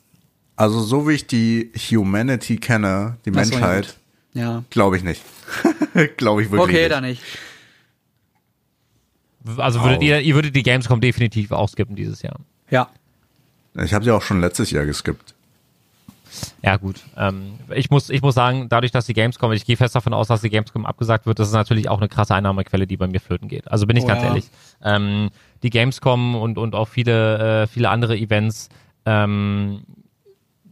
also 0.56 0.80
so 0.80 1.08
wie 1.08 1.12
ich 1.12 1.26
die 1.26 1.70
Humanity 1.90 2.56
kenne, 2.56 3.16
die 3.24 3.30
ja, 3.30 3.36
Menschheit. 3.36 3.96
Ja. 4.34 4.62
glaube 4.70 4.96
ich 4.96 5.02
nicht. 5.04 5.22
glaube 6.16 6.42
ich 6.42 6.50
wirklich 6.50 6.68
Okay, 6.68 6.82
nicht. 6.82 6.90
dann 6.92 7.04
nicht. 7.04 7.22
Also 9.56 9.82
würdet 9.82 10.02
ihr, 10.02 10.20
ihr 10.20 10.34
würdet 10.34 10.54
die 10.54 10.62
Gamescom 10.62 11.00
definitiv 11.00 11.52
ausskippen 11.52 11.96
dieses 11.96 12.20
Jahr. 12.22 12.36
Ja. 12.70 12.90
Ich 13.82 13.94
habe 13.94 14.04
sie 14.04 14.10
auch 14.10 14.22
schon 14.22 14.40
letztes 14.40 14.70
Jahr 14.70 14.84
geskippt. 14.84 15.34
Ja, 16.62 16.76
gut. 16.76 17.00
Ähm, 17.16 17.54
ich, 17.74 17.90
muss, 17.90 18.10
ich 18.10 18.22
muss 18.22 18.34
sagen, 18.34 18.68
dadurch, 18.68 18.92
dass 18.92 19.06
die 19.06 19.14
Gamescom, 19.14 19.52
ich 19.52 19.64
gehe 19.64 19.76
fest 19.76 19.94
davon 19.94 20.12
aus, 20.12 20.28
dass 20.28 20.40
die 20.40 20.50
Gamescom 20.50 20.86
abgesagt 20.86 21.26
wird, 21.26 21.38
das 21.38 21.48
ist 21.48 21.54
natürlich 21.54 21.88
auch 21.88 21.98
eine 21.98 22.08
krasse 22.08 22.34
Einnahmequelle, 22.34 22.86
die 22.86 22.96
bei 22.96 23.06
mir 23.06 23.20
flöten 23.20 23.48
geht. 23.48 23.70
Also 23.70 23.86
bin 23.86 23.96
ich 23.96 24.04
Oh 24.04 24.08
ganz 24.08 24.22
ja. 24.22 24.28
ehrlich. 24.28 24.50
Ähm, 24.82 25.30
die 25.62 25.70
Gamescom 25.70 26.34
und, 26.34 26.58
und 26.58 26.74
auch 26.74 26.88
viele, 26.88 27.62
äh, 27.62 27.66
viele 27.66 27.90
andere 27.90 28.16
Events 28.16 28.68
ähm, 29.06 29.82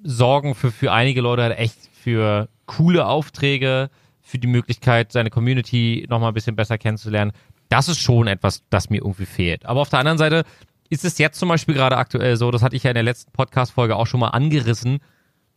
sorgen 0.03 0.55
für, 0.55 0.71
für 0.71 0.93
einige 0.93 1.21
Leute 1.21 1.43
halt 1.43 1.59
echt 1.59 1.77
für 1.93 2.49
coole 2.67 3.07
Aufträge, 3.07 3.91
für 4.23 4.39
die 4.39 4.47
Möglichkeit, 4.47 5.13
seine 5.13 5.31
Community 5.31 6.07
nochmal 6.09 6.31
ein 6.31 6.35
bisschen 6.35 6.57
besser 6.57 6.79
kennenzulernen. 6.79 7.33
Das 7.69 7.89
ist 7.89 7.99
schon 7.99 8.27
etwas, 8.27 8.63
das 8.71 8.91
mir 8.91 8.99
irgendwie 8.99 9.27
fehlt. 9.27 9.67
Aber 9.67 9.81
auf 9.81 9.89
der 9.89 10.01
anderen 10.01 10.19
Seite 10.19 10.45
ist 10.89 11.05
es 11.05 11.19
jetzt 11.19 11.39
zum 11.39 11.49
Beispiel 11.49 11.75
gerade 11.75 11.97
aktuell 11.97 12.37
so, 12.37 12.51
das 12.51 12.63
hatte 12.63 12.77
ich 12.77 12.85
ja 12.85 12.91
in 12.91 12.95
der 12.95 13.03
letzten 13.03 13.33
Podcast-Folge 13.33 13.97
auch 13.97 14.07
schon 14.07 14.21
mal 14.21 14.29
angerissen. 14.29 15.01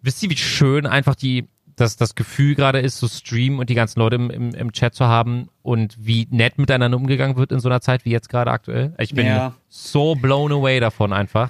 Wisst 0.01 0.23
ihr, 0.23 0.29
wie 0.29 0.37
schön 0.37 0.85
einfach 0.85 1.15
die, 1.15 1.47
dass 1.75 1.95
das 1.97 2.15
Gefühl 2.15 2.55
gerade 2.55 2.79
ist, 2.79 2.97
zu 2.97 3.07
streamen 3.07 3.59
und 3.59 3.69
die 3.69 3.75
ganzen 3.75 3.99
Leute 3.99 4.15
im, 4.15 4.29
im, 4.29 4.53
im 4.53 4.71
Chat 4.73 4.95
zu 4.95 5.05
haben 5.05 5.49
und 5.61 5.95
wie 5.99 6.27
nett 6.31 6.57
miteinander 6.57 6.97
umgegangen 6.97 7.37
wird 7.37 7.51
in 7.51 7.59
so 7.59 7.69
einer 7.69 7.81
Zeit 7.81 8.05
wie 8.05 8.11
jetzt 8.11 8.29
gerade 8.29 8.51
aktuell? 8.51 8.93
Ich 8.97 9.13
bin 9.13 9.25
Ja. 9.25 9.53
so 9.69 10.15
blown 10.15 10.51
away 10.51 10.79
davon 10.79 11.13
einfach. 11.13 11.49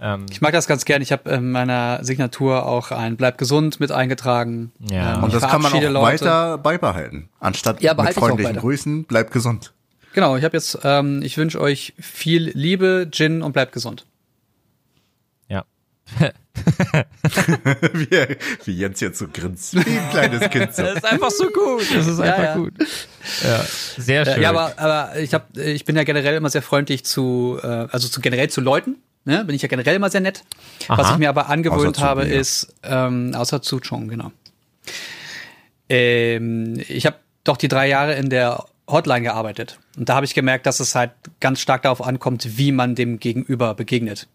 Ähm, 0.00 0.26
Ich 0.30 0.40
mag 0.40 0.52
das 0.52 0.66
ganz 0.66 0.84
gern. 0.84 1.02
Ich 1.02 1.10
habe 1.12 1.28
in 1.30 1.50
meiner 1.50 1.98
Signatur 2.04 2.66
auch 2.66 2.90
ein 2.92 3.16
Bleib 3.16 3.36
gesund 3.36 3.80
mit 3.80 3.90
eingetragen. 3.92 4.70
Ja. 4.90 5.16
Ähm, 5.18 5.24
Und 5.24 5.34
das 5.34 5.42
kann 5.46 5.60
man 5.60 5.72
auch 5.72 5.80
Leute. 5.82 5.94
weiter 6.24 6.58
beibehalten. 6.58 7.28
Anstatt 7.40 7.82
Ja, 7.82 7.94
mit 7.94 8.14
freundlichen. 8.14 8.56
Grüßen, 8.56 9.04
bleibt 9.04 9.32
gesund. 9.32 9.72
Genau, 10.14 10.36
ich 10.36 10.44
habe 10.44 10.56
jetzt, 10.56 10.78
ähm, 10.84 11.20
ich 11.22 11.36
wünsche 11.36 11.60
euch 11.60 11.94
viel 11.98 12.50
Liebe, 12.54 13.08
Gin 13.10 13.42
und 13.42 13.52
bleibt 13.52 13.72
gesund. 13.72 14.06
Ja. 16.20 16.30
wie, 17.92 18.36
wie 18.64 18.72
Jens 18.72 19.00
jetzt 19.00 19.18
so 19.18 19.26
grinst. 19.32 19.74
Wie 19.74 19.98
ein 19.98 20.10
kleines 20.10 20.50
Kind. 20.50 20.74
So. 20.74 20.82
Das 20.88 20.96
ist 20.96 21.04
einfach 21.04 21.30
so 21.30 21.46
gut. 21.48 21.82
Das 21.94 22.06
ist 22.06 22.20
einfach 22.20 22.42
ja. 22.42 22.56
gut. 22.56 22.72
Ja, 23.42 23.64
sehr 23.96 24.24
schön. 24.24 24.34
Äh, 24.34 24.42
ja, 24.42 24.50
aber, 24.50 24.78
aber 24.78 25.18
ich 25.18 25.34
hab, 25.34 25.56
ich 25.56 25.84
bin 25.84 25.96
ja 25.96 26.04
generell 26.04 26.34
immer 26.34 26.50
sehr 26.50 26.62
freundlich 26.62 27.04
zu, 27.04 27.58
äh, 27.62 27.66
also 27.66 28.08
zu 28.08 28.20
generell 28.20 28.48
zu 28.50 28.60
Leuten. 28.60 28.96
Ne? 29.24 29.44
Bin 29.44 29.54
ich 29.54 29.62
ja 29.62 29.68
generell 29.68 29.96
immer 29.96 30.10
sehr 30.10 30.20
nett. 30.20 30.44
Was 30.88 31.00
Aha. 31.00 31.12
ich 31.12 31.18
mir 31.18 31.28
aber 31.28 31.48
angewöhnt 31.48 32.00
habe, 32.00 32.24
mir. 32.24 32.34
ist, 32.34 32.74
ähm, 32.82 33.34
außer 33.34 33.60
zu 33.60 33.80
Chong, 33.80 34.08
genau. 34.08 34.32
Ähm, 35.88 36.82
ich 36.88 37.06
habe 37.06 37.16
doch 37.44 37.56
die 37.56 37.68
drei 37.68 37.88
Jahre 37.88 38.14
in 38.14 38.30
der 38.30 38.64
Hotline 38.88 39.22
gearbeitet. 39.22 39.78
Und 39.96 40.08
da 40.08 40.14
habe 40.14 40.26
ich 40.26 40.34
gemerkt, 40.34 40.66
dass 40.66 40.80
es 40.80 40.94
halt 40.94 41.10
ganz 41.40 41.60
stark 41.60 41.82
darauf 41.82 42.02
ankommt, 42.02 42.56
wie 42.58 42.72
man 42.72 42.94
dem 42.94 43.18
Gegenüber 43.18 43.74
begegnet. 43.74 44.28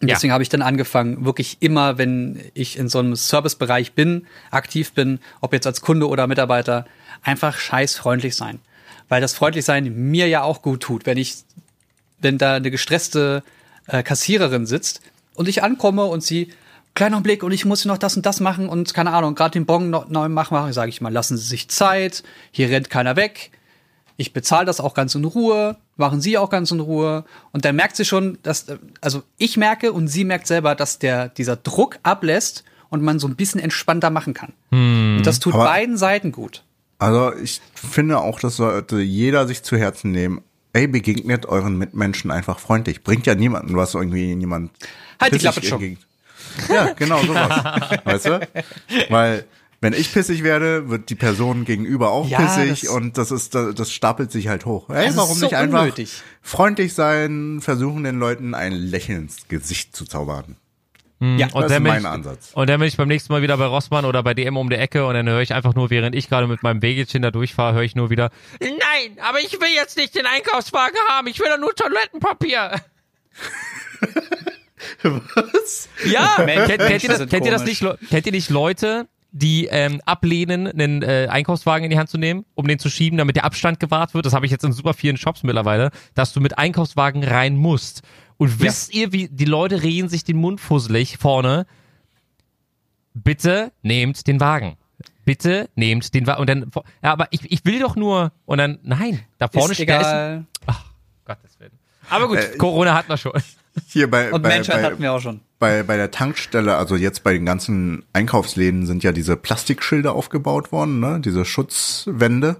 Und 0.00 0.10
deswegen 0.10 0.32
habe 0.32 0.42
ich 0.42 0.48
dann 0.48 0.62
angefangen, 0.62 1.24
wirklich 1.24 1.58
immer, 1.60 1.98
wenn 1.98 2.40
ich 2.54 2.78
in 2.78 2.88
so 2.88 2.98
einem 2.98 3.16
Servicebereich 3.16 3.92
bin, 3.92 4.26
aktiv 4.50 4.92
bin, 4.92 5.20
ob 5.40 5.52
jetzt 5.52 5.66
als 5.66 5.80
Kunde 5.80 6.08
oder 6.08 6.26
Mitarbeiter, 6.26 6.86
einfach 7.22 7.58
scheiß 7.58 7.96
freundlich 7.96 8.36
sein. 8.36 8.60
Weil 9.08 9.20
das 9.20 9.34
Freundlichsein 9.34 10.10
mir 10.10 10.28
ja 10.28 10.42
auch 10.42 10.62
gut 10.62 10.82
tut, 10.82 11.06
wenn 11.06 11.16
ich, 11.16 11.36
wenn 12.20 12.38
da 12.38 12.56
eine 12.56 12.70
gestresste 12.70 13.42
äh, 13.86 14.02
Kassiererin 14.02 14.66
sitzt 14.66 15.00
und 15.34 15.48
ich 15.48 15.62
ankomme 15.62 16.04
und 16.04 16.22
sie, 16.22 16.52
kleiner 16.94 17.20
Blick 17.20 17.42
und 17.42 17.52
ich 17.52 17.64
muss 17.64 17.84
noch 17.84 17.98
das 17.98 18.16
und 18.16 18.26
das 18.26 18.40
machen 18.40 18.68
und 18.68 18.92
keine 18.94 19.12
Ahnung, 19.12 19.34
gerade 19.34 19.52
den 19.52 19.66
Bon 19.66 19.90
noch 19.90 20.08
neu 20.08 20.28
machen, 20.28 20.72
sage 20.72 20.88
ich 20.88 21.00
mal, 21.00 21.12
lassen 21.12 21.36
Sie 21.36 21.46
sich 21.46 21.68
Zeit, 21.68 22.22
hier 22.50 22.68
rennt 22.68 22.90
keiner 22.90 23.16
weg, 23.16 23.50
ich 24.16 24.32
bezahle 24.32 24.66
das 24.66 24.80
auch 24.80 24.94
ganz 24.94 25.14
in 25.14 25.24
Ruhe, 25.24 25.76
machen 25.96 26.20
Sie 26.20 26.38
auch 26.38 26.50
ganz 26.50 26.70
in 26.70 26.80
Ruhe. 26.80 27.24
Und 27.52 27.64
dann 27.64 27.76
merkt 27.76 27.96
sie 27.96 28.04
schon, 28.04 28.38
dass, 28.42 28.68
äh, 28.68 28.78
also 29.00 29.22
ich 29.38 29.56
merke 29.56 29.92
und 29.92 30.08
sie 30.08 30.24
merkt 30.24 30.46
selber, 30.46 30.74
dass 30.74 30.98
der, 30.98 31.28
dieser 31.28 31.56
Druck 31.56 31.98
ablässt 32.02 32.64
und 32.88 33.02
man 33.02 33.18
so 33.18 33.26
ein 33.26 33.36
bisschen 33.36 33.60
entspannter 33.60 34.10
machen 34.10 34.34
kann. 34.34 34.52
Und 34.70 35.22
das 35.24 35.40
tut 35.40 35.54
Aber- 35.54 35.64
beiden 35.64 35.96
Seiten 35.96 36.32
gut. 36.32 36.62
Also 36.98 37.34
ich 37.34 37.60
finde 37.74 38.18
auch, 38.18 38.40
das 38.40 38.56
sollte 38.56 39.00
jeder 39.00 39.46
sich 39.46 39.62
zu 39.62 39.76
Herzen 39.76 40.12
nehmen. 40.12 40.42
Ey, 40.72 40.86
begegnet 40.86 41.46
euren 41.46 41.76
Mitmenschen 41.76 42.30
einfach 42.30 42.58
freundlich. 42.58 43.02
Bringt 43.02 43.26
ja 43.26 43.34
niemanden, 43.34 43.76
was 43.76 43.94
irgendwie 43.94 44.32
jemand. 44.34 44.70
Halt 45.20 45.34
die 45.34 45.38
Klappe 45.38 45.62
schon. 45.62 45.98
Ja, 46.68 46.92
genau 46.92 47.22
sowas. 47.22 48.00
weißt 48.04 48.26
du? 48.26 48.48
Weil 49.10 49.44
wenn 49.80 49.92
ich 49.92 50.12
pissig 50.12 50.42
werde, 50.42 50.88
wird 50.88 51.10
die 51.10 51.14
Person 51.14 51.64
gegenüber 51.64 52.10
auch 52.10 52.28
Ja, 52.28 52.38
pissig 52.38 52.82
das- 52.82 52.90
und 52.90 53.18
das 53.18 53.30
ist 53.30 53.54
das 53.54 53.92
stapelt 53.92 54.32
sich 54.32 54.48
halt 54.48 54.64
hoch. 54.66 54.88
Ey, 54.90 54.96
Das 54.96 55.10
ist 55.10 55.16
warum 55.16 55.36
so 55.38 55.44
nicht 55.46 55.54
einfach 55.54 55.80
unnötig. 55.82 56.22
freundlich 56.42 56.94
sein, 56.94 57.60
versuchen 57.60 58.04
den 58.04 58.18
Leuten 58.18 58.54
ein 58.54 58.72
Lächeln 58.72 59.22
ins 59.22 59.48
Gesicht 59.48 59.94
zu 59.94 60.04
zaubern. 60.04 60.56
Ja, 61.18 61.46
Und 61.54 61.62
Das 61.62 61.72
ist 61.72 61.80
mein 61.80 62.02
ich, 62.02 62.06
Ansatz. 62.06 62.50
Und 62.52 62.68
dann 62.68 62.78
bin 62.78 62.88
ich 62.88 62.96
beim 62.98 63.08
nächsten 63.08 63.32
Mal 63.32 63.40
wieder 63.40 63.56
bei 63.56 63.64
Rossmann 63.64 64.04
oder 64.04 64.22
bei 64.22 64.34
DM 64.34 64.58
um 64.58 64.68
die 64.68 64.76
Ecke 64.76 65.06
und 65.06 65.14
dann 65.14 65.26
höre 65.26 65.40
ich 65.40 65.54
einfach 65.54 65.74
nur, 65.74 65.88
während 65.88 66.14
ich 66.14 66.28
gerade 66.28 66.46
mit 66.46 66.62
meinem 66.62 66.82
Wägelchen 66.82 67.22
da 67.22 67.30
durchfahre, 67.30 67.74
höre 67.74 67.82
ich 67.84 67.94
nur 67.96 68.10
wieder, 68.10 68.30
nein, 68.60 69.16
aber 69.26 69.40
ich 69.40 69.52
will 69.58 69.68
jetzt 69.74 69.96
nicht 69.96 70.14
den 70.14 70.26
Einkaufswagen 70.26 70.98
haben, 71.08 71.26
ich 71.26 71.38
will 71.40 71.46
doch 71.48 71.58
nur 71.58 71.74
Toilettenpapier. 71.74 72.82
Was? 75.02 75.88
Ja, 76.04 76.34
kennt, 76.44 76.66
kennt, 76.82 77.02
ihr 77.02 77.08
das, 77.08 77.28
kennt 77.28 77.46
ihr 77.46 77.52
das 77.52 77.64
nicht, 77.64 77.82
kennt 78.10 78.26
ihr 78.26 78.32
nicht 78.32 78.50
Leute, 78.50 79.08
die 79.32 79.66
ähm, 79.66 80.00
ablehnen, 80.06 80.66
einen 80.66 81.02
äh, 81.02 81.28
Einkaufswagen 81.30 81.84
in 81.84 81.90
die 81.90 81.98
Hand 81.98 82.08
zu 82.08 82.18
nehmen, 82.18 82.44
um 82.54 82.66
den 82.66 82.78
zu 82.78 82.88
schieben, 82.88 83.18
damit 83.18 83.36
der 83.36 83.44
Abstand 83.44 83.80
gewahrt 83.80 84.14
wird? 84.14 84.24
Das 84.26 84.32
habe 84.32 84.46
ich 84.46 84.52
jetzt 84.52 84.64
in 84.64 84.72
super 84.72 84.94
vielen 84.94 85.16
Shops 85.16 85.42
mittlerweile, 85.42 85.90
dass 86.14 86.32
du 86.32 86.40
mit 86.40 86.58
Einkaufswagen 86.58 87.22
rein 87.24 87.56
musst. 87.56 88.02
Und 88.38 88.60
wisst 88.60 88.94
ihr, 88.94 89.12
wie 89.12 89.28
die 89.28 89.44
Leute 89.44 89.82
reden 89.82 90.08
sich 90.08 90.24
den 90.24 90.36
Mund 90.36 90.60
fusselig 90.60 91.18
vorne? 91.18 91.66
Bitte 93.14 93.72
nehmt 93.82 94.26
den 94.26 94.40
Wagen. 94.40 94.76
Bitte 95.24 95.68
nehmt 95.74 96.12
den 96.14 96.26
Wagen. 96.26 96.40
Und 96.40 96.48
dann, 96.50 96.70
ja, 97.02 97.12
aber 97.12 97.28
ich, 97.30 97.50
ich 97.50 97.64
will 97.64 97.78
doch 97.78 97.96
nur. 97.96 98.32
Und 98.44 98.58
dann, 98.58 98.78
nein, 98.82 99.20
da 99.38 99.48
vorne 99.48 99.72
ist 99.72 99.76
steht 99.76 99.88
ist 99.88 99.94
egal. 99.96 100.44
Ach, 100.66 100.84
Gottes 101.24 101.58
Willen. 101.58 101.72
Aber 102.10 102.28
gut, 102.28 102.38
Äh, 102.38 102.56
Corona 102.58 102.94
hat 102.94 103.08
man 103.08 103.18
schon. 103.18 103.32
Hier 103.88 104.10
bei, 104.10 104.32
Und 104.32 104.42
bei, 104.42 104.48
Menschheit 104.50 104.76
bei, 104.76 104.84
hatten 104.84 105.02
wir 105.02 105.12
auch 105.12 105.20
schon. 105.20 105.40
bei, 105.58 105.82
bei 105.82 105.96
der 105.96 106.10
Tankstelle, 106.10 106.76
also 106.76 106.96
jetzt 106.96 107.22
bei 107.22 107.32
den 107.32 107.44
ganzen 107.46 108.04
Einkaufsläden 108.12 108.86
sind 108.86 109.02
ja 109.04 109.12
diese 109.12 109.36
Plastikschilder 109.36 110.12
aufgebaut 110.14 110.72
worden, 110.72 111.00
ne? 111.00 111.20
diese 111.24 111.44
Schutzwände. 111.44 112.56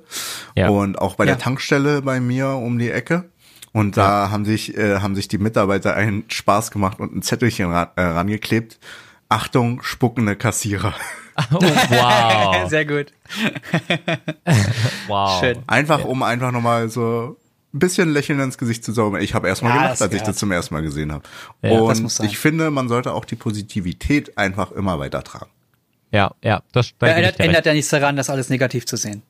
Ja. 0.54 0.68
Und 0.68 0.98
auch 0.98 1.14
bei 1.16 1.24
Ja. 1.24 1.32
der 1.32 1.38
Tankstelle 1.38 2.02
bei 2.02 2.20
mir 2.20 2.48
um 2.50 2.78
die 2.78 2.90
Ecke. 2.90 3.24
Und 3.72 3.96
da 3.98 4.30
haben 4.30 4.44
sich, 4.46 4.76
äh, 4.76 5.00
haben 5.00 5.14
sich 5.14 5.28
die 5.28 5.36
Mitarbeiter 5.38 5.94
einen 5.94 6.24
Spaß 6.28 6.70
gemacht 6.70 6.98
und 6.98 7.14
ein 7.14 7.22
Zettelchen 7.22 7.70
ra 7.70 7.92
äh, 7.96 8.02
rangeklebt. 8.02 8.78
Achtung, 9.28 9.82
spuckende 9.82 10.36
Kassierer. 10.36 10.94
Oh, 11.52 11.60
wow. 11.60 12.66
Sehr 12.70 12.86
gut. 12.86 13.12
wow. 15.06 15.38
Schön. 15.40 15.58
Einfach, 15.66 16.02
um 16.06 16.22
einfach 16.22 16.50
nochmal 16.50 16.88
so 16.88 17.36
bisschen 17.78 18.10
Lächeln 18.12 18.40
ins 18.40 18.58
Gesicht 18.58 18.84
zu 18.84 18.92
zaubern. 18.92 19.20
Ich 19.22 19.34
habe 19.34 19.48
erstmal 19.48 19.72
Ja, 19.72 19.76
gelacht, 19.78 19.92
das 19.94 20.02
als 20.02 20.14
ich 20.14 20.22
das 20.22 20.36
zum 20.36 20.52
ersten 20.52 20.74
Mal 20.74 20.82
gesehen 20.82 21.12
habe. 21.12 21.24
Ja, 21.62 21.70
das 21.86 21.98
und 21.98 22.02
muss 22.04 22.16
sein. 22.16 22.26
ich 22.26 22.38
finde, 22.38 22.70
man 22.70 22.88
sollte 22.88 23.12
auch 23.12 23.24
die 23.24 23.36
Positivität 23.36 24.36
einfach 24.38 24.72
immer 24.72 24.98
weitertragen. 24.98 25.50
Ja, 26.12 26.32
ja, 26.42 26.62
das 26.72 26.92
da 26.98 27.08
ändert, 27.08 27.40
ändert 27.40 27.66
ja 27.66 27.74
nichts 27.74 27.90
daran, 27.90 28.16
das 28.16 28.30
alles 28.30 28.48
negativ 28.48 28.86
zu 28.86 28.96
sehen. 28.96 29.22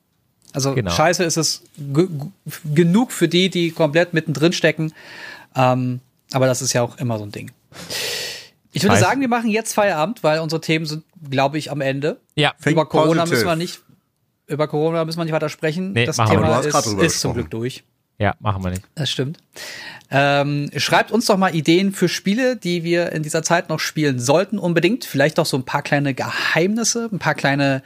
Also 0.53 0.73
Genau. 0.73 0.91
scheiße 0.91 1.23
ist 1.23 1.37
es 1.37 1.63
genug 2.73 3.11
für 3.11 3.27
die, 3.27 3.49
die 3.49 3.71
komplett 3.71 4.13
mittendrin 4.13 4.53
stecken. 4.53 4.93
Ähm, 5.55 5.99
aber 6.31 6.45
das 6.45 6.61
ist 6.61 6.73
ja 6.73 6.81
auch 6.83 6.97
immer 6.97 7.17
so 7.17 7.25
ein 7.25 7.31
Ding. 7.31 7.51
Ich 8.71 8.83
würde 8.83 8.97
sagen, 8.97 9.21
wir 9.21 9.27
machen 9.27 9.49
jetzt 9.49 9.73
Feierabend, 9.73 10.23
weil 10.23 10.39
unsere 10.39 10.61
Themen 10.61 10.85
sind, 10.85 11.03
glaube 11.29 11.57
ich, 11.57 11.71
am 11.71 11.81
Ende. 11.81 12.17
Ja, 12.35 12.53
über 12.65 12.85
Corona 12.85 13.21
positive. 13.21 13.29
müssen 13.35 13.47
wir 13.47 13.55
nicht, 13.55 13.81
über 14.45 14.67
Corona 14.67 15.03
müssen 15.03 15.17
wir 15.19 15.25
nicht 15.25 15.33
weiter 15.33 15.49
sprechen. 15.49 15.93
Nee, 15.93 16.05
das. 16.05 16.17
Thema 16.17 16.59
ist, 16.59 16.87
ist 16.87 17.19
zum. 17.21 17.33
Glück 17.33 17.49
durch. 17.49 17.83
Ja, 18.19 18.35
machen 18.39 18.63
wir 18.63 18.71
nicht. 18.71 18.83
Das 18.95 19.11
stimmt. 19.11 19.37
Ähm, 20.09 20.71
schreibt 20.75 21.11
uns 21.11 21.25
doch 21.27 21.37
mal 21.37 21.53
Ideen 21.53 21.91
für 21.91 22.09
Spiele, 22.09 22.55
die 22.55 22.83
wir 22.83 23.11
in 23.11 23.21
dieser 23.21 23.43
Zeit 23.43 23.69
noch 23.69 23.79
spielen 23.79 24.19
sollten, 24.19 24.57
unbedingt. 24.57 25.05
Vielleicht 25.05 25.39
auch 25.39 25.45
so 25.45 25.57
ein 25.57 25.65
paar 25.65 25.83
kleine 25.83 26.13
Geheimnisse, 26.13 27.09
ein 27.11 27.19
paar 27.19 27.35
kleine 27.35 27.83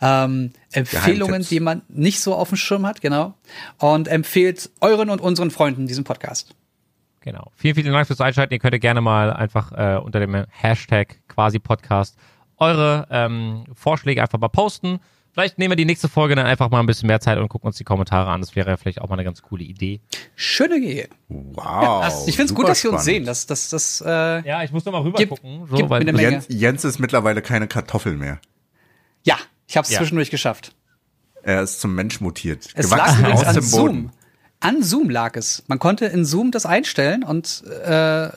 ähm, 0.00 0.52
Empfehlungen, 0.72 1.42
die 1.42 1.60
man 1.60 1.82
nicht 1.88 2.20
so 2.20 2.34
auf 2.34 2.48
dem 2.48 2.56
Schirm 2.56 2.84
hat, 2.84 3.00
genau. 3.00 3.34
Und 3.78 4.08
empfehlt 4.08 4.70
euren 4.80 5.08
und 5.08 5.20
unseren 5.20 5.50
Freunden 5.50 5.86
diesen 5.86 6.04
Podcast. 6.04 6.54
Genau. 7.20 7.52
Vielen, 7.54 7.74
vielen 7.74 7.92
Dank 7.92 8.06
fürs 8.06 8.20
Einschalten. 8.20 8.54
Ihr 8.54 8.60
könnt 8.60 8.80
gerne 8.80 9.00
mal 9.00 9.32
einfach 9.32 9.72
äh, 9.72 9.98
unter 9.98 10.20
dem 10.20 10.46
Hashtag 10.50 11.20
quasi 11.28 11.58
Podcast 11.58 12.16
eure 12.56 13.06
ähm, 13.10 13.64
Vorschläge 13.74 14.22
einfach 14.22 14.38
mal 14.38 14.48
posten. 14.48 15.00
Vielleicht 15.32 15.58
nehmen 15.58 15.72
wir 15.72 15.76
die 15.76 15.84
nächste 15.84 16.08
Folge 16.08 16.34
dann 16.34 16.46
einfach 16.46 16.70
mal 16.70 16.80
ein 16.80 16.86
bisschen 16.86 17.06
mehr 17.06 17.20
Zeit 17.20 17.38
und 17.38 17.48
gucken 17.48 17.68
uns 17.68 17.76
die 17.76 17.84
Kommentare 17.84 18.30
an. 18.30 18.40
Das 18.40 18.56
wäre 18.56 18.68
ja 18.70 18.76
vielleicht 18.76 19.00
auch 19.00 19.08
mal 19.08 19.14
eine 19.14 19.24
ganz 19.24 19.42
coole 19.42 19.62
Idee. 19.62 20.00
Schöne 20.34 20.76
Idee. 20.76 21.08
Wow. 21.28 22.26
ich 22.26 22.34
finde 22.36 22.52
es 22.52 22.54
gut, 22.56 22.68
dass 22.68 22.82
wir 22.82 22.92
uns 22.92 23.04
sehen. 23.04 23.24
Das, 23.24 23.46
das, 23.46 23.68
das, 23.70 24.02
äh, 24.04 24.10
Ja, 24.46 24.62
ich 24.64 24.72
muss 24.72 24.84
doch 24.84 24.92
mal 24.92 25.02
rüber 25.02 25.18
Gib- 25.18 25.30
gucken. 25.30 25.66
So, 25.70 25.88
weil. 25.88 26.08
Jens, 26.20 26.46
Jens 26.48 26.84
ist 26.84 26.98
mittlerweile 26.98 27.42
keine 27.42 27.68
Kartoffel 27.68 28.16
mehr. 28.16 28.40
ja, 29.22 29.36
ich 29.68 29.76
habe 29.76 29.84
es 29.84 29.92
Ja. 29.92 29.98
zwischendurch 29.98 30.30
geschafft. 30.30 30.74
Er 31.42 31.62
ist 31.62 31.80
zum 31.80 31.94
Mensch 31.94 32.20
mutiert. 32.20 32.66
Es 32.74 32.90
lag 32.90 32.96
gewachsen 32.98 33.20
übrigens 33.20 33.40
aus 33.40 33.46
an 33.46 33.54
dem 33.54 33.62
Zoom. 33.64 33.86
Boden. 33.86 34.12
An 34.62 34.82
Zoom 34.82 35.08
lag 35.10 35.36
es. 35.36 35.62
Man 35.68 35.78
konnte 35.78 36.04
in 36.06 36.24
Zoom 36.26 36.50
das 36.50 36.66
einstellen 36.66 37.22
und 37.22 37.62
äh, 37.82 38.28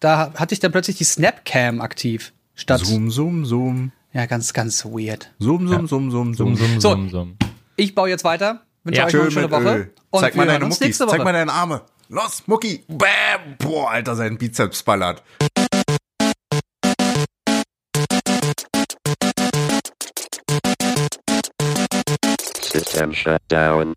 da 0.00 0.32
hatte 0.34 0.52
ich 0.52 0.58
dann 0.60 0.72
plötzlich 0.72 0.96
die 0.98 1.04
Snapcam 1.04 1.80
aktiv. 1.80 2.32
Statt. 2.54 2.80
Zoom, 2.84 3.10
zoom, 3.10 3.46
zoom. 3.46 3.92
Ja, 4.12 4.26
ganz, 4.26 4.52
ganz 4.52 4.84
weird. 4.84 5.30
Zoom, 5.38 5.68
zoom, 5.68 5.86
zoom, 5.86 6.10
zoom, 6.10 6.34
zoom. 6.34 6.56
summ, 6.56 6.80
So. 6.80 6.90
summ, 6.90 7.10
summ. 7.10 7.36
Ich 7.76 7.94
baue 7.94 8.08
jetzt 8.08 8.24
weiter. 8.24 8.62
Wünsche 8.82 8.98
Ja. 9.00 9.06
euch 9.06 9.12
noch 9.14 9.20
eine 9.20 9.30
Schön 9.30 9.42
schöne 9.42 9.50
Woche. 9.52 9.76
Öl. 9.76 9.94
Und 10.10 10.20
Zeig 10.20 10.34
mal 10.36 10.46
deine 10.46 10.64
Muckis. 10.64 10.80
nächste 10.80 11.06
Woche. 11.06 11.16
Zeig 11.16 11.24
mal 11.24 11.32
deine 11.32 11.52
Arme. 11.52 11.82
Los, 12.08 12.42
Mucki. 12.46 12.84
Bam. 12.88 13.56
Boah, 13.58 13.90
Alter, 13.92 14.16
sein 14.16 14.36
Bizeps 14.36 14.82
ballert. 14.82 15.22
System 22.62 23.12
shut 23.12 23.40
down. 23.48 23.94